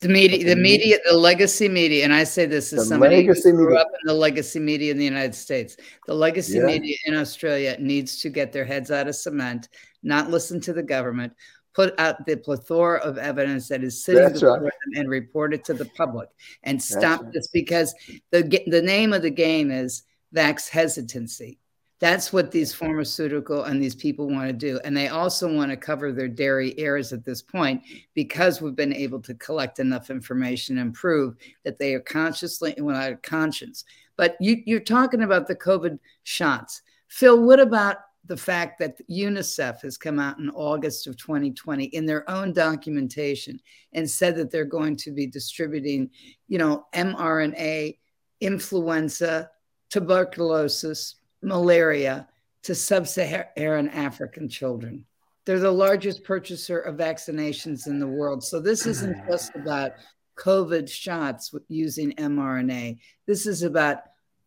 The 0.00 0.08
media, 0.08 0.46
the 0.46 0.56
media, 0.56 0.96
the 1.04 1.16
legacy 1.16 1.68
media, 1.68 2.04
and 2.04 2.14
I 2.14 2.24
say 2.24 2.46
this 2.46 2.72
as 2.72 2.88
somebody 2.88 3.26
who 3.26 3.34
grew 3.34 3.66
media. 3.66 3.80
up 3.80 3.88
in 3.88 4.06
the 4.06 4.14
legacy 4.14 4.58
media 4.58 4.92
in 4.92 4.96
the 4.96 5.04
United 5.04 5.34
States. 5.34 5.76
The 6.06 6.14
legacy 6.14 6.56
yeah. 6.56 6.64
media 6.64 6.96
in 7.04 7.14
Australia 7.14 7.76
needs 7.78 8.22
to 8.22 8.30
get 8.30 8.50
their 8.50 8.64
heads 8.64 8.90
out 8.90 9.08
of 9.08 9.14
cement, 9.14 9.68
not 10.02 10.30
listen 10.30 10.58
to 10.62 10.72
the 10.72 10.82
government, 10.82 11.34
put 11.74 11.98
out 12.00 12.24
the 12.24 12.36
plethora 12.36 12.98
of 13.00 13.18
evidence 13.18 13.68
that 13.68 13.84
is 13.84 14.02
sitting 14.02 14.22
That's 14.22 14.40
before 14.40 14.60
right. 14.60 14.62
them 14.62 15.00
and 15.02 15.10
report 15.10 15.52
it 15.52 15.64
to 15.66 15.74
the 15.74 15.84
public, 15.84 16.30
and 16.62 16.82
stop 16.82 17.20
right. 17.20 17.32
this 17.34 17.48
because 17.48 17.94
the 18.30 18.42
the 18.68 18.80
name 18.80 19.12
of 19.12 19.20
the 19.20 19.30
game 19.30 19.70
is 19.70 20.04
vax 20.34 20.66
hesitancy. 20.70 21.58
That's 22.00 22.32
what 22.32 22.50
these 22.50 22.72
pharmaceutical 22.72 23.64
and 23.64 23.80
these 23.80 23.94
people 23.94 24.26
want 24.26 24.48
to 24.48 24.54
do. 24.54 24.80
And 24.84 24.96
they 24.96 25.08
also 25.08 25.54
want 25.54 25.70
to 25.70 25.76
cover 25.76 26.12
their 26.12 26.28
dairy 26.28 26.76
errors 26.78 27.12
at 27.12 27.24
this 27.24 27.42
point 27.42 27.82
because 28.14 28.62
we've 28.62 28.74
been 28.74 28.94
able 28.94 29.20
to 29.20 29.34
collect 29.34 29.78
enough 29.78 30.08
information 30.08 30.78
and 30.78 30.94
prove 30.94 31.36
that 31.64 31.78
they 31.78 31.94
are 31.94 32.00
consciously 32.00 32.74
without 32.80 33.22
conscience. 33.22 33.84
But 34.16 34.36
you, 34.40 34.62
you're 34.64 34.80
talking 34.80 35.22
about 35.22 35.46
the 35.46 35.56
COVID 35.56 35.98
shots. 36.22 36.80
Phil, 37.08 37.42
what 37.42 37.60
about 37.60 37.98
the 38.24 38.36
fact 38.36 38.78
that 38.78 39.06
UNICEF 39.08 39.82
has 39.82 39.98
come 39.98 40.18
out 40.18 40.38
in 40.38 40.50
August 40.50 41.06
of 41.06 41.16
2020 41.16 41.84
in 41.86 42.06
their 42.06 42.28
own 42.30 42.52
documentation 42.52 43.60
and 43.92 44.08
said 44.08 44.36
that 44.36 44.50
they're 44.50 44.64
going 44.64 44.96
to 44.96 45.10
be 45.10 45.26
distributing, 45.26 46.10
you 46.48 46.58
know, 46.58 46.86
mRNA, 46.94 47.98
influenza, 48.40 49.50
tuberculosis, 49.90 51.16
malaria 51.42 52.28
to 52.62 52.74
sub 52.74 53.06
Saharan 53.06 53.88
African 53.88 54.48
children. 54.48 55.04
They're 55.44 55.58
the 55.58 55.70
largest 55.70 56.22
purchaser 56.22 56.78
of 56.78 56.96
vaccinations 56.96 57.86
in 57.86 57.98
the 57.98 58.06
world. 58.06 58.44
So 58.44 58.60
this 58.60 58.86
isn't 58.86 59.16
mm. 59.16 59.28
just 59.28 59.54
about 59.54 59.92
COVID 60.36 60.88
shots 60.88 61.54
using 61.68 62.12
mRNA. 62.12 62.98
This 63.26 63.46
is 63.46 63.62
about 63.62 64.02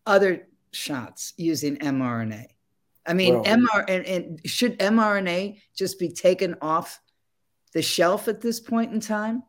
other 0.06 0.48
shots 0.72 1.34
using 1.38 1.78
mRNA. 1.78 2.46
I 3.06 3.14
mean, 3.14 3.36
well, 3.36 3.44
MR 3.44 3.86
and, 3.88 4.06
and 4.06 4.42
should 4.46 4.80
mRNA 4.80 5.62
just 5.76 6.00
be 6.00 6.10
taken 6.10 6.56
off 6.62 7.02
the 7.74 7.82
shelf 7.82 8.28
at 8.28 8.40
this 8.40 8.60
point 8.60 8.94
in 8.94 9.02
time? 9.02 9.44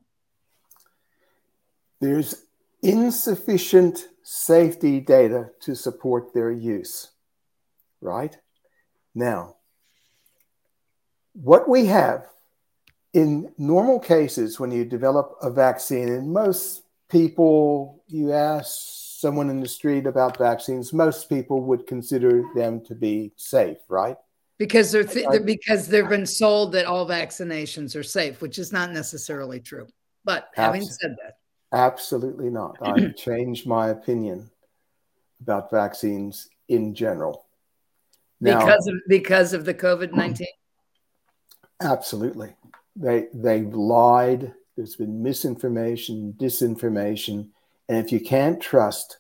There's 2.00 2.46
insufficient 2.82 4.08
safety 4.22 5.00
data 5.00 5.50
to 5.60 5.74
support 5.74 6.34
their 6.34 6.50
use 6.50 7.13
right? 8.04 8.36
Now, 9.14 9.56
what 11.32 11.68
we 11.68 11.86
have 11.86 12.26
in 13.12 13.52
normal 13.58 13.98
cases 13.98 14.60
when 14.60 14.70
you 14.70 14.84
develop 14.84 15.36
a 15.42 15.50
vaccine, 15.50 16.08
and 16.08 16.32
most 16.32 16.82
people, 17.08 18.02
you 18.08 18.32
ask 18.32 19.20
someone 19.20 19.48
in 19.48 19.60
the 19.60 19.68
street 19.68 20.06
about 20.06 20.36
vaccines, 20.36 20.92
most 20.92 21.28
people 21.28 21.62
would 21.62 21.86
consider 21.86 22.42
them 22.54 22.84
to 22.84 22.94
be 22.94 23.32
safe, 23.36 23.78
right? 23.88 24.16
Because 24.58 24.92
they're, 24.92 25.04
th- 25.04 25.26
they're 25.30 25.40
because 25.40 25.88
they've 25.88 26.08
been 26.08 26.26
sold 26.26 26.72
that 26.72 26.86
all 26.86 27.08
vaccinations 27.08 27.96
are 27.96 28.04
safe, 28.04 28.40
which 28.40 28.58
is 28.58 28.72
not 28.72 28.92
necessarily 28.92 29.60
true. 29.60 29.86
But 30.24 30.50
having 30.54 30.82
Absol- 30.82 30.98
said 31.00 31.16
that, 31.22 31.38
absolutely 31.72 32.50
not. 32.50 32.76
I've 32.80 33.16
changed 33.16 33.66
my 33.66 33.88
opinion 33.88 34.50
about 35.40 35.70
vaccines 35.70 36.48
in 36.68 36.94
general. 36.94 37.46
Now, 38.44 38.60
because 38.60 38.86
of 38.86 38.94
because 39.08 39.52
of 39.54 39.64
the 39.64 39.74
COVID 39.74 40.12
nineteen. 40.12 40.46
Absolutely, 41.80 42.54
they 42.94 43.26
they've 43.32 43.72
lied 43.72 44.52
There's 44.76 44.96
been 44.96 45.22
misinformation, 45.22 46.34
disinformation. 46.36 47.48
And 47.88 48.04
if 48.04 48.12
you 48.12 48.20
can't 48.20 48.60
trust 48.60 49.18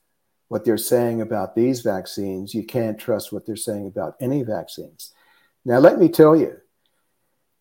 what 0.48 0.64
they're 0.64 0.76
saying 0.76 1.20
about 1.20 1.54
these 1.54 1.80
vaccines, 1.80 2.54
you 2.54 2.64
can't 2.64 2.98
trust 2.98 3.32
what 3.32 3.46
they're 3.46 3.56
saying 3.56 3.86
about 3.86 4.16
any 4.20 4.42
vaccines. 4.42 5.12
Now, 5.64 5.78
let 5.78 5.98
me 5.98 6.08
tell 6.08 6.36
you, 6.36 6.58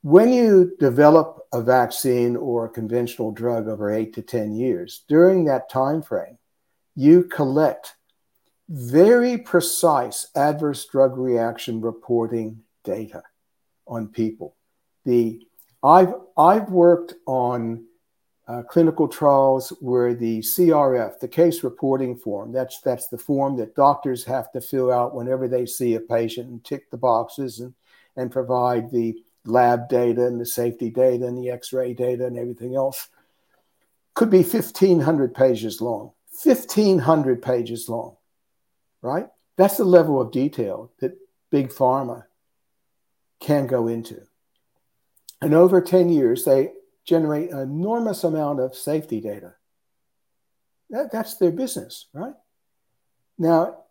when 0.01 0.33
you 0.33 0.75
develop 0.79 1.47
a 1.53 1.61
vaccine 1.61 2.35
or 2.35 2.65
a 2.65 2.69
conventional 2.69 3.31
drug 3.31 3.67
over 3.67 3.91
eight 3.91 4.13
to 4.15 4.21
10 4.21 4.53
years, 4.53 5.05
during 5.07 5.45
that 5.45 5.69
time 5.69 6.01
frame, 6.01 6.37
you 6.95 7.23
collect 7.23 7.95
very 8.73 9.37
precise 9.37 10.27
adverse 10.35 10.83
drug 10.85 11.15
reaction 11.15 11.79
reporting 11.79 12.63
data 12.83 13.21
on 13.87 14.07
people. 14.07 14.55
The 15.05 15.45
I've 15.83 16.15
I've 16.35 16.69
worked 16.69 17.13
on 17.27 17.85
uh, 18.47 18.63
clinical 18.63 19.07
trials 19.07 19.69
where 19.79 20.15
the 20.15 20.39
CRF, 20.39 21.19
the 21.19 21.27
case 21.27 21.63
reporting 21.63 22.17
form, 22.17 22.51
that's 22.51 22.81
that's 22.81 23.09
the 23.09 23.17
form 23.17 23.57
that 23.57 23.75
doctors 23.75 24.23
have 24.25 24.51
to 24.53 24.61
fill 24.61 24.91
out 24.91 25.13
whenever 25.13 25.47
they 25.47 25.67
see 25.67 25.93
a 25.93 25.99
patient 25.99 26.49
and 26.49 26.63
tick 26.63 26.89
the 26.89 26.97
boxes 26.97 27.59
and 27.59 27.75
and 28.15 28.31
provide 28.31 28.89
the 28.91 29.15
lab 29.45 29.87
data 29.87 30.25
and 30.25 30.41
the 30.41 30.45
safety 30.45 30.89
data 30.89 31.27
and 31.27 31.37
the 31.37 31.49
X-ray 31.49 31.93
data 31.93 32.25
and 32.25 32.39
everything 32.39 32.75
else. 32.75 33.09
Could 34.15 34.29
be 34.29 34.43
1,500 34.43 35.33
pages 35.33 35.81
long. 35.81 36.11
1,500 36.43 37.41
pages 37.41 37.89
long, 37.89 38.15
right? 39.03 39.27
That's 39.57 39.77
the 39.77 39.83
level 39.83 40.19
of 40.19 40.31
detail 40.31 40.91
that 40.99 41.15
big 41.51 41.69
pharma 41.69 42.23
can 43.39 43.67
go 43.67 43.87
into. 43.87 44.21
And 45.41 45.53
over 45.53 45.81
10 45.81 46.09
years, 46.09 46.45
they 46.45 46.71
generate 47.05 47.51
an 47.51 47.59
enormous 47.59 48.23
amount 48.23 48.61
of 48.61 48.73
safety 48.73 49.19
data. 49.19 49.53
That, 50.89 51.11
that's 51.11 51.35
their 51.35 51.51
business, 51.51 52.07
right? 52.13 52.33
Now, 53.37 53.83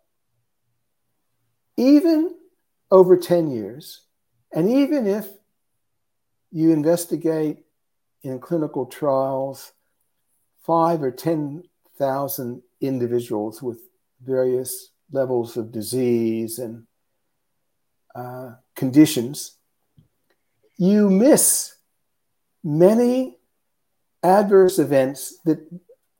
even 1.77 2.35
over 2.89 3.15
10 3.15 3.51
years, 3.51 4.01
and 4.51 4.69
even 4.69 5.05
if 5.05 5.27
you 6.51 6.71
investigate 6.71 7.59
in 8.23 8.39
clinical 8.39 8.85
trials 8.85 9.73
five 10.65 11.03
or 11.03 11.11
10,000 11.11 12.61
individuals 12.81 13.61
with 13.61 13.79
various 14.23 14.92
levels 15.11 15.57
of 15.57 15.71
disease 15.71 16.59
and 16.59 16.85
uh, 18.15 18.51
conditions, 18.75 19.57
you 20.77 21.09
miss 21.09 21.75
many 22.63 23.37
adverse 24.23 24.79
events 24.79 25.35
that 25.45 25.59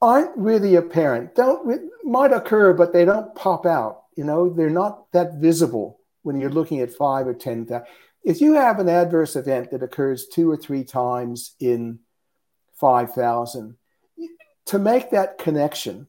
aren't 0.02 0.36
really 0.38 0.76
apparent. 0.76 1.36
Don't 1.36 1.90
might 2.04 2.34
occur 2.34 2.74
but 2.74 2.92
they 2.92 3.06
don't 3.06 3.34
pop 3.36 3.66
out. 3.66 4.04
You 4.16 4.26
know 4.26 4.50
they're 4.50 4.70
not 4.70 5.12
that 5.14 5.36
visible 5.36 6.00
when 6.22 6.40
you're 6.40 6.50
looking 6.50 6.82
at 6.82 6.94
five 6.94 7.28
or 7.28 7.34
ten 7.34 7.66
if 8.24 8.40
you 8.40 8.54
have 8.54 8.80
an 8.80 8.90
adverse 8.90 9.36
event 9.36 9.72
that 9.72 9.84
occurs 9.84 10.28
two 10.28 10.50
or 10.50 10.58
three 10.58 10.84
times 10.84 11.56
in 11.60 12.00
5000 12.76 13.76
to 14.66 14.80
make 14.80 15.12
that 15.12 15.38
connection 15.38 16.08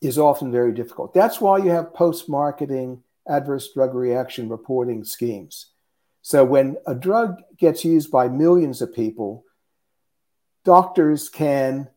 is 0.00 0.18
often 0.18 0.50
very 0.50 0.72
difficult 0.72 1.12
that's 1.14 1.40
why 1.40 1.58
you 1.58 1.70
have 1.70 1.94
post-marketing 1.94 3.02
adverse 3.28 3.72
drug 3.72 3.94
reaction 3.94 4.48
reporting 4.48 5.04
schemes 5.04 5.70
so 6.22 6.44
when 6.44 6.76
a 6.86 6.94
drug 6.94 7.42
gets 7.56 7.84
used 7.84 8.10
by 8.10 8.28
millions 8.28 8.82
of 8.82 8.94
people, 8.94 9.44
doctors 10.64 11.28
can 11.28 11.88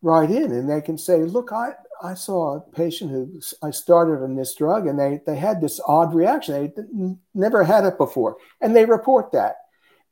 write 0.00 0.30
in 0.30 0.52
and 0.52 0.70
they 0.70 0.80
can 0.80 0.96
say, 0.96 1.18
look, 1.24 1.52
I, 1.52 1.72
I 2.02 2.14
saw 2.14 2.56
a 2.56 2.60
patient 2.60 3.10
who 3.10 3.40
I 3.62 3.70
started 3.70 4.22
on 4.22 4.36
this 4.36 4.54
drug 4.54 4.86
and 4.86 4.98
they, 4.98 5.20
they 5.26 5.36
had 5.36 5.60
this 5.60 5.80
odd 5.86 6.14
reaction. 6.14 6.72
They 6.76 7.14
never 7.34 7.64
had 7.64 7.84
it 7.84 7.98
before. 7.98 8.36
And 8.60 8.74
they 8.74 8.84
report 8.84 9.32
that. 9.32 9.56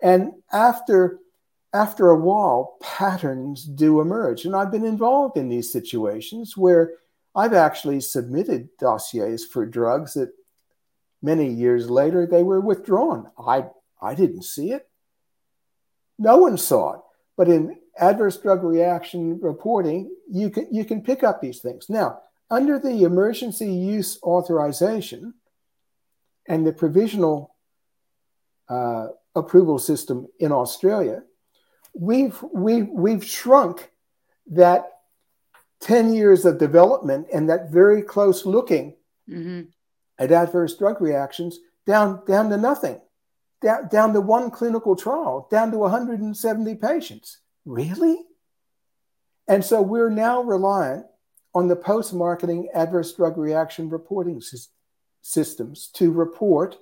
And 0.03 0.33
after 0.53 1.19
after 1.73 2.11
a 2.11 2.17
while, 2.17 2.77
patterns 2.81 3.65
do 3.65 4.01
emerge. 4.01 4.45
And 4.45 4.57
I've 4.57 4.73
been 4.73 4.85
involved 4.85 5.37
in 5.37 5.49
these 5.49 5.73
situations 5.73 6.57
where 6.57 6.95
I've 7.35 7.55
actually 7.55 8.01
submitted 8.01 8.69
dossiers 8.79 9.45
for 9.45 9.65
drugs 9.65 10.15
that 10.15 10.33
Many 11.23 11.49
years 11.49 11.91
later, 11.91 12.27
they 12.27 12.43
were 12.43 12.61
withdrawn. 12.61 13.31
I, 13.39 13.67
I 14.01 14.15
didn't 14.15 14.45
see 14.45 14.73
it. 14.73 14.89
No 16.19 16.39
one 16.39 16.57
saw 16.57 16.95
it. 16.95 17.01
But 17.37 17.49
in 17.49 17.79
adverse 17.99 18.39
drug 18.39 18.63
reaction 18.63 19.39
reporting, 19.41 20.15
you 20.31 20.51
can, 20.51 20.69
you 20.71 20.85
can 20.85 21.03
pick 21.03 21.23
up 21.23 21.41
these 21.41 21.61
things. 21.61 21.89
Now, 21.89 22.21
under 22.51 22.79
the 22.79 23.03
emergency 23.05 23.73
use 23.73 24.19
authorization 24.23 25.35
and 26.49 26.67
the 26.67 26.73
provisional 26.73 27.55
uh, 28.69 29.09
approval 29.35 29.79
system 29.79 30.27
in 30.39 30.53
Australia, 30.53 31.23
we've, 31.95 32.43
we, 32.53 32.83
we've 32.83 33.25
shrunk 33.25 33.91
that 34.53 34.87
10 35.81 36.13
years 36.15 36.45
of 36.45 36.59
development 36.59 37.29
and 37.33 37.49
that 37.49 37.71
very 37.71 38.03
close 38.03 38.45
looking 38.45 38.95
mm-hmm 39.29 39.63
at 40.21 40.31
adverse 40.31 40.77
drug 40.77 41.01
reactions 41.01 41.59
down, 41.87 42.23
down 42.27 42.51
to 42.51 42.57
nothing, 42.59 43.01
down, 43.63 43.89
down 43.89 44.13
to 44.13 44.21
one 44.21 44.51
clinical 44.51 44.95
trial, 44.95 45.49
down 45.51 45.73
to 45.73 45.79
170 45.79 46.75
patients. 46.77 47.39
Really? 47.65 48.19
And 49.49 49.65
so 49.65 49.81
we're 49.83 50.11
now 50.11 50.43
reliant 50.43 51.07
on 51.55 51.67
the 51.67 51.75
post 51.75 52.13
marketing 52.13 52.69
adverse 52.75 53.13
drug 53.15 53.37
reaction 53.39 53.89
reporting 53.89 54.41
sy- 54.41 54.71
systems 55.23 55.89
to 55.95 56.13
report 56.13 56.77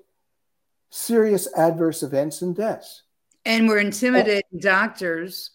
serious 0.90 1.48
adverse 1.56 2.02
events 2.02 2.42
and 2.42 2.54
deaths. 2.54 3.04
And 3.48 3.66
we're 3.66 3.78
intimidating 3.78 4.42
and, 4.52 4.62
doctors 4.62 5.50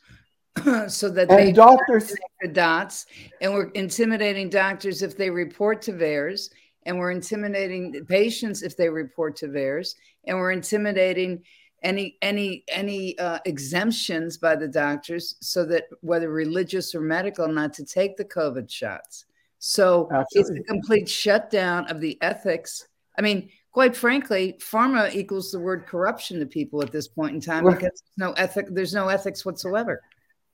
so 0.88 1.10
that 1.10 1.30
they 1.30 1.52
doctors 1.52 2.14
the 2.42 2.50
dots, 2.50 3.06
and 3.40 3.54
we're 3.54 3.70
intimidating 3.70 4.50
doctors 4.50 5.02
if 5.02 5.16
they 5.16 5.30
report 5.30 5.82
to 5.84 5.94
VAERS 5.94 6.50
and 6.86 6.98
we're 6.98 7.12
intimidating 7.12 8.06
patients 8.06 8.62
if 8.62 8.76
they 8.78 8.90
report 8.90 9.36
to 9.38 9.48
VAERS, 9.48 9.96
and 10.26 10.38
we're 10.38 10.52
intimidating 10.52 11.44
any 11.82 12.18
any 12.22 12.64
any 12.70 13.18
uh, 13.20 13.40
exemptions 13.46 14.38
by 14.38 14.56
the 14.56 14.68
doctors, 14.68 15.36
so 15.42 15.66
that 15.66 15.86
whether 16.02 16.30
religious 16.30 16.96
or 16.96 17.02
medical, 17.02 17.48
not 17.48 17.74
to 17.74 17.86
take 17.86 18.16
the 18.16 18.26
COVID 18.26 18.70
shots. 18.70 19.26
So 19.60 20.10
Absolutely. 20.14 20.60
it's 20.60 20.70
a 20.70 20.74
complete 20.74 21.10
shutdown 21.10 21.90
of 21.90 22.00
the 22.00 22.18
ethics. 22.22 22.88
I 23.18 23.22
mean, 23.22 23.50
quite 23.74 23.96
frankly, 23.96 24.56
pharma 24.60 25.14
equals 25.14 25.52
the 25.52 25.60
word 25.60 25.86
corruption 25.86 26.40
to 26.40 26.46
people 26.46 26.82
at 26.82 26.92
this 26.92 27.08
point 27.08 27.34
in 27.36 27.42
time 27.42 27.66
well, 27.66 27.74
because 27.74 28.02
there's 28.02 28.18
no 28.18 28.32
ethic. 28.34 28.68
There's 28.70 28.94
no 28.94 29.10
ethics 29.10 29.46
whatsoever. 29.46 30.02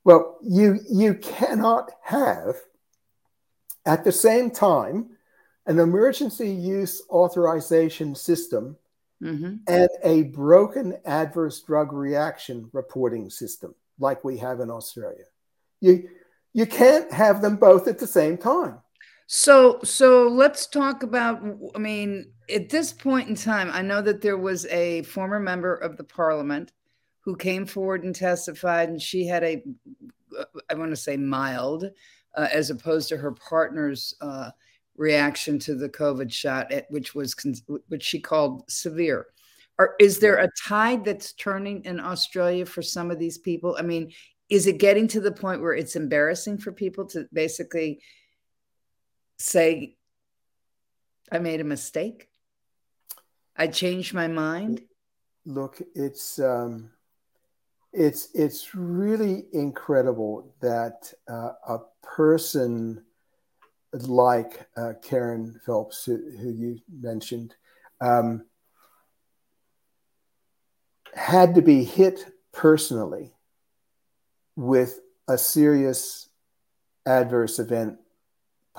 Well, 0.05 0.37
you 0.41 0.79
you 0.89 1.13
cannot 1.15 1.91
have 2.01 2.55
at 3.85 4.03
the 4.03 4.11
same 4.11 4.49
time 4.49 5.09
an 5.67 5.79
emergency 5.79 6.49
use 6.49 7.03
authorization 7.11 8.15
system 8.15 8.77
mm-hmm. 9.21 9.57
and 9.67 9.89
a 10.03 10.23
broken 10.23 10.97
adverse 11.05 11.61
drug 11.61 11.93
reaction 11.93 12.69
reporting 12.73 13.29
system 13.29 13.75
like 13.99 14.23
we 14.23 14.37
have 14.37 14.61
in 14.61 14.71
Australia. 14.71 15.25
You 15.81 16.09
you 16.53 16.65
can't 16.65 17.11
have 17.11 17.41
them 17.41 17.57
both 17.57 17.87
at 17.87 17.99
the 17.99 18.07
same 18.07 18.37
time. 18.37 18.79
So 19.31 19.79
so 19.83 20.27
let's 20.27 20.65
talk 20.65 21.03
about 21.03 21.39
I 21.75 21.77
mean 21.77 22.31
at 22.51 22.69
this 22.69 22.91
point 22.91 23.29
in 23.29 23.35
time 23.35 23.69
I 23.71 23.83
know 23.83 24.01
that 24.01 24.21
there 24.21 24.39
was 24.39 24.65
a 24.65 25.03
former 25.03 25.39
member 25.39 25.75
of 25.75 25.97
the 25.97 26.03
parliament 26.03 26.71
who 27.19 27.35
came 27.35 27.67
forward 27.67 28.03
and 28.03 28.15
testified 28.15 28.89
and 28.89 28.99
she 28.99 29.27
had 29.27 29.43
a 29.43 29.63
I 30.67 30.73
want 30.73 30.89
to 30.89 30.95
say 30.95 31.15
mild 31.15 31.91
uh, 32.35 32.47
as 32.51 32.71
opposed 32.71 33.07
to 33.09 33.17
her 33.17 33.31
partner's 33.33 34.15
uh, 34.19 34.49
reaction 34.97 35.59
to 35.59 35.75
the 35.75 35.89
COVID 35.89 36.33
shot, 36.33 36.71
at, 36.71 36.89
which 36.89 37.13
was 37.13 37.35
which 37.87 38.03
she 38.03 38.19
called 38.19 38.63
severe. 38.67 39.27
Or 39.77 39.93
is 39.99 40.17
there 40.17 40.37
a 40.37 40.49
tide 40.67 41.05
that's 41.05 41.33
turning 41.33 41.85
in 41.85 41.99
Australia 41.99 42.65
for 42.65 42.81
some 42.81 43.11
of 43.11 43.19
these 43.19 43.37
people? 43.37 43.75
I 43.77 43.83
mean, 43.83 44.11
is 44.49 44.65
it 44.65 44.79
getting 44.79 45.07
to 45.09 45.21
the 45.21 45.31
point 45.31 45.61
where 45.61 45.75
it's 45.75 45.95
embarrassing 45.95 46.57
for 46.57 46.71
people 46.71 47.05
to 47.07 47.27
basically 47.31 48.01
say, 49.39 49.97
"I 51.31 51.39
made 51.39 51.61
a 51.61 51.65
mistake. 51.65 52.29
I 53.55 53.67
changed 53.67 54.13
my 54.13 54.27
mind." 54.27 54.81
Look, 55.45 55.81
it's 55.95 56.37
um, 56.39 56.91
it's 57.91 58.29
it's 58.33 58.75
really 58.75 59.45
incredible 59.53 60.53
that 60.61 61.11
uh, 61.27 61.53
a 61.67 61.79
person 62.03 63.03
like 63.93 64.67
uh, 64.77 64.93
Kerryn 65.01 65.61
Phelps, 65.63 66.05
who, 66.05 66.17
who 66.37 66.51
you 66.51 66.79
mentioned, 66.91 67.55
um, 68.01 68.45
had 71.13 71.55
to 71.55 71.61
be 71.61 71.83
hit 71.83 72.25
personally 72.51 73.33
with 74.55 74.99
a 75.27 75.37
serious 75.37 76.29
adverse 77.05 77.59
event 77.59 77.97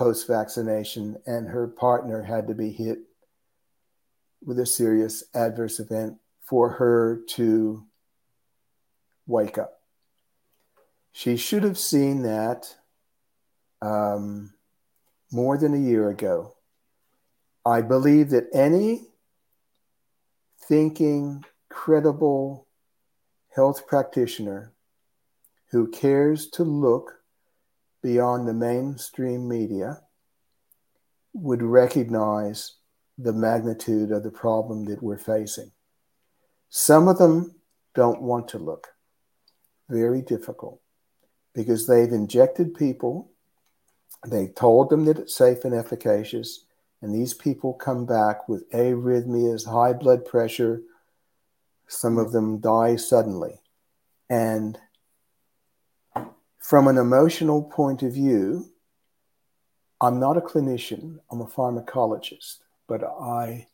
post 0.01 0.25
vaccination, 0.25 1.15
and 1.27 1.49
her 1.49 1.67
partner 1.67 2.23
had 2.23 2.47
to 2.47 2.55
be 2.55 2.71
hit 2.71 2.97
with 4.43 4.57
a 4.57 4.65
serious 4.65 5.23
adverse 5.35 5.79
event 5.79 6.17
for 6.41 6.69
her 6.69 7.21
to 7.27 7.85
wake 9.27 9.59
up. 9.59 9.81
She 11.11 11.37
should 11.37 11.61
have 11.61 11.77
seen 11.77 12.23
that 12.23 12.75
um, 13.79 14.53
more 15.31 15.55
than 15.55 15.75
a 15.75 15.87
year 15.87 16.09
ago. 16.09 16.55
I 17.63 17.83
believe 17.83 18.31
that 18.31 18.49
any 18.51 19.03
thinking, 20.67 21.45
credible 21.69 22.65
health 23.53 23.85
practitioner 23.85 24.73
who 25.69 25.91
cares 25.91 26.47
to 26.53 26.63
look 26.63 27.20
beyond 28.01 28.47
the 28.47 28.53
mainstream 28.53 29.47
media 29.47 30.01
would 31.33 31.61
recognize 31.61 32.75
the 33.17 33.33
magnitude 33.33 34.11
of 34.11 34.23
the 34.23 34.31
problem 34.31 34.85
that 34.85 35.03
we're 35.03 35.17
facing. 35.17 35.71
Some 36.69 37.07
of 37.07 37.17
them 37.17 37.55
don't 37.93 38.21
want 38.21 38.47
to 38.49 38.57
look. 38.57 38.87
Very 39.89 40.21
difficult 40.21 40.81
because 41.53 41.85
they've 41.85 42.11
injected 42.11 42.73
people, 42.73 43.31
they 44.25 44.47
told 44.47 44.89
them 44.89 45.05
that 45.05 45.19
it's 45.19 45.35
safe 45.35 45.65
and 45.65 45.73
efficacious, 45.73 46.65
and 47.01 47.13
these 47.13 47.33
people 47.33 47.73
come 47.73 48.05
back 48.05 48.47
with 48.47 48.69
arrhythmias, 48.71 49.65
high 49.65 49.93
blood 49.93 50.23
pressure. 50.23 50.81
Some 51.87 52.17
of 52.17 52.31
them 52.31 52.59
die 52.59 52.95
suddenly. 52.95 53.59
And 54.29 54.79
from 56.71 56.87
an 56.87 56.97
emotional 56.97 57.61
point 57.61 58.01
of 58.01 58.13
view, 58.13 58.65
I'm 59.99 60.21
not 60.21 60.37
a 60.37 60.39
clinician, 60.39 61.19
I'm 61.29 61.41
a 61.41 61.45
pharmacologist, 61.45 62.59
but 62.87 63.03
I 63.03 63.67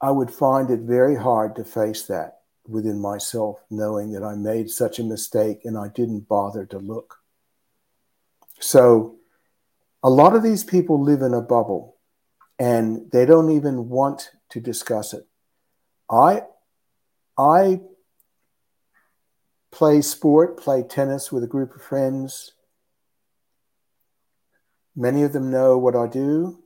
I 0.00 0.10
would 0.10 0.30
find 0.30 0.70
it 0.70 0.80
very 0.80 1.14
hard 1.14 1.54
to 1.56 1.64
face 1.64 2.04
that 2.06 2.38
within 2.66 2.98
myself, 2.98 3.62
knowing 3.68 4.12
that 4.12 4.22
I 4.22 4.36
made 4.36 4.70
such 4.70 4.98
a 4.98 5.04
mistake 5.04 5.66
and 5.66 5.76
I 5.76 5.88
didn't 5.88 6.28
bother 6.28 6.64
to 6.64 6.78
look. 6.78 7.18
So, 8.58 9.16
a 10.02 10.08
lot 10.08 10.34
of 10.34 10.42
these 10.42 10.64
people 10.64 10.98
live 10.98 11.20
in 11.20 11.34
a 11.34 11.42
bubble 11.42 11.98
and 12.58 13.10
they 13.12 13.26
don't 13.26 13.50
even 13.50 13.90
want 13.90 14.30
to 14.48 14.60
discuss 14.60 15.12
it. 15.12 15.26
I, 16.08 16.44
I 17.36 17.82
play 19.74 20.00
sport, 20.00 20.56
play 20.56 20.84
tennis 20.84 21.32
with 21.32 21.42
a 21.42 21.48
group 21.48 21.74
of 21.74 21.82
friends. 21.82 22.52
Many 24.94 25.24
of 25.24 25.32
them 25.32 25.50
know 25.50 25.76
what 25.76 25.96
I 25.96 26.06
do. 26.06 26.62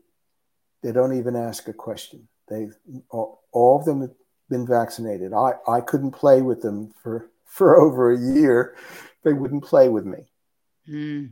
They 0.83 0.93
don't 0.93 1.17
even 1.17 1.35
ask 1.35 1.67
a 1.69 1.73
question. 1.73 2.29
They 2.49 2.69
all, 3.09 3.43
all 3.51 3.79
of 3.79 3.87
them 3.87 4.03
have 4.03 4.11
been 4.51 4.67
vaccinated. 4.67 5.33
I, 5.33 5.53
I 5.67 5.81
couldn't 5.81 6.11
play 6.11 6.43
with 6.43 6.61
them 6.61 6.93
for, 7.03 7.31
for 7.47 7.81
over 7.81 8.13
a 8.13 8.19
year. 8.19 8.77
They 9.25 9.33
wouldn't 9.33 9.65
play 9.65 9.89
with 9.89 10.05
me. 10.05 10.27
Mm. 10.87 11.31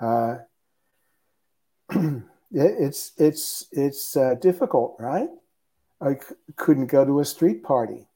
Uh, 0.00 0.38
it's 2.50 3.12
it's 3.18 3.66
it's 3.72 4.16
uh, 4.16 4.34
difficult, 4.40 4.96
right? 4.98 5.28
I 6.00 6.14
c- 6.14 6.34
couldn't 6.56 6.86
go 6.86 7.04
to 7.04 7.20
a 7.20 7.24
street 7.24 7.62
party. 7.62 8.08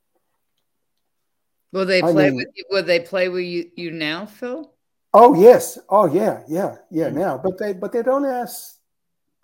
Will 1.73 1.85
they 1.85 2.01
play 2.01 2.27
I 2.27 2.31
mean, 2.31 2.37
with 2.37 2.49
you? 2.55 2.65
Will 2.71 2.83
they 2.83 3.01
play 3.01 3.29
with 3.29 3.45
you, 3.45 3.71
you 3.77 3.91
now, 3.91 4.27
Phil? 4.27 4.73
Oh 5.13 5.35
yes. 5.35 5.79
Oh 5.89 6.07
yeah, 6.07 6.43
yeah, 6.49 6.77
yeah. 6.91 7.07
Mm-hmm. 7.07 7.19
Now, 7.19 7.39
but 7.39 7.59
they 7.59 7.73
but 7.73 7.93
they 7.93 8.03
don't 8.03 8.25
ask 8.25 8.79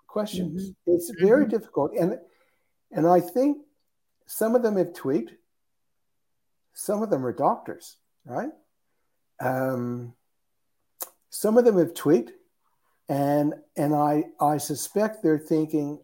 questions. 0.07 0.71
Mm-hmm. 0.71 0.95
It's 0.95 1.11
very 1.21 1.43
mm-hmm. 1.43 1.51
difficult, 1.51 1.93
and 1.99 2.19
and 2.93 3.07
I 3.07 3.21
think 3.21 3.59
some 4.27 4.55
of 4.55 4.63
them 4.63 4.77
have 4.77 4.95
tweaked. 4.95 5.33
Some 6.73 7.03
of 7.03 7.11
them 7.11 7.25
are 7.25 7.33
doctors, 7.33 7.97
right? 8.25 8.51
Um, 9.41 10.15
some 11.31 11.59
of 11.59 11.65
them 11.65 11.79
have 11.79 11.95
tweaked, 11.95 12.33
and 13.09 13.55
and 13.77 13.95
I 13.95 14.25
I 14.41 14.59
suspect 14.59 15.23
they're 15.23 15.39
thinking, 15.39 16.01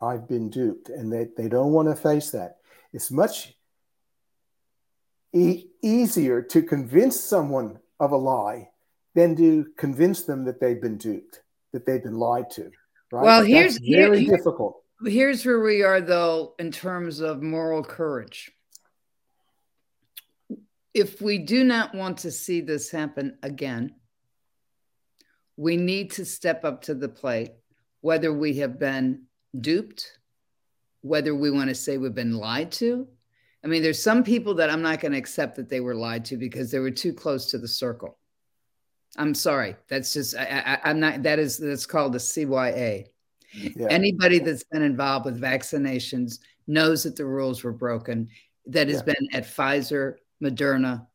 I've 0.00 0.28
been 0.28 0.50
duped, 0.50 0.88
and 0.88 1.12
they, 1.12 1.28
they 1.36 1.48
don't 1.48 1.72
want 1.72 1.88
to 1.88 1.96
face 1.96 2.30
that. 2.30 2.58
It's 2.92 3.10
much 3.10 3.54
e- 5.34 5.66
easier 5.82 6.40
to 6.40 6.62
convince 6.62 7.20
someone 7.20 7.78
of 8.00 8.12
a 8.12 8.16
lie 8.16 8.68
than 9.14 9.36
to 9.36 9.66
convince 9.76 10.22
them 10.24 10.44
that 10.44 10.60
they've 10.60 10.80
been 10.80 10.96
duped, 10.96 11.42
that 11.72 11.86
they've 11.86 12.02
been 12.02 12.18
lied 12.18 12.50
to. 12.50 12.70
Right? 13.12 13.24
Well, 13.24 13.44
here's 13.44 13.74
That's 13.74 13.88
very 13.88 14.24
here, 14.24 14.36
difficult. 14.36 14.82
Here's 15.04 15.44
where 15.44 15.60
we 15.60 15.82
are, 15.82 16.00
though, 16.00 16.54
in 16.58 16.72
terms 16.72 17.20
of 17.20 17.42
moral 17.42 17.84
courage. 17.84 18.50
If 20.92 21.20
we 21.20 21.38
do 21.38 21.64
not 21.64 21.94
want 21.94 22.18
to 22.18 22.30
see 22.30 22.60
this 22.60 22.90
happen 22.90 23.38
again, 23.42 23.94
we 25.56 25.76
need 25.76 26.12
to 26.12 26.24
step 26.24 26.64
up 26.64 26.82
to 26.82 26.94
the 26.94 27.08
plate, 27.08 27.52
whether 28.00 28.32
we 28.32 28.54
have 28.54 28.78
been 28.78 29.24
duped, 29.60 30.18
whether 31.02 31.34
we 31.34 31.50
want 31.50 31.68
to 31.68 31.74
say 31.74 31.98
we've 31.98 32.14
been 32.14 32.36
lied 32.36 32.72
to. 32.72 33.06
I 33.64 33.66
mean, 33.66 33.82
there's 33.82 34.02
some 34.02 34.22
people 34.22 34.54
that 34.54 34.68
I'm 34.68 34.82
not 34.82 35.00
going 35.00 35.12
to 35.12 35.18
accept 35.18 35.56
that 35.56 35.70
they 35.70 35.80
were 35.80 35.94
lied 35.94 36.26
to 36.26 36.36
because 36.36 36.70
they 36.70 36.80
were 36.80 36.90
too 36.90 37.14
close 37.14 37.50
to 37.50 37.58
the 37.58 37.68
circle. 37.68 38.18
I'm 39.16 39.34
sorry. 39.34 39.76
That's 39.88 40.12
just 40.12 40.36
I, 40.36 40.78
am 40.84 41.00
not. 41.00 41.22
That 41.22 41.38
is 41.38 41.56
that's 41.56 41.86
called 41.86 42.12
the 42.12 42.18
CYA. 42.18 43.06
Yeah. 43.52 43.86
Anybody 43.88 44.40
that's 44.40 44.64
been 44.64 44.82
involved 44.82 45.24
with 45.24 45.40
vaccinations 45.40 46.40
knows 46.66 47.04
that 47.04 47.16
the 47.16 47.24
rules 47.24 47.62
were 47.62 47.72
broken. 47.72 48.28
That 48.66 48.88
has 48.88 49.02
yeah. 49.06 49.14
been 49.14 49.28
at 49.32 49.44
Pfizer, 49.44 50.16
Moderna, 50.42 51.06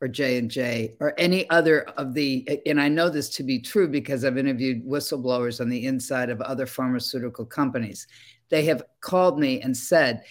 or 0.00 0.08
J 0.08 0.38
and 0.38 0.50
J, 0.50 0.96
or 1.00 1.14
any 1.16 1.48
other 1.48 1.82
of 1.96 2.12
the. 2.12 2.60
And 2.66 2.80
I 2.80 2.88
know 2.88 3.08
this 3.08 3.30
to 3.30 3.44
be 3.44 3.60
true 3.60 3.88
because 3.88 4.24
I've 4.24 4.36
interviewed 4.36 4.84
whistleblowers 4.84 5.60
on 5.60 5.68
the 5.68 5.86
inside 5.86 6.28
of 6.28 6.40
other 6.40 6.66
pharmaceutical 6.66 7.46
companies. 7.46 8.08
They 8.50 8.64
have 8.64 8.82
called 9.00 9.38
me 9.38 9.60
and 9.60 9.76
said, 9.76 10.24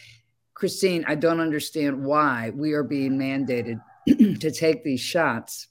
"Christine, 0.57 1.05
I 1.07 1.13
don't 1.13 1.39
understand 1.39 2.03
why 2.03 2.51
we 2.55 2.73
are 2.73 2.83
being 2.83 3.15
mandated 3.15 3.79
to 4.07 4.51
take 4.51 4.83
these 4.83 5.01
shots." 5.01 5.67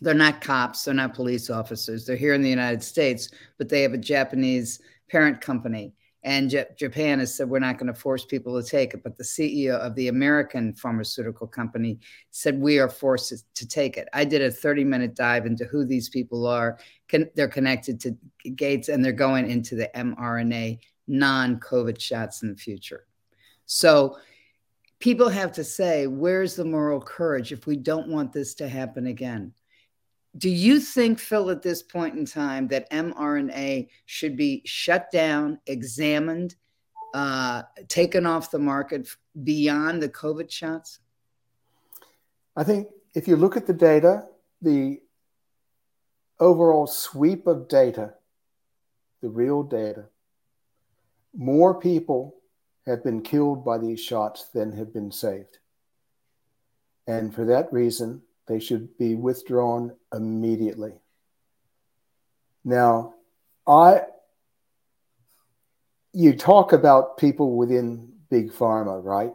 They're 0.00 0.14
not 0.14 0.40
cops, 0.40 0.84
they're 0.84 0.94
not 0.94 1.14
police 1.14 1.50
officers. 1.50 2.06
They're 2.06 2.16
here 2.16 2.32
in 2.32 2.40
the 2.40 2.48
United 2.48 2.82
States, 2.82 3.30
but 3.58 3.68
they 3.68 3.82
have 3.82 3.92
a 3.92 3.98
Japanese 3.98 4.80
parent 5.10 5.40
company. 5.40 5.92
And 6.22 6.50
J- 6.50 6.66
Japan 6.76 7.20
has 7.20 7.34
said 7.34 7.48
we're 7.48 7.58
not 7.58 7.78
going 7.78 7.92
to 7.92 7.98
force 7.98 8.24
people 8.24 8.60
to 8.60 8.68
take 8.68 8.94
it. 8.94 9.02
But 9.02 9.16
the 9.16 9.24
CEO 9.24 9.78
of 9.78 9.94
the 9.94 10.08
American 10.08 10.74
pharmaceutical 10.74 11.46
company 11.46 11.98
said 12.30 12.60
we 12.60 12.78
are 12.78 12.88
forced 12.88 13.44
to 13.54 13.68
take 13.68 13.96
it. 13.96 14.08
I 14.12 14.24
did 14.24 14.42
a 14.42 14.50
30 14.50 14.84
minute 14.84 15.14
dive 15.14 15.46
into 15.46 15.64
who 15.64 15.84
these 15.84 16.08
people 16.08 16.46
are. 16.46 16.78
Con- 17.08 17.30
they're 17.34 17.48
connected 17.48 18.00
to 18.00 18.16
Gates 18.56 18.88
and 18.88 19.04
they're 19.04 19.12
going 19.12 19.50
into 19.50 19.74
the 19.74 19.90
mRNA 19.94 20.78
non 21.06 21.60
COVID 21.60 22.00
shots 22.00 22.42
in 22.42 22.50
the 22.50 22.56
future. 22.56 23.06
So 23.68 24.18
people 24.98 25.28
have 25.28 25.52
to 25.52 25.62
say, 25.62 26.08
where's 26.08 26.56
the 26.56 26.64
moral 26.64 27.00
courage 27.00 27.52
if 27.52 27.68
we 27.68 27.76
don't 27.76 28.08
want 28.08 28.32
this 28.32 28.54
to 28.54 28.68
happen 28.68 29.06
again? 29.06 29.54
do 30.38 30.48
you 30.48 30.78
think, 30.78 31.18
Phil, 31.18 31.50
at 31.50 31.62
this 31.62 31.82
point 31.82 32.16
in 32.16 32.24
time, 32.24 32.68
that 32.68 32.90
mRNA 32.90 33.88
should 34.06 34.36
be 34.36 34.62
shut 34.64 35.10
down, 35.10 35.58
examined, 35.66 36.54
uh, 37.14 37.62
taken 37.88 38.24
off 38.24 38.50
the 38.50 38.58
market 38.58 39.08
beyond 39.42 40.02
the 40.02 40.08
COVID 40.08 40.50
shots? 40.50 41.00
I 42.56 42.62
think 42.62 42.88
if 43.14 43.26
you 43.26 43.36
look 43.36 43.56
at 43.56 43.66
the 43.66 43.72
data, 43.72 44.26
the 44.62 45.00
overall 46.38 46.86
sweep 46.86 47.46
of 47.46 47.68
data, 47.68 48.14
the 49.22 49.28
real 49.28 49.64
data, 49.64 50.06
more 51.34 51.80
people 51.80 52.36
have 52.88 53.04
been 53.04 53.20
killed 53.20 53.64
by 53.64 53.76
these 53.76 54.00
shots 54.00 54.46
than 54.54 54.72
have 54.72 54.94
been 54.94 55.12
saved. 55.12 55.58
And 57.06 57.34
for 57.34 57.44
that 57.44 57.70
reason, 57.72 58.22
they 58.46 58.58
should 58.58 58.96
be 58.96 59.14
withdrawn 59.14 59.94
immediately. 60.12 60.94
Now, 62.64 63.14
I 63.66 64.02
you 66.14 66.34
talk 66.34 66.72
about 66.72 67.18
people 67.18 67.56
within 67.56 68.12
big 68.30 68.52
pharma, 68.52 69.04
right? 69.04 69.32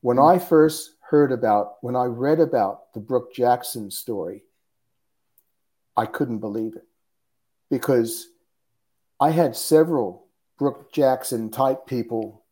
When 0.00 0.18
I 0.18 0.38
first 0.38 0.90
heard 1.00 1.30
about, 1.30 1.76
when 1.82 1.94
I 1.94 2.04
read 2.04 2.40
about 2.40 2.92
the 2.92 3.00
Brook 3.00 3.32
Jackson 3.32 3.90
story, 3.90 4.42
I 5.96 6.06
couldn't 6.06 6.40
believe 6.40 6.74
it 6.74 6.86
because 7.70 8.28
I 9.20 9.30
had 9.30 9.56
several 9.56 10.26
Brook 10.58 10.92
Jackson 10.92 11.50
type 11.50 11.86
people 11.86 12.44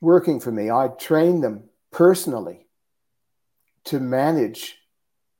working 0.00 0.40
for 0.40 0.50
me. 0.50 0.70
I 0.70 0.88
trained 0.88 1.44
them 1.44 1.64
personally 1.90 2.66
to 3.84 4.00
manage 4.00 4.78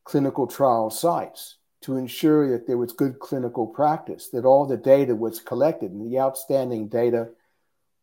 clinical 0.05 0.47
trial 0.47 0.91
sites 0.91 1.57
to 1.83 1.97
ensure 1.97 2.51
that 2.51 2.67
there 2.67 2.77
was 2.77 2.93
good 2.93 3.19
clinical 3.19 3.67
practice, 3.67 4.29
that 4.29 4.45
all 4.45 4.67
the 4.67 4.77
data 4.77 5.15
was 5.15 5.41
collected 5.41 5.91
and 5.91 6.13
the 6.13 6.19
outstanding 6.19 6.89
data 6.89 7.29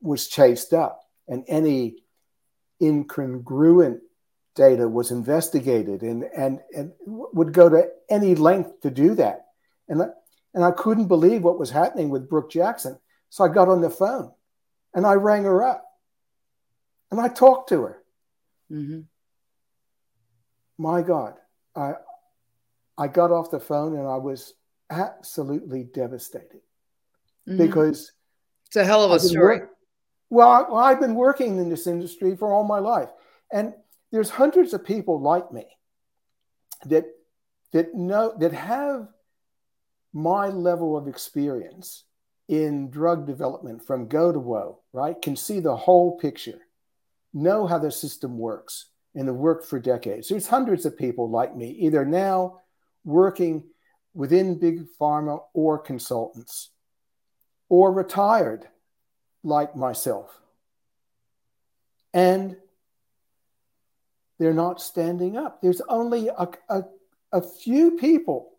was 0.02 0.28
chased 0.28 0.74
up, 0.74 1.02
and 1.28 1.44
any 1.48 1.98
incongruent 2.82 4.00
data 4.56 4.88
was 4.88 5.12
investigated 5.12 6.02
and, 6.02 6.24
and, 6.36 6.60
and 6.76 6.92
would 7.06 7.54
go 7.54 7.70
to 7.70 7.88
any 8.10 8.34
length 8.34 8.82
to 8.82 8.90
do 8.90 9.14
that. 9.16 9.46
And, 9.88 10.02
and 10.54 10.66
I 10.66 10.72
couldn't 10.72 11.08
believe 11.08 11.44
what 11.44 11.60
was 11.60 11.70
happening 11.70 12.10
with 12.10 12.30
Brook 12.30 12.50
Jackson. 12.50 12.98
So 13.30 13.44
I 13.44 13.50
got 13.50 13.70
on 13.70 13.82
the 13.82 13.90
phone 13.90 14.32
and 14.94 15.06
I 15.06 15.14
rang 15.14 15.44
her 15.44 15.64
up 15.64 15.87
and 17.12 17.20
I 17.20 17.28
talked 17.28 17.70
to 17.70 17.82
her. 17.82 18.04
Mm-hmm. 18.72 19.02
My 20.78 21.02
God, 21.02 21.36
I, 21.76 21.94
I 22.98 23.08
got 23.08 23.32
off 23.32 23.52
the 23.52 23.60
phone 23.60 23.96
and 23.96 24.08
I 24.08 24.18
was 24.18 24.54
absolutely 24.90 25.84
devastated 25.84 26.62
mm-hmm. 27.48 27.58
because 27.58 28.12
it's 28.68 28.76
a 28.76 28.84
hell 28.84 29.04
of 29.04 29.12
a 29.12 29.20
story. 29.20 29.60
Work, 29.60 29.70
well, 30.30 30.50
I, 30.50 30.62
well, 30.64 30.80
I've 30.80 31.00
been 31.00 31.16
working 31.16 31.58
in 31.58 31.70
this 31.70 31.88
industry 31.88 32.36
for 32.36 32.52
all 32.52 32.64
my 32.64 32.80
life, 32.80 33.10
and 33.52 33.74
there's 34.12 34.30
hundreds 34.30 34.74
of 34.74 34.86
people 34.86 35.22
like 35.22 35.52
me 35.52 35.66
that 36.86 37.06
that 37.72 37.96
know 37.96 38.34
that 38.40 38.54
have 38.54 39.08
my 40.14 40.48
level 40.48 40.98
of 40.98 41.08
experience 41.08 42.04
in 42.48 42.90
drug 42.90 43.26
development 43.26 43.86
from 43.86 44.08
go 44.08 44.32
to 44.32 44.40
woe, 44.40 44.80
right? 44.94 45.22
Can 45.22 45.36
see 45.36 45.60
the 45.60 45.76
whole 45.76 46.18
picture, 46.18 46.60
know 47.38 47.68
how 47.68 47.80
the 47.80 47.92
system 47.92 48.38
works, 48.38 48.90
and 49.16 49.28
have 49.28 49.38
worked 49.38 49.66
for 49.66 49.80
decades. 49.80 50.28
There's 50.28 50.48
hundreds 50.48 50.86
of 50.86 50.98
people 50.98 51.30
like 51.30 51.56
me, 51.56 51.70
either 51.72 52.06
now 52.06 52.62
working 53.04 53.64
within 54.14 54.60
big 54.60 54.86
pharma 55.00 55.42
or 55.54 55.80
consultants, 55.80 56.70
or 57.70 57.92
retired 57.92 58.68
like 59.44 59.76
myself. 59.76 60.40
And 62.14 62.58
they're 64.40 64.54
not 64.54 64.82
standing 64.82 65.38
up. 65.38 65.62
There's 65.62 65.82
only 65.90 66.28
a, 66.28 66.50
a, 66.70 66.84
a 67.32 67.42
few 67.42 67.98
people 67.98 68.52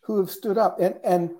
who 0.00 0.18
have 0.18 0.30
stood 0.30 0.56
up. 0.56 0.80
And, 0.80 0.94
and 1.04 1.34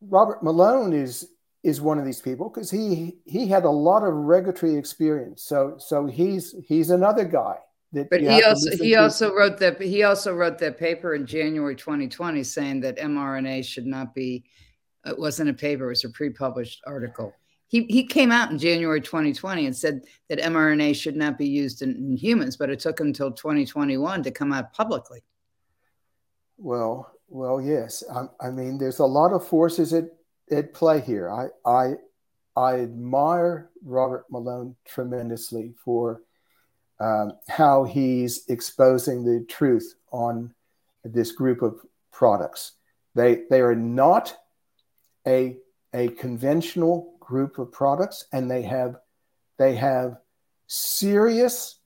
Robert 0.00 0.42
Malone 0.42 0.92
is, 0.92 1.28
is 1.62 1.80
one 1.80 1.98
of 1.98 2.04
these 2.04 2.20
people 2.20 2.48
because 2.48 2.70
he, 2.70 3.18
he 3.24 3.46
had 3.46 3.64
a 3.64 3.70
lot 3.70 4.02
of 4.02 4.12
regulatory 4.14 4.76
experience. 4.76 5.42
So, 5.44 5.76
so 5.78 6.06
he's, 6.06 6.54
he's 6.66 6.90
another 6.90 7.24
guy 7.24 7.56
that 7.92 8.10
but 8.10 8.20
he 8.20 8.42
also 8.42 8.70
he 8.70 8.90
to. 8.90 8.94
also 8.96 9.34
wrote 9.34 9.58
that 9.58 9.80
he 9.80 10.02
also 10.02 10.34
wrote 10.34 10.58
that 10.58 10.78
paper 10.78 11.14
in 11.14 11.26
January 11.26 11.76
2020 11.76 12.42
saying 12.42 12.80
that 12.80 12.98
mRNA 12.98 13.64
should 13.64 13.86
not 13.86 14.14
be 14.14 14.44
it 15.04 15.18
wasn't 15.18 15.48
a 15.48 15.54
paper 15.54 15.86
it 15.86 15.90
was 15.90 16.04
a 16.04 16.10
pre-published 16.10 16.82
article 16.86 17.32
he 17.68 17.84
he 17.84 18.04
came 18.04 18.32
out 18.32 18.50
in 18.50 18.58
January 18.58 19.00
2020 19.00 19.66
and 19.66 19.76
said 19.76 20.02
that 20.28 20.38
mRNA 20.38 20.94
should 20.96 21.16
not 21.16 21.38
be 21.38 21.46
used 21.46 21.82
in, 21.82 21.90
in 21.90 22.16
humans 22.16 22.56
but 22.56 22.70
it 22.70 22.80
took 22.80 22.98
him 22.98 23.08
until 23.08 23.30
2021 23.30 24.22
to 24.22 24.30
come 24.30 24.52
out 24.52 24.72
publicly 24.72 25.22
well 26.56 27.12
well 27.28 27.60
yes 27.60 28.02
I, 28.12 28.46
I 28.46 28.50
mean 28.50 28.78
there's 28.78 29.00
a 29.00 29.04
lot 29.04 29.32
of 29.32 29.46
forces 29.46 29.92
at 29.92 30.04
at 30.50 30.74
play 30.74 31.00
here 31.00 31.30
I 31.30 31.48
I 31.64 31.94
I 32.56 32.80
admire 32.80 33.70
Robert 33.84 34.26
Malone 34.30 34.76
tremendously 34.84 35.74
for 35.84 36.22
um, 37.00 37.32
how 37.48 37.84
he's 37.84 38.46
exposing 38.48 39.24
the 39.24 39.44
truth 39.48 39.94
on 40.12 40.54
this 41.04 41.32
group 41.32 41.62
of 41.62 41.80
products. 42.12 42.72
They 43.14 43.42
they 43.50 43.60
are 43.60 43.74
not 43.74 44.36
a 45.26 45.56
a 45.94 46.08
conventional 46.08 47.16
group 47.20 47.58
of 47.58 47.72
products, 47.72 48.26
and 48.32 48.50
they 48.50 48.62
have 48.62 48.96
they 49.58 49.76
have 49.76 50.18
serious 50.66 51.78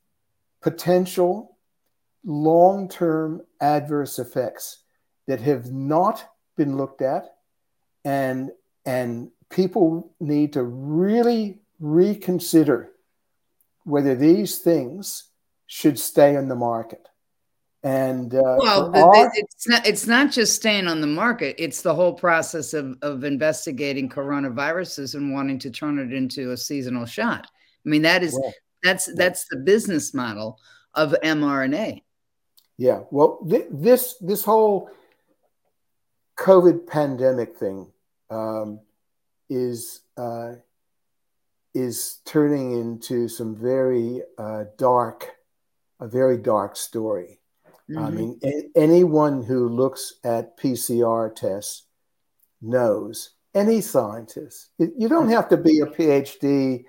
potential 0.61 1.57
long 2.25 2.89
term 2.89 3.43
adverse 3.61 4.19
effects 4.19 4.83
that 5.27 5.41
have 5.41 5.73
not 5.73 6.29
been 6.57 6.77
looked 6.77 7.03
at, 7.03 7.36
and 8.07 8.53
and 8.87 9.31
people 9.51 10.13
need 10.21 10.53
to 10.53 10.63
really 10.63 11.61
reconsider 11.81 12.93
whether 13.83 14.15
these 14.15 14.59
things 14.59 15.25
should 15.67 15.99
stay 15.99 16.37
on 16.37 16.47
the 16.47 16.55
market. 16.55 17.09
And 17.83 18.33
uh, 18.33 18.57
well, 18.59 18.97
our- 18.97 19.33
it's 19.35 19.69
not 19.69 19.85
it's 19.87 20.07
not 20.07 20.31
just 20.31 20.55
staying 20.55 20.87
on 20.87 21.01
the 21.01 21.07
market; 21.09 21.57
it's 21.59 21.83
the 21.83 21.95
whole 21.95 22.15
process 22.15 22.75
of 22.75 22.97
of 23.03 23.25
investigating 23.25 24.09
coronaviruses 24.09 25.15
and 25.17 25.33
wanting 25.33 25.59
to 25.61 25.71
turn 25.71 25.99
it 25.99 26.13
into 26.13 26.53
a 26.53 26.57
seasonal 26.57 27.07
shot. 27.07 27.47
I 27.85 27.89
mean, 27.89 28.03
that 28.03 28.23
is 28.23 28.41
that's 28.85 29.13
that's 29.15 29.47
the 29.49 29.57
business 29.57 30.15
model 30.15 30.61
of 30.95 31.15
mRNA. 31.25 32.03
Yeah. 32.79 33.01
Well, 33.11 33.41
th- 33.49 33.67
this 33.71 34.15
this 34.21 34.45
whole 34.45 34.91
COVID 36.37 36.87
pandemic 36.87 37.57
thing 37.57 37.93
um, 38.31 38.81
is 39.49 40.01
uh, 40.16 40.55
is 41.74 42.20
turning 42.24 42.72
into 42.72 43.29
some 43.29 43.55
very 43.55 44.22
uh, 44.39 44.64
dark, 44.79 45.31
a 46.01 46.09
very 46.09 46.39
dark 46.39 46.74
story. 46.77 47.39
Mm-hmm. 47.91 47.99
I 47.99 48.11
mean, 48.11 48.41
a- 48.43 48.79
anyone 48.79 49.43
who 49.43 49.68
looks 49.68 50.14
at 50.24 50.59
PCR 50.59 51.35
tests 51.35 51.85
knows, 52.62 53.35
any 53.55 53.81
scientist, 53.81 54.70
you 54.79 55.09
don't 55.09 55.29
have 55.29 55.49
to 55.51 55.57
be 55.57 55.81
a 55.81 55.87
PhD 55.87 56.85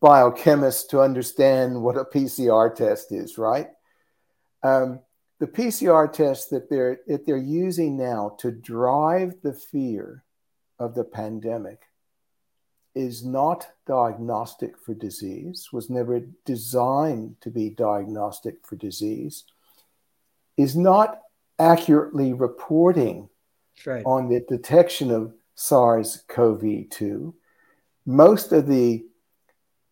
biochemist 0.00 0.90
to 0.90 1.00
understand 1.00 1.80
what 1.80 1.96
a 1.96 2.04
PCR 2.04 2.74
test 2.74 3.12
is, 3.12 3.38
right? 3.38 3.68
Um, 4.62 5.00
the 5.40 5.46
PCR 5.46 6.12
test 6.12 6.50
that 6.50 6.68
they're 6.68 6.98
that 7.06 7.26
they're 7.26 7.36
using 7.36 7.96
now 7.96 8.36
to 8.40 8.50
drive 8.50 9.34
the 9.42 9.52
fear 9.52 10.23
of 10.78 10.94
the 10.94 11.04
pandemic 11.04 11.82
is 12.94 13.24
not 13.24 13.66
diagnostic 13.86 14.78
for 14.78 14.94
disease, 14.94 15.68
was 15.72 15.90
never 15.90 16.20
designed 16.44 17.36
to 17.40 17.50
be 17.50 17.70
diagnostic 17.70 18.64
for 18.64 18.76
disease, 18.76 19.44
is 20.56 20.76
not 20.76 21.20
accurately 21.58 22.32
reporting 22.32 23.28
right. 23.84 24.04
on 24.06 24.28
the 24.28 24.40
detection 24.48 25.10
of 25.10 25.34
SARS 25.56 26.24
CoV 26.28 26.88
2. 26.90 27.34
Most 28.06 28.52
of 28.52 28.66
the 28.66 29.04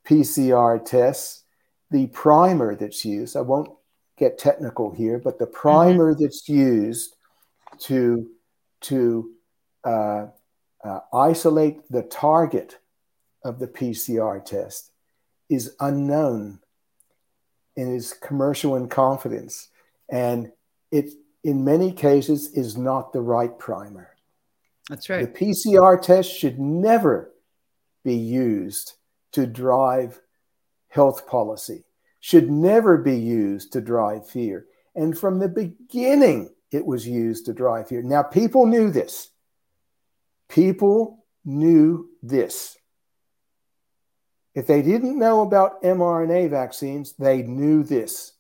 PCR 0.07 0.85
tests, 0.85 1.45
the 1.91 2.07
primer 2.09 2.77
that's 2.77 3.05
used, 3.05 3.37
I 3.37 3.41
won't 3.41 3.71
get 4.17 4.39
technical 4.39 4.93
here, 4.93 5.19
but 5.19 5.39
the 5.39 5.47
primer 5.47 6.13
mm-hmm. 6.13 6.23
that's 6.23 6.49
used 6.49 7.17
to, 7.81 8.29
to 8.83 9.31
uh, 9.85 10.27
uh, 10.85 11.01
isolate 11.13 11.81
the 11.91 12.03
target 12.03 12.79
of 13.45 13.59
the 13.59 13.69
PCR 13.69 14.45
test 14.45 14.91
is 15.49 15.75
unknown 15.81 16.61
and 17.77 17.95
is 17.95 18.13
commercial 18.13 18.77
in 18.77 18.89
confidence. 18.89 19.69
And 20.11 20.53
it, 20.91 21.11
in 21.45 21.65
many 21.65 21.93
cases, 21.93 22.53
is 22.53 22.77
not 22.77 23.13
the 23.13 23.21
right 23.21 23.57
primer. 23.59 24.11
That's 24.89 25.09
right. 25.09 25.33
The 25.33 25.47
PCR 25.47 26.01
test 26.01 26.31
should 26.31 26.59
never 26.59 27.33
be 28.05 28.17
used 28.17 28.95
to 29.33 29.47
drive 29.47 30.21
health 30.89 31.27
policy, 31.27 31.85
should 32.21 32.51
never 32.51 32.99
be 32.99 33.17
used 33.17 33.73
to 33.73 33.81
drive 33.81 34.29
fear. 34.29 34.67
And 34.95 35.17
from 35.17 35.39
the 35.39 35.49
beginning, 35.49 36.51
it 36.71 36.85
was 36.85 37.07
used 37.07 37.47
to 37.47 37.55
drive 37.55 37.89
fear. 37.89 38.03
Now, 38.03 38.23
people 38.23 38.67
knew 38.67 38.91
this. 38.91 39.31
People 40.53 41.25
knew 41.47 42.11
this. 42.23 42.77
If 44.55 44.67
they 44.67 44.83
didn't 44.83 45.19
know 45.19 45.41
about 45.41 45.83
mRNA 45.83 46.51
vaccines, 46.51 47.15
they 47.19 47.43
knew 47.43 47.83
this. 47.83 48.33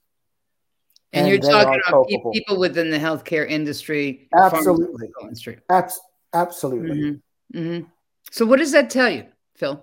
And, 1.14 1.26
and 1.26 1.30
you're 1.30 1.50
talking 1.50 1.80
about 1.86 2.06
culpable. 2.06 2.32
people 2.32 2.58
within 2.58 2.90
the 2.90 2.98
healthcare 2.98 3.48
industry, 3.48 4.28
absolutely, 4.36 5.08
industry. 5.22 5.58
Abs- 5.70 6.00
absolutely. 6.34 6.90
Mm-hmm. 6.90 7.58
Mm-hmm. 7.58 7.88
So, 8.30 8.44
what 8.44 8.58
does 8.58 8.72
that 8.72 8.90
tell 8.90 9.10
you, 9.10 9.26
Phil? 9.56 9.82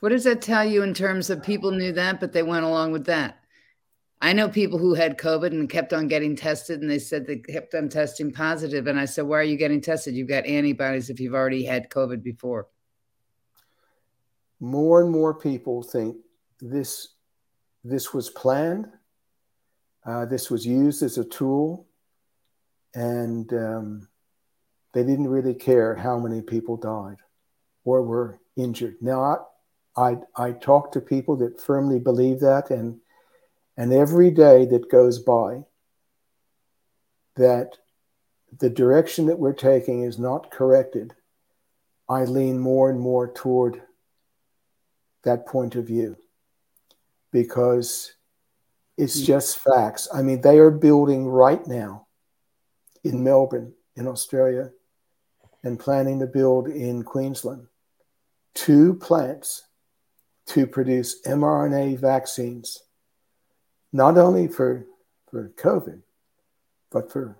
What 0.00 0.10
does 0.10 0.24
that 0.24 0.40
tell 0.40 0.64
you 0.64 0.82
in 0.82 0.94
terms 0.94 1.28
of 1.28 1.42
people 1.42 1.72
knew 1.72 1.92
that, 1.92 2.20
but 2.20 2.32
they 2.32 2.42
went 2.42 2.64
along 2.64 2.92
with 2.92 3.04
that? 3.06 3.43
I 4.20 4.32
know 4.32 4.48
people 4.48 4.78
who 4.78 4.94
had 4.94 5.18
COVID 5.18 5.48
and 5.48 5.68
kept 5.68 5.92
on 5.92 6.08
getting 6.08 6.34
tested, 6.34 6.80
and 6.80 6.90
they 6.90 6.98
said 6.98 7.26
they 7.26 7.36
kept 7.36 7.74
on 7.74 7.88
testing 7.88 8.32
positive. 8.32 8.86
And 8.86 8.98
I 8.98 9.04
said, 9.04 9.26
"Why 9.26 9.38
are 9.38 9.42
you 9.42 9.56
getting 9.56 9.80
tested? 9.80 10.14
You've 10.14 10.28
got 10.28 10.46
antibodies 10.46 11.10
if 11.10 11.20
you've 11.20 11.34
already 11.34 11.64
had 11.64 11.90
COVID 11.90 12.22
before." 12.22 12.68
more 14.64 15.02
and 15.02 15.10
more 15.10 15.34
people 15.34 15.82
think 15.82 16.16
this 16.60 17.08
this 17.84 18.14
was 18.14 18.30
planned. 18.30 18.86
Uh, 20.06 20.24
this 20.24 20.50
was 20.50 20.66
used 20.66 21.02
as 21.02 21.18
a 21.18 21.24
tool, 21.24 21.86
and 22.94 23.52
um, 23.52 24.08
they 24.92 25.02
didn't 25.02 25.28
really 25.28 25.54
care 25.54 25.94
how 25.94 26.18
many 26.18 26.40
people 26.40 26.76
died 26.76 27.16
or 27.84 28.02
were 28.02 28.38
injured. 28.56 28.96
Now, 29.00 29.46
I, 29.96 30.10
I, 30.10 30.16
I 30.36 30.52
talk 30.52 30.92
to 30.92 31.00
people 31.00 31.36
that 31.36 31.60
firmly 31.60 31.98
believe 31.98 32.40
that, 32.40 32.70
and 32.70 33.00
and 33.76 33.92
every 33.92 34.30
day 34.30 34.66
that 34.66 34.90
goes 34.90 35.18
by, 35.18 35.64
that 37.36 37.78
the 38.58 38.70
direction 38.70 39.26
that 39.26 39.38
we're 39.38 39.52
taking 39.52 40.02
is 40.02 40.18
not 40.18 40.50
corrected, 40.50 41.14
I 42.08 42.24
lean 42.24 42.58
more 42.58 42.90
and 42.90 43.00
more 43.00 43.32
toward 43.32 43.82
that 45.24 45.46
point 45.46 45.74
of 45.74 45.86
view 45.86 46.16
because 47.32 48.14
it's 48.96 49.20
mm. 49.20 49.26
just 49.26 49.58
facts. 49.58 50.08
I 50.12 50.22
mean, 50.22 50.40
they 50.40 50.58
are 50.58 50.70
building 50.70 51.26
right 51.26 51.66
now 51.66 52.06
in 53.02 53.24
Melbourne, 53.24 53.72
in 53.96 54.06
Australia, 54.06 54.70
and 55.64 55.80
planning 55.80 56.20
to 56.20 56.26
build 56.26 56.68
in 56.68 57.02
Queensland 57.02 57.66
two 58.54 58.94
plants 58.94 59.66
to 60.46 60.66
produce 60.66 61.22
mRNA 61.22 61.98
vaccines, 61.98 62.82
not 63.94 64.18
only 64.18 64.48
for, 64.48 64.84
for 65.30 65.50
COVID, 65.50 66.02
but 66.90 67.12
for 67.12 67.38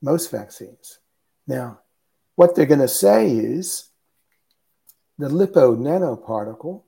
most 0.00 0.30
vaccines. 0.30 0.98
Now, 1.46 1.80
what 2.36 2.56
they're 2.56 2.64
going 2.64 2.80
to 2.80 2.88
say 2.88 3.30
is 3.30 3.90
the 5.18 5.28
lipo 5.28 5.76
nanoparticle 5.76 6.84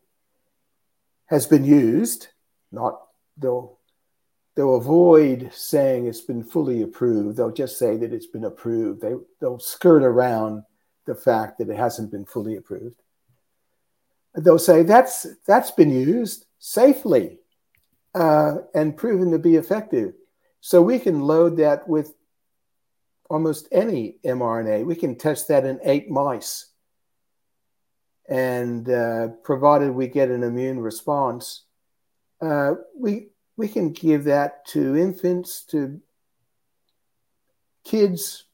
has 1.26 1.46
been 1.46 1.66
used, 1.66 2.28
not 2.72 3.02
they'll 3.36 3.78
they'll 4.54 4.76
avoid 4.76 5.50
saying 5.52 6.06
it's 6.06 6.22
been 6.22 6.42
fully 6.42 6.80
approved. 6.80 7.36
They'll 7.36 7.52
just 7.52 7.78
say 7.78 7.98
that 7.98 8.14
it's 8.14 8.26
been 8.26 8.44
approved. 8.44 9.02
They 9.02 9.12
they'll 9.42 9.58
skirt 9.58 10.02
around 10.02 10.62
the 11.04 11.14
fact 11.14 11.58
that 11.58 11.68
it 11.68 11.76
hasn't 11.76 12.10
been 12.10 12.24
fully 12.24 12.56
approved. 12.56 13.02
They'll 14.34 14.58
say 14.58 14.84
that's 14.84 15.26
that's 15.46 15.70
been 15.70 15.90
used 15.90 16.46
safely 16.58 17.40
uh, 18.14 18.56
and 18.74 18.96
proven 18.96 19.30
to 19.30 19.38
be 19.38 19.56
effective. 19.56 20.14
So 20.60 20.80
we 20.80 20.98
can 20.98 21.20
load 21.20 21.56
that 21.56 21.88
with 21.88 22.14
almost 23.28 23.66
any 23.72 24.16
mRNA. 24.24 24.84
We 24.84 24.94
can 24.94 25.16
test 25.16 25.48
that 25.48 25.64
in 25.64 25.80
eight 25.84 26.10
mice. 26.10 26.66
And 28.28 28.88
uh, 28.88 29.28
provided 29.42 29.90
we 29.90 30.06
get 30.06 30.28
an 30.28 30.42
immune 30.42 30.80
response, 30.80 31.64
uh, 32.40 32.74
we, 32.96 33.28
we 33.56 33.68
can 33.68 33.92
give 33.92 34.24
that 34.24 34.64
to 34.66 34.96
infants, 34.96 35.64
to 35.66 36.00
kids, 37.84 38.44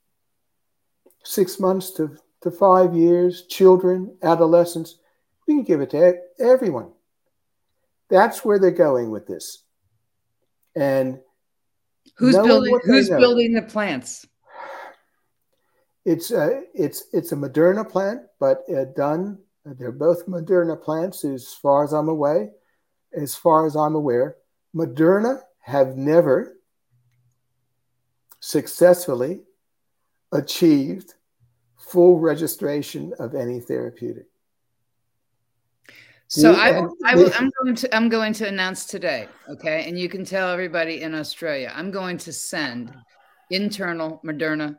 six 1.25 1.61
months 1.61 1.91
to, 1.93 2.17
to 2.43 2.51
five 2.51 2.95
years, 2.95 3.47
children, 3.47 4.17
adolescents. 4.23 4.97
We 5.47 5.55
can 5.55 5.65
give 5.65 5.81
it 5.81 5.91
to 5.91 6.19
everyone. 6.39 6.93
That's 8.11 8.45
where 8.45 8.59
they're 8.59 8.71
going 8.71 9.11
with 9.11 9.27
this. 9.27 9.65
And 10.75 11.19
who's 12.17 12.35
building 12.35 12.79
who's 12.85 13.09
building 13.09 13.53
the 13.53 13.63
plants? 13.63 14.27
It's 16.05 16.31
a, 16.31 16.63
it's 16.75 17.05
it's 17.13 17.33
a 17.33 17.37
Moderna 17.37 17.89
plant, 17.89 18.23
but 18.41 18.63
uh, 18.75 18.87
done. 18.97 19.39
They're 19.65 19.93
both 19.93 20.27
Moderna 20.27 20.81
plants, 20.81 21.25
as 21.25 21.53
far 21.53 21.85
as 21.85 21.93
I'm 21.93 22.09
aware. 22.09 22.51
As 23.13 23.35
far 23.35 23.67
as 23.67 23.77
I'm 23.77 23.95
aware, 23.95 24.37
Moderna 24.75 25.41
have 25.61 25.97
never 25.97 26.57
successfully 28.41 29.43
achieved 30.33 31.15
full 31.77 32.19
registration 32.19 33.13
of 33.19 33.35
any 33.35 33.61
therapeutic. 33.61 34.27
So 36.31 36.53
I, 36.53 36.87
I 37.07 37.15
will, 37.15 37.31
I'm 37.35 37.51
going 37.63 37.75
to 37.75 37.97
I'm 37.97 38.09
going 38.11 38.35
to 38.35 38.47
announce 38.47 38.85
today, 38.85 39.29
okay? 39.49 39.89
And 39.89 39.99
you 39.99 40.11
can 40.11 40.27
tell 40.27 40.51
everybody 40.51 41.01
in 41.01 41.15
Australia, 41.15 41.73
I'm 41.75 41.91
going 41.91 42.19
to 42.19 42.35
send 42.35 42.95
internal 43.51 44.21
Moderna 44.23 44.77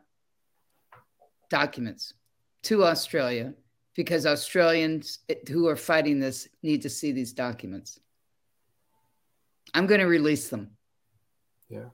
documents 1.50 2.14
to 2.62 2.84
Australia 2.84 3.52
because 3.96 4.26
Australians 4.26 5.18
who 5.48 5.66
are 5.66 5.74
fighting 5.74 6.20
this 6.20 6.48
need 6.62 6.82
to 6.82 6.88
see 6.88 7.10
these 7.10 7.32
documents. 7.32 7.98
I'm 9.74 9.86
going 9.86 10.00
to 10.00 10.06
release 10.06 10.50
them. 10.50 10.70
Yeah. 11.68 11.86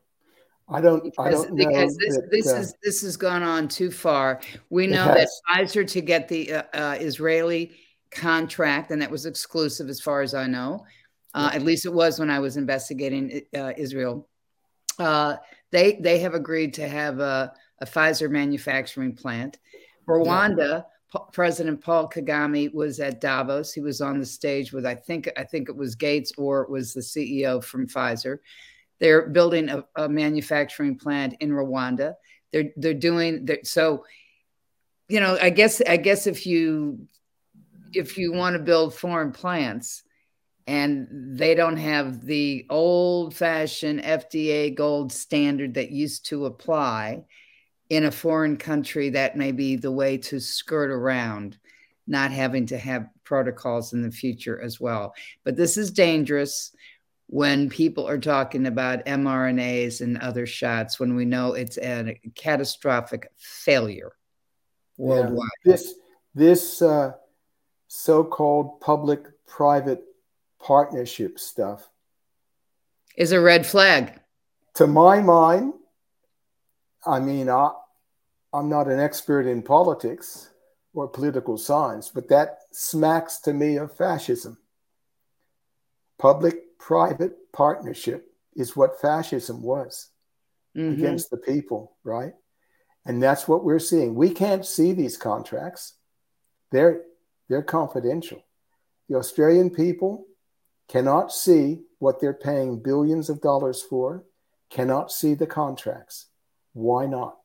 I 0.68 0.82
don't. 0.82 1.02
Because, 1.02 1.26
I 1.26 1.30
don't 1.30 1.56
because 1.56 1.96
this 1.96 2.16
that, 2.16 2.28
this 2.30 2.52
uh, 2.52 2.56
is 2.56 2.74
this 2.82 3.00
has 3.02 3.16
gone 3.16 3.42
on 3.42 3.68
too 3.68 3.90
far. 3.90 4.40
We 4.68 4.86
know 4.86 5.06
that 5.06 5.28
Pfizer 5.48 5.88
to 5.88 6.00
get 6.02 6.28
the 6.28 6.52
uh, 6.52 6.62
uh, 6.74 6.96
Israeli 7.00 7.72
contract, 8.10 8.90
and 8.90 9.00
that 9.02 9.10
was 9.10 9.26
exclusive 9.26 9.88
as 9.88 10.00
far 10.00 10.22
as 10.22 10.34
I 10.34 10.46
know. 10.46 10.84
Uh, 11.34 11.50
at 11.52 11.62
least 11.62 11.84
it 11.84 11.92
was 11.92 12.18
when 12.18 12.30
I 12.30 12.38
was 12.38 12.56
investigating 12.56 13.42
uh, 13.54 13.72
Israel. 13.76 14.26
Uh, 14.98 15.36
they 15.70 15.98
they 16.00 16.18
have 16.20 16.34
agreed 16.34 16.74
to 16.74 16.88
have 16.88 17.20
a 17.20 17.52
a 17.80 17.86
Pfizer 17.86 18.30
manufacturing 18.30 19.14
plant. 19.14 19.58
Rwanda, 20.08 20.84
yeah. 21.14 21.20
President 21.32 21.82
Paul 21.82 22.08
Kagame 22.08 22.72
was 22.72 23.00
at 23.00 23.20
Davos. 23.20 23.72
He 23.72 23.80
was 23.80 24.00
on 24.00 24.18
the 24.18 24.26
stage 24.26 24.72
with 24.72 24.86
I 24.86 24.94
think 24.94 25.28
I 25.36 25.44
think 25.44 25.68
it 25.68 25.76
was 25.76 25.94
Gates 25.94 26.32
or 26.38 26.62
it 26.62 26.70
was 26.70 26.94
the 26.94 27.00
CEO 27.00 27.62
from 27.62 27.86
Pfizer. 27.86 28.38
They're 28.98 29.28
building 29.28 29.68
a, 29.68 29.84
a 29.94 30.08
manufacturing 30.08 30.96
plant 30.96 31.36
in 31.40 31.50
Rwanda. 31.50 32.14
They're 32.52 32.70
they're 32.76 32.94
doing 32.94 33.44
they're, 33.44 33.64
so. 33.64 34.04
You 35.08 35.20
know, 35.20 35.38
I 35.40 35.50
guess 35.50 35.80
I 35.86 35.98
guess 35.98 36.26
if 36.26 36.46
you 36.46 37.06
if 37.96 38.18
you 38.18 38.32
want 38.32 38.54
to 38.54 38.62
build 38.62 38.94
foreign 38.94 39.32
plants, 39.32 40.02
and 40.66 41.06
they 41.38 41.54
don't 41.54 41.76
have 41.76 42.24
the 42.24 42.66
old 42.68 43.34
fashioned 43.34 44.02
FDA 44.02 44.74
gold 44.74 45.12
standard 45.12 45.74
that 45.74 45.90
used 45.90 46.26
to 46.26 46.46
apply 46.46 47.24
in 47.88 48.04
a 48.04 48.10
foreign 48.10 48.56
country, 48.56 49.10
that 49.10 49.36
may 49.36 49.52
be 49.52 49.76
the 49.76 49.92
way 49.92 50.18
to 50.18 50.40
skirt 50.40 50.90
around 50.90 51.56
not 52.06 52.30
having 52.30 52.66
to 52.66 52.78
have 52.78 53.08
protocols 53.24 53.92
in 53.92 54.02
the 54.02 54.10
future 54.10 54.60
as 54.60 54.80
well. 54.80 55.14
But 55.44 55.56
this 55.56 55.76
is 55.76 55.90
dangerous 55.90 56.72
when 57.28 57.68
people 57.68 58.08
are 58.08 58.18
talking 58.18 58.66
about 58.66 59.04
mRNAs 59.06 60.00
and 60.00 60.18
other 60.18 60.46
shots 60.46 61.00
when 61.00 61.16
we 61.16 61.24
know 61.24 61.54
it's 61.54 61.78
a 61.78 62.20
catastrophic 62.34 63.28
failure 63.36 64.12
worldwide. 64.96 65.48
Yeah. 65.64 65.72
This 65.72 65.94
this 66.34 66.82
uh, 66.82 67.12
so-called 67.96 68.80
public-private 68.80 70.02
partnership 70.60 71.38
stuff 71.38 71.88
is 73.16 73.32
a 73.32 73.40
red 73.40 73.66
flag. 73.66 74.20
To 74.74 74.86
my 74.86 75.22
mind, 75.22 75.72
I 77.06 77.20
mean, 77.20 77.48
I, 77.48 77.70
I'm 78.52 78.68
not 78.68 78.88
an 78.88 79.00
expert 79.00 79.46
in 79.46 79.62
politics 79.62 80.50
or 80.92 81.08
political 81.08 81.56
science, 81.56 82.10
but 82.14 82.28
that 82.28 82.58
smacks 82.70 83.38
to 83.40 83.54
me 83.54 83.76
of 83.76 83.96
fascism. 83.96 84.58
Public 86.18 86.78
private 86.78 87.50
partnership 87.52 88.30
is 88.54 88.76
what 88.76 89.00
fascism 89.00 89.62
was 89.62 90.10
mm-hmm. 90.76 90.92
against 90.92 91.30
the 91.30 91.38
people, 91.38 91.96
right? 92.04 92.34
And 93.06 93.22
that's 93.22 93.48
what 93.48 93.64
we're 93.64 93.78
seeing. 93.78 94.14
We 94.14 94.30
can't 94.30 94.66
see 94.66 94.92
these 94.92 95.16
contracts. 95.16 95.94
They're 96.72 97.02
they're 97.48 97.62
confidential. 97.62 98.42
The 99.08 99.16
Australian 99.16 99.70
people 99.70 100.26
cannot 100.88 101.32
see 101.32 101.80
what 101.98 102.20
they're 102.20 102.34
paying 102.34 102.82
billions 102.82 103.28
of 103.30 103.40
dollars 103.40 103.82
for, 103.82 104.24
cannot 104.70 105.10
see 105.10 105.34
the 105.34 105.46
contracts. 105.46 106.26
Why 106.72 107.06
not? 107.06 107.36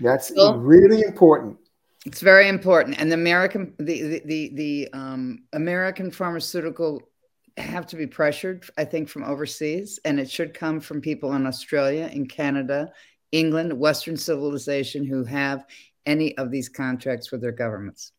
That's 0.00 0.32
well, 0.34 0.58
really 0.58 1.02
important. 1.02 1.58
It's 2.06 2.20
very 2.20 2.48
important, 2.48 3.00
and 3.00 3.10
the 3.10 3.14
American 3.14 3.74
the 3.78 4.02
the 4.02 4.22
the, 4.24 4.52
the 4.54 4.88
um, 4.92 5.42
American 5.52 6.10
pharmaceutical 6.10 7.02
have 7.56 7.86
to 7.88 7.96
be 7.96 8.06
pressured, 8.06 8.64
I 8.78 8.84
think, 8.84 9.08
from 9.08 9.24
overseas, 9.24 9.98
and 10.04 10.20
it 10.20 10.30
should 10.30 10.54
come 10.54 10.78
from 10.80 11.00
people 11.00 11.32
in 11.34 11.46
Australia, 11.46 12.08
in 12.12 12.26
Canada, 12.26 12.92
England, 13.32 13.72
Western 13.76 14.16
civilization 14.16 15.04
who 15.04 15.24
have 15.24 15.66
any 16.06 16.36
of 16.38 16.50
these 16.50 16.68
contracts 16.68 17.32
with 17.32 17.40
their 17.40 17.52
governments. 17.52 18.12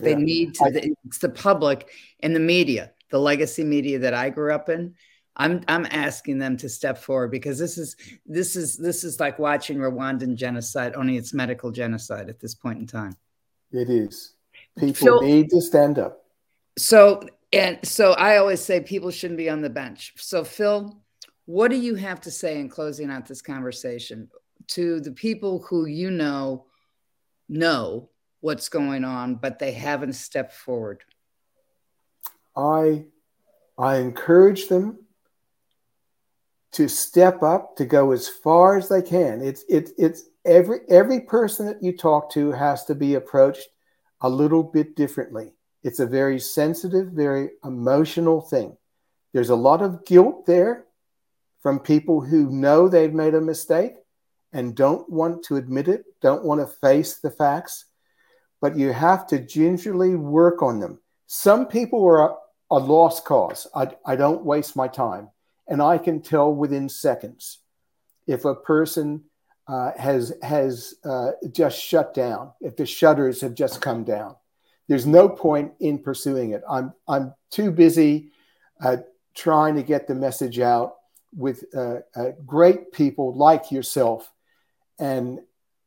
They 0.00 0.10
yeah. 0.10 0.18
need 0.18 0.54
to. 0.54 0.64
I, 0.64 0.90
it's 1.06 1.18
the 1.18 1.28
public 1.28 1.88
and 2.20 2.34
the 2.34 2.40
media, 2.40 2.92
the 3.10 3.18
legacy 3.18 3.64
media 3.64 3.98
that 4.00 4.14
I 4.14 4.30
grew 4.30 4.52
up 4.52 4.68
in. 4.68 4.94
I'm 5.36 5.62
I'm 5.68 5.86
asking 5.90 6.38
them 6.38 6.56
to 6.58 6.68
step 6.68 6.98
forward 6.98 7.30
because 7.30 7.58
this 7.58 7.76
is 7.76 7.96
this 8.24 8.56
is 8.56 8.76
this 8.76 9.04
is 9.04 9.20
like 9.20 9.38
watching 9.38 9.78
Rwandan 9.78 10.34
genocide, 10.36 10.94
only 10.94 11.16
it's 11.16 11.34
medical 11.34 11.70
genocide 11.70 12.28
at 12.28 12.40
this 12.40 12.54
point 12.54 12.78
in 12.78 12.86
time. 12.86 13.16
It 13.72 13.90
is. 13.90 14.32
People 14.78 14.94
Phil, 14.94 15.22
need 15.22 15.50
to 15.50 15.60
stand 15.60 15.98
up. 15.98 16.24
So 16.78 17.22
and 17.52 17.78
so 17.82 18.12
I 18.12 18.38
always 18.38 18.60
say 18.60 18.80
people 18.80 19.10
shouldn't 19.10 19.38
be 19.38 19.50
on 19.50 19.60
the 19.60 19.70
bench. 19.70 20.14
So 20.16 20.44
Phil, 20.44 21.00
What 21.46 21.70
do 21.70 21.76
you 21.76 21.94
have 21.94 22.20
to 22.22 22.30
say 22.30 22.58
in 22.58 22.68
closing 22.68 23.10
out 23.10 23.26
this 23.26 23.42
conversation 23.42 24.28
to 24.68 25.00
the 25.00 25.12
people 25.12 25.60
who 25.60 25.86
you 25.86 26.10
know 26.10 26.66
know 27.48 28.10
what's 28.46 28.68
going 28.68 29.02
on, 29.02 29.34
but 29.34 29.58
they 29.58 29.72
haven't 29.72 30.12
stepped 30.12 30.52
forward? 30.52 31.02
I 32.56 33.06
I 33.76 33.96
encourage 33.96 34.68
them 34.68 35.00
to 36.72 36.88
step 36.88 37.42
up, 37.42 37.76
to 37.76 37.84
go 37.84 38.12
as 38.12 38.28
far 38.28 38.76
as 38.78 38.88
they 38.88 39.02
can. 39.02 39.42
It's 39.42 39.64
it's 39.68 39.92
it's 39.98 40.22
every 40.44 40.78
every 40.88 41.20
person 41.22 41.66
that 41.66 41.82
you 41.82 41.96
talk 41.96 42.30
to 42.34 42.52
has 42.52 42.84
to 42.84 42.94
be 42.94 43.14
approached 43.14 43.68
a 44.20 44.28
little 44.28 44.62
bit 44.62 44.94
differently. 44.94 45.52
It's 45.82 45.98
a 45.98 46.06
very 46.06 46.38
sensitive, 46.38 47.08
very 47.08 47.50
emotional 47.64 48.40
thing. 48.40 48.76
There's 49.34 49.50
a 49.50 49.56
lot 49.56 49.82
of 49.82 50.06
guilt 50.06 50.46
there 50.46 50.86
from 51.62 51.80
people 51.80 52.20
who 52.20 52.48
know 52.50 52.88
they've 52.88 53.12
made 53.12 53.34
a 53.34 53.40
mistake 53.40 53.94
and 54.52 54.76
don't 54.76 55.10
want 55.10 55.42
to 55.46 55.56
admit 55.56 55.88
it, 55.88 56.04
don't 56.22 56.44
want 56.44 56.60
to 56.60 56.76
face 56.80 57.16
the 57.16 57.30
facts, 57.30 57.86
but 58.66 58.76
you 58.76 58.92
have 58.92 59.28
to 59.28 59.38
gingerly 59.38 60.16
work 60.16 60.60
on 60.60 60.80
them. 60.80 60.98
Some 61.28 61.68
people 61.68 62.04
are 62.04 62.30
a, 62.30 62.34
a 62.72 62.78
lost 62.80 63.24
cause. 63.24 63.68
I, 63.72 63.90
I 64.04 64.16
don't 64.16 64.44
waste 64.44 64.74
my 64.74 64.88
time. 64.88 65.30
And 65.68 65.80
I 65.80 65.98
can 65.98 66.20
tell 66.20 66.52
within 66.52 66.88
seconds 66.88 67.60
if 68.26 68.44
a 68.44 68.56
person 68.56 69.22
uh, 69.68 69.92
has 69.96 70.32
has 70.42 70.96
uh, 71.04 71.30
just 71.52 71.80
shut 71.80 72.12
down, 72.12 72.50
if 72.60 72.74
the 72.74 72.86
shutters 72.86 73.40
have 73.40 73.54
just 73.54 73.80
come 73.80 74.02
down. 74.02 74.34
There's 74.88 75.06
no 75.06 75.28
point 75.28 75.74
in 75.78 76.00
pursuing 76.00 76.50
it. 76.50 76.64
I'm 76.68 76.92
I'm 77.06 77.34
too 77.52 77.70
busy 77.70 78.32
uh, 78.82 78.96
trying 79.36 79.76
to 79.76 79.84
get 79.84 80.08
the 80.08 80.16
message 80.16 80.58
out 80.58 80.96
with 81.32 81.66
uh, 81.72 81.98
uh, 82.16 82.30
great 82.44 82.90
people 82.90 83.32
like 83.32 83.70
yourself 83.70 84.28
and 84.98 85.38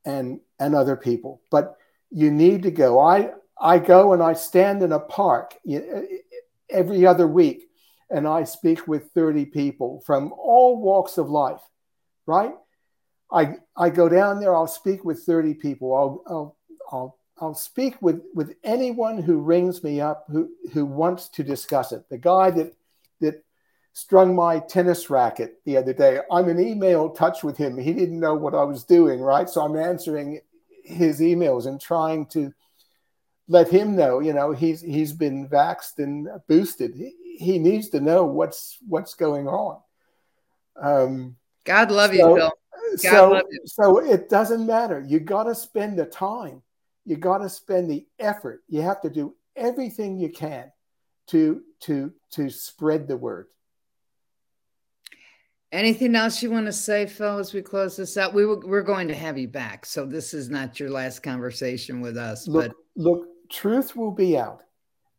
and 0.06 0.40
and 0.62 0.76
other 0.76 0.96
people. 0.96 1.42
But 1.52 1.76
you 2.12 2.32
need 2.32 2.64
to 2.64 2.72
go. 2.72 3.00
I 3.00 3.32
I 3.60 3.80
go 3.80 4.14
and 4.14 4.24
I 4.24 4.34
stand 4.34 4.82
in 4.84 4.92
a 4.92 5.00
park 5.00 5.56
uh, 5.70 5.80
every 6.70 7.06
other 7.06 7.28
week, 7.28 7.70
and 8.10 8.28
I 8.28 8.44
speak 8.44 8.88
with 8.88 9.12
30 9.14 9.46
people 9.46 10.02
from 10.06 10.34
all 10.38 10.82
walks 10.82 11.18
of 11.18 11.30
life, 11.30 11.62
right? 12.26 12.54
I 13.32 13.58
I 13.76 13.90
go 13.90 14.10
down 14.10 14.40
there. 14.40 14.56
I'll 14.56 14.68
speak 14.68 15.04
with 15.04 15.24
30 15.24 15.56
people. 15.56 15.96
I'll 15.96 16.24
I'll 16.28 16.58
I'll, 16.92 17.18
I'll 17.40 17.56
speak 17.56 18.02
with 18.02 18.22
with 18.34 18.56
anyone 18.64 19.22
who 19.22 19.40
rings 19.40 19.84
me 19.84 20.02
up 20.02 20.26
who 20.30 20.50
who 20.74 20.86
wants 20.86 21.30
to 21.30 21.44
discuss 21.44 21.92
it. 21.92 22.08
The 22.10 22.18
guy 22.18 22.52
that 22.52 22.74
that 23.22 23.44
strung 23.94 24.36
my 24.36 24.60
tennis 24.60 25.10
racket 25.10 25.60
the 25.66 25.76
other 25.76 25.94
day. 25.94 26.20
I'm 26.32 26.48
in 26.48 26.60
email 26.60 27.10
touch 27.10 27.44
with 27.44 27.58
him. 27.58 27.78
He 27.78 27.94
didn't 27.94 28.20
know 28.20 28.36
what 28.36 28.56
I 28.56 28.64
was 28.64 28.84
doing, 28.84 29.20
right? 29.20 29.50
So 29.50 29.62
I'm 29.62 29.76
answering 29.76 30.40
his 30.90 31.20
emails 31.22 31.66
and 31.66 31.80
trying 31.80 32.26
to 32.28 32.54
let 33.48 33.70
him 33.70 33.96
know, 33.96 34.20
you 34.20 34.34
know, 34.34 34.52
he's 34.52 34.82
he's 34.82 35.14
been 35.14 35.50
vaxxed 35.50 35.98
and 35.98 36.28
boosted. 36.48 36.94
He, 36.96 37.14
he 37.38 37.58
needs 37.58 37.90
to 37.90 38.00
know 38.00 38.26
what's 38.26 38.78
what's 38.88 39.16
going 39.16 39.48
on. 39.48 39.80
Um, 40.80 41.36
God 41.66 41.92
love 41.92 42.12
so, 42.12 42.16
you, 42.16 42.36
Phil. 42.36 42.52
God 42.92 43.00
so, 43.00 43.32
love 43.32 43.46
you. 43.50 43.62
so 43.66 43.98
it 44.00 44.30
doesn't 44.30 44.66
matter. 44.66 45.04
You 45.06 45.20
got 45.20 45.44
to 45.44 45.56
spend 45.56 45.98
the 45.98 46.06
time. 46.06 46.62
You 47.06 47.18
got 47.18 47.40
to 47.40 47.50
spend 47.50 47.90
the 47.90 48.06
effort. 48.20 48.62
You 48.68 48.82
have 48.82 49.02
to 49.02 49.10
do 49.10 49.36
everything 49.56 50.18
you 50.18 50.30
can 50.30 50.72
to 51.28 51.62
to 51.82 52.14
to 52.32 52.50
spread 52.50 53.08
the 53.08 53.18
word. 53.18 53.48
Anything 55.72 56.16
else 56.16 56.42
you 56.42 56.50
want 56.50 56.66
to 56.66 56.74
say, 56.74 57.06
Phil, 57.06 57.38
as 57.38 57.54
we 57.54 57.62
close 57.62 57.96
this 57.96 58.18
out? 58.18 58.34
We 58.34 58.46
will, 58.46 58.62
we're 58.66 58.82
going 58.82 59.08
to 59.08 59.16
have 59.16 59.38
you 59.38 59.48
back, 59.48 59.86
so 59.86 60.04
this 60.06 60.34
is 60.34 60.50
not 60.50 60.80
your 60.80 60.90
last 60.90 61.22
conversation 61.22 62.02
with 62.02 62.18
us. 62.18 62.48
Look, 62.48 62.70
but 62.70 62.76
look, 62.96 63.28
truth 63.52 63.96
will 63.96 64.12
be 64.12 64.36
out. 64.36 64.64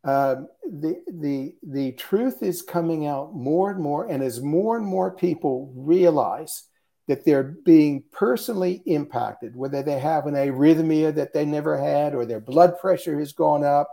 Um, 0.03 0.47
the 0.63 1.01
the 1.07 1.53
the 1.63 1.91
truth 1.93 2.41
is 2.43 2.63
coming 2.63 3.05
out 3.07 3.33
more 3.33 3.71
and 3.71 3.79
more, 3.79 4.07
and 4.07 4.21
as 4.21 4.41
more 4.41 4.75
and 4.75 4.85
more 4.85 5.11
people 5.11 5.71
realize 5.75 6.63
that 7.07 7.23
they're 7.23 7.55
being 7.65 8.03
personally 8.11 8.81
impacted, 8.85 9.55
whether 9.55 9.83
they 9.83 9.99
have 9.99 10.27
an 10.27 10.33
arrhythmia 10.33 11.15
that 11.15 11.33
they 11.33 11.45
never 11.45 11.77
had, 11.77 12.13
or 12.13 12.25
their 12.25 12.39
blood 12.41 12.77
pressure 12.79 13.17
has 13.19 13.31
gone 13.31 13.63
up, 13.63 13.89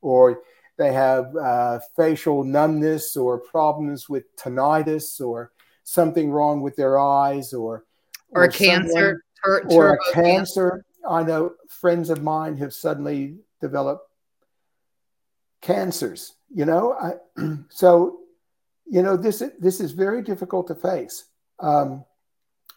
or 0.00 0.42
they 0.78 0.92
have 0.92 1.34
uh, 1.36 1.78
facial 1.96 2.44
numbness, 2.44 3.16
or 3.16 3.38
problems 3.38 4.08
with 4.08 4.24
tinnitus, 4.36 5.20
or 5.20 5.52
something 5.84 6.30
wrong 6.30 6.62
with 6.62 6.76
their 6.76 6.98
eyes 6.98 7.52
or 7.52 7.84
or, 8.30 8.44
or 8.44 8.48
cancer 8.48 9.22
tur- 9.44 9.64
or 9.68 9.94
a 9.94 10.12
cancer. 10.12 10.84
I 11.08 11.22
know 11.22 11.54
friends 11.68 12.10
of 12.10 12.22
mine 12.22 12.56
have 12.58 12.72
suddenly 12.72 13.36
developed 13.60 14.08
cancers. 15.60 16.34
You 16.54 16.64
know, 16.64 16.92
I, 16.92 17.14
so 17.68 18.18
you 18.86 19.02
know 19.02 19.16
this 19.16 19.42
this 19.58 19.80
is 19.80 19.92
very 19.92 20.22
difficult 20.22 20.68
to 20.68 20.74
face. 20.74 21.24
Um, 21.58 22.04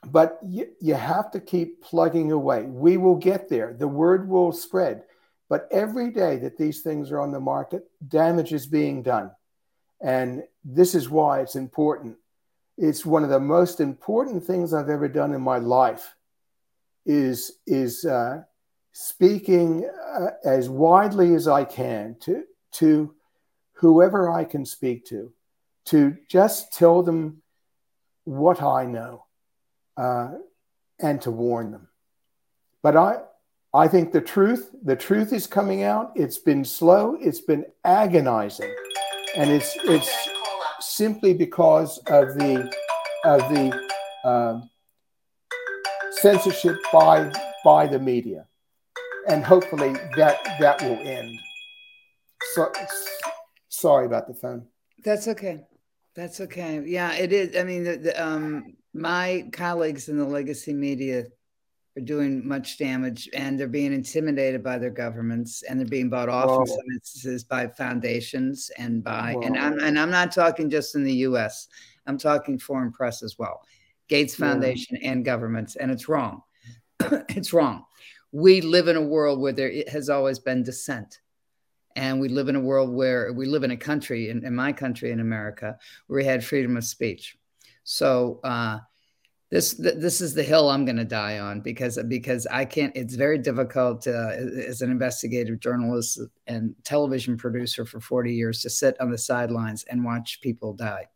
but 0.05 0.39
you, 0.45 0.67
you 0.79 0.93
have 0.93 1.31
to 1.31 1.39
keep 1.39 1.81
plugging 1.81 2.31
away. 2.31 2.63
We 2.63 2.97
will 2.97 3.15
get 3.15 3.49
there. 3.49 3.73
The 3.73 3.87
word 3.87 4.29
will 4.29 4.51
spread. 4.51 5.03
But 5.49 5.67
every 5.71 6.11
day 6.11 6.37
that 6.37 6.57
these 6.57 6.81
things 6.81 7.11
are 7.11 7.19
on 7.19 7.31
the 7.31 7.39
market, 7.39 7.83
damage 8.07 8.53
is 8.53 8.65
being 8.67 9.01
done. 9.01 9.31
And 10.01 10.43
this 10.63 10.93
is 10.93 11.09
why 11.09 11.41
it's 11.41 11.55
important 11.55 12.17
it's 12.77 13.05
one 13.05 13.23
of 13.23 13.29
the 13.29 13.39
most 13.39 13.79
important 13.79 14.43
things 14.43 14.73
I've 14.73 14.89
ever 14.89 15.07
done 15.07 15.33
in 15.33 15.41
my 15.41 15.57
life 15.57 16.15
is 17.05 17.59
is 17.67 18.05
uh, 18.05 18.43
speaking 18.91 19.89
uh, 20.17 20.31
as 20.43 20.69
widely 20.69 21.33
as 21.35 21.47
I 21.47 21.63
can 21.63 22.15
to 22.21 22.43
to 22.73 23.13
whoever 23.73 24.29
I 24.29 24.43
can 24.43 24.65
speak 24.65 25.05
to 25.05 25.31
to 25.85 26.17
just 26.27 26.73
tell 26.73 27.03
them 27.03 27.41
what 28.23 28.61
I 28.61 28.85
know 28.85 29.25
uh, 29.97 30.31
and 30.99 31.21
to 31.21 31.31
warn 31.31 31.71
them. 31.71 31.87
But 32.81 32.97
I 32.97 33.19
I 33.73 33.87
think 33.87 34.11
the 34.11 34.21
truth 34.21 34.71
the 34.83 34.95
truth 34.95 35.31
is 35.31 35.47
coming 35.47 35.83
out. 35.83 36.11
It's 36.15 36.37
been 36.37 36.65
slow. 36.65 37.17
It's 37.21 37.41
been 37.41 37.65
agonizing, 37.83 38.73
and 39.35 39.49
it's 39.49 39.75
it's 39.83 40.29
simply 40.85 41.33
because 41.33 41.97
of 42.07 42.35
the 42.35 42.71
of 43.23 43.39
the 43.49 43.89
um, 44.23 44.69
censorship 46.11 46.77
by 46.91 47.31
by 47.63 47.87
the 47.87 47.99
media, 47.99 48.45
and 49.27 49.43
hopefully 49.43 49.93
that 50.15 50.37
that 50.59 50.81
will 50.81 50.99
end. 50.99 51.39
So, 52.53 52.71
sorry 53.69 54.05
about 54.05 54.27
the 54.27 54.33
phone. 54.33 54.67
That's 55.03 55.27
okay. 55.27 55.65
That's 56.15 56.39
okay. 56.41 56.81
Yeah, 56.85 57.13
it 57.13 57.33
is. 57.33 57.57
I 57.57 57.63
mean, 57.63 57.83
the, 57.83 57.97
the, 57.97 58.25
um, 58.25 58.75
my 58.93 59.49
colleagues 59.51 60.07
in 60.07 60.17
the 60.17 60.25
legacy 60.25 60.73
media 60.73 61.25
are 61.97 62.01
doing 62.01 62.45
much 62.47 62.77
damage 62.77 63.29
and 63.33 63.59
they're 63.59 63.67
being 63.67 63.93
intimidated 63.93 64.61
by 64.61 64.77
their 64.77 64.89
governments 64.89 65.63
and 65.63 65.79
they're 65.79 65.87
being 65.87 66.09
bought 66.09 66.29
off 66.29 66.47
Whoa. 66.47 66.61
in 66.61 66.67
some 66.67 66.85
instances 66.93 67.43
by 67.43 67.67
foundations 67.67 68.69
and 68.77 69.03
by 69.03 69.33
Whoa. 69.33 69.41
and 69.43 69.57
I'm 69.57 69.79
and 69.79 69.97
I'm 69.97 70.11
not 70.11 70.31
talking 70.31 70.69
just 70.69 70.95
in 70.95 71.03
the 71.03 71.13
US. 71.13 71.67
I'm 72.05 72.17
talking 72.17 72.59
foreign 72.59 72.91
press 72.91 73.23
as 73.23 73.39
well. 73.39 73.61
Gates 74.07 74.35
Foundation 74.35 74.97
yeah. 75.01 75.11
and 75.11 75.25
governments 75.25 75.75
and 75.77 75.89
it's 75.89 76.09
wrong. 76.09 76.41
it's 77.29 77.53
wrong. 77.53 77.85
We 78.31 78.61
live 78.61 78.87
in 78.87 78.97
a 78.97 79.01
world 79.01 79.39
where 79.39 79.53
there 79.53 79.71
has 79.87 80.09
always 80.09 80.39
been 80.39 80.63
dissent. 80.63 81.19
And 81.97 82.19
we 82.19 82.27
live 82.27 82.49
in 82.49 82.57
a 82.57 82.61
world 82.61 82.93
where 82.93 83.31
we 83.31 83.45
live 83.45 83.63
in 83.63 83.71
a 83.71 83.77
country, 83.77 84.29
in, 84.29 84.45
in 84.45 84.53
my 84.53 84.73
country 84.73 85.11
in 85.11 85.21
America, 85.21 85.77
where 86.07 86.17
we 86.17 86.25
had 86.25 86.43
freedom 86.43 86.75
of 86.75 86.83
speech. 86.83 87.37
So 87.85 88.41
uh, 88.43 88.79
this 89.55 89.73
this 89.75 90.19
is 90.19 90.33
the 90.33 90.43
hill 90.43 90.69
I'm 90.69 90.83
going 90.83 90.97
to 90.97 91.05
die 91.05 91.39
on 91.39 91.61
because 91.61 91.97
because 92.09 92.45
I 92.47 92.65
can't. 92.65 92.93
It's 92.93 93.15
very 93.15 93.37
difficult 93.37 94.05
uh, 94.05 94.31
as 94.67 94.81
an 94.81 94.91
investigative 94.91 95.61
journalist 95.61 96.19
and 96.45 96.75
television 96.83 97.37
producer 97.37 97.85
for 97.85 98.01
40 98.01 98.33
years 98.33 98.61
to 98.63 98.69
sit 98.69 98.99
on 98.99 99.11
the 99.11 99.17
sidelines 99.17 99.85
and 99.89 100.03
watch 100.03 100.41
people 100.41 100.73
die. 100.73 101.07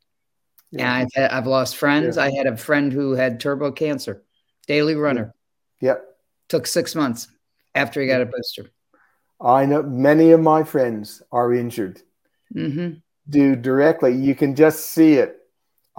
Yeah, 0.71 0.93
I've 0.93 1.09
had, 1.13 1.31
I've 1.31 1.47
lost 1.47 1.75
friends. 1.75 2.15
Yeah. 2.15 2.23
I 2.23 2.31
had 2.31 2.47
a 2.47 2.55
friend 2.55 2.93
who 2.93 3.11
had 3.11 3.41
turbo 3.41 3.73
cancer, 3.73 4.23
daily 4.67 4.95
runner. 4.95 5.35
Yep. 5.81 6.01
Took 6.47 6.65
six 6.65 6.95
months 6.95 7.27
after 7.75 7.99
he 7.99 8.07
got 8.07 8.21
a 8.21 8.25
booster. 8.25 8.69
I 9.41 9.65
know 9.65 9.83
many 9.83 10.31
of 10.31 10.39
my 10.39 10.63
friends 10.63 11.21
are 11.33 11.53
injured. 11.53 12.01
Mm-hmm. 12.55 12.99
Do 13.29 13.55
directly. 13.57 14.15
You 14.15 14.33
can 14.33 14.55
just 14.55 14.91
see 14.91 15.15
it 15.15 15.38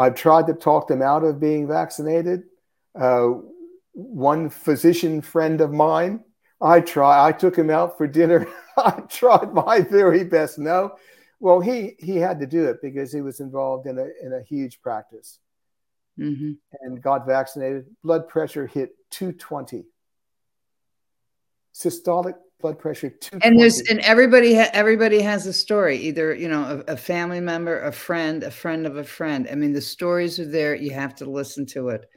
I've 0.00 0.14
tried 0.14 0.46
to 0.46 0.54
talk 0.54 0.88
them 0.88 1.02
out 1.02 1.24
of 1.24 1.38
being 1.38 1.68
vaccinated. 1.68 2.44
Uh, 2.98 3.32
one 3.92 4.48
physician 4.48 5.20
friend 5.20 5.60
of 5.60 5.72
mine, 5.72 6.24
I 6.58 6.80
try. 6.80 7.28
I 7.28 7.32
took 7.32 7.54
him 7.54 7.68
out 7.68 7.98
for 7.98 8.06
dinner. 8.06 8.46
I 8.78 8.92
tried 9.10 9.52
my 9.52 9.80
very 9.82 10.24
best. 10.24 10.58
No, 10.58 10.96
well, 11.38 11.60
he 11.60 11.96
he 11.98 12.16
had 12.16 12.40
to 12.40 12.46
do 12.46 12.64
it 12.66 12.78
because 12.80 13.12
he 13.12 13.20
was 13.20 13.40
involved 13.40 13.86
in 13.86 13.98
a 13.98 14.06
in 14.22 14.32
a 14.32 14.42
huge 14.42 14.80
practice, 14.80 15.38
mm-hmm. 16.18 16.52
and 16.80 17.02
got 17.02 17.26
vaccinated. 17.26 17.84
Blood 18.02 18.26
pressure 18.26 18.66
hit 18.66 18.96
220. 19.10 19.84
Systolic 21.74 22.36
blood 22.60 22.78
pressure 22.78 23.10
220. 23.10 23.46
And 23.46 23.60
there's 23.60 23.80
and 23.88 24.00
everybody 24.00 24.54
ha- 24.54 24.70
everybody 24.72 25.20
has 25.20 25.46
a 25.46 25.52
story. 25.52 25.96
Either 25.98 26.34
you 26.34 26.48
know 26.48 26.82
a, 26.88 26.92
a 26.92 26.96
family 26.96 27.40
member, 27.40 27.80
a 27.80 27.92
friend, 27.92 28.42
a 28.42 28.50
friend 28.50 28.86
of 28.86 28.96
a 28.96 29.04
friend. 29.04 29.48
I 29.50 29.54
mean, 29.54 29.72
the 29.72 29.80
stories 29.80 30.38
are 30.38 30.46
there. 30.46 30.74
You 30.74 30.90
have 30.92 31.14
to 31.16 31.24
listen 31.30 31.66
to 31.66 31.88
it. 31.90 32.08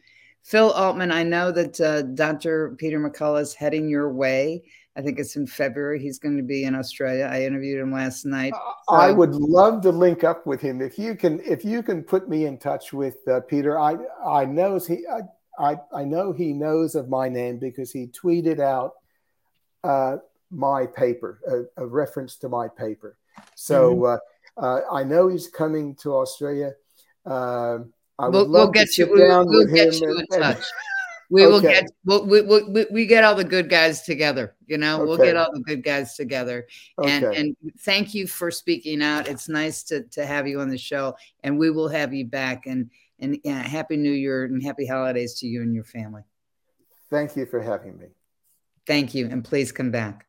Phil 0.43 0.71
Altman, 0.71 1.11
I 1.11 1.23
know 1.23 1.51
that 1.51 1.79
uh, 1.79 2.01
Dr. 2.01 2.75
Peter 2.77 2.99
McCullough 2.99 3.41
is 3.41 3.53
heading 3.53 3.87
your 3.87 4.11
way. 4.11 4.63
I 4.95 5.01
think 5.01 5.17
it's 5.17 5.35
in 5.35 5.47
February. 5.47 5.99
He's 5.99 6.19
going 6.19 6.37
to 6.37 6.43
be 6.43 6.65
in 6.65 6.75
Australia. 6.75 7.29
I 7.31 7.43
interviewed 7.43 7.79
him 7.79 7.91
last 7.91 8.25
night. 8.25 8.53
So. 8.89 8.95
I 8.95 9.11
would 9.11 9.33
love 9.33 9.81
to 9.83 9.89
link 9.89 10.23
up 10.23 10.45
with 10.45 10.61
him. 10.61 10.81
If 10.81 10.99
you 10.99 11.15
can, 11.15 11.39
if 11.39 11.65
you 11.65 11.81
can 11.81 12.03
put 12.03 12.29
me 12.29 12.45
in 12.45 12.57
touch 12.57 12.93
with 12.93 13.17
uh, 13.27 13.39
Peter, 13.41 13.79
I 13.79 13.95
I 14.23 14.45
knows 14.45 14.85
he 14.85 15.05
I, 15.07 15.21
I, 15.57 15.77
I 15.93 16.03
know 16.03 16.31
he 16.31 16.53
knows 16.53 16.95
of 16.95 17.09
my 17.09 17.29
name 17.29 17.57
because 17.57 17.91
he 17.91 18.07
tweeted 18.07 18.59
out 18.59 18.93
uh, 19.83 20.17
my 20.53 20.85
paper, 20.85 21.39
a, 21.47 21.83
a, 21.83 21.85
reference 21.85 22.37
to 22.37 22.49
my 22.49 22.67
paper. 22.67 23.17
So 23.55 23.95
mm-hmm. 23.95 24.63
uh, 24.63 24.65
uh 24.65 24.81
I 24.91 25.03
know 25.03 25.27
he's 25.27 25.47
coming 25.47 25.95
to 25.95 26.13
Australia. 26.13 26.73
Um, 27.25 27.93
I 28.19 28.29
we'll, 28.29 28.49
we'll 28.49 28.71
get 28.71 28.97
you. 28.97 29.07
We'll, 29.11 29.45
we'll 29.45 29.67
get 29.67 29.99
you 29.99 30.19
in 30.19 30.39
touch. 30.39 30.63
We 31.29 31.45
okay. 31.45 31.51
will 31.51 31.61
get 31.61 31.85
we'll, 32.05 32.25
we, 32.25 32.41
we, 32.41 32.85
we 32.91 33.05
get 33.07 33.23
all 33.23 33.33
the 33.33 33.43
good 33.43 33.69
guys 33.69 34.03
together. 34.03 34.55
You 34.67 34.77
know, 34.77 34.97
okay. 34.97 35.03
we'll 35.05 35.17
get 35.17 35.35
all 35.35 35.51
the 35.51 35.61
good 35.61 35.83
guys 35.83 36.15
together. 36.15 36.67
And 37.03 37.25
okay. 37.25 37.39
and 37.39 37.55
thank 37.79 38.13
you 38.13 38.27
for 38.27 38.51
speaking 38.51 39.01
out. 39.01 39.27
It's 39.27 39.49
nice 39.49 39.83
to 39.85 40.03
to 40.03 40.25
have 40.25 40.47
you 40.47 40.59
on 40.59 40.69
the 40.69 40.77
show, 40.77 41.15
and 41.43 41.57
we 41.57 41.71
will 41.71 41.89
have 41.89 42.13
you 42.13 42.25
back. 42.25 42.67
And 42.67 42.91
and 43.19 43.39
yeah, 43.43 43.63
happy 43.63 43.97
New 43.97 44.11
Year 44.11 44.45
and 44.45 44.61
happy 44.61 44.85
holidays 44.85 45.39
to 45.39 45.47
you 45.47 45.63
and 45.63 45.73
your 45.73 45.85
family. 45.85 46.23
Thank 47.09 47.35
you 47.35 47.45
for 47.45 47.61
having 47.61 47.97
me. 47.97 48.07
Thank 48.85 49.15
you, 49.15 49.27
and 49.27 49.43
please 49.43 49.71
come 49.71 49.91
back. 49.91 50.27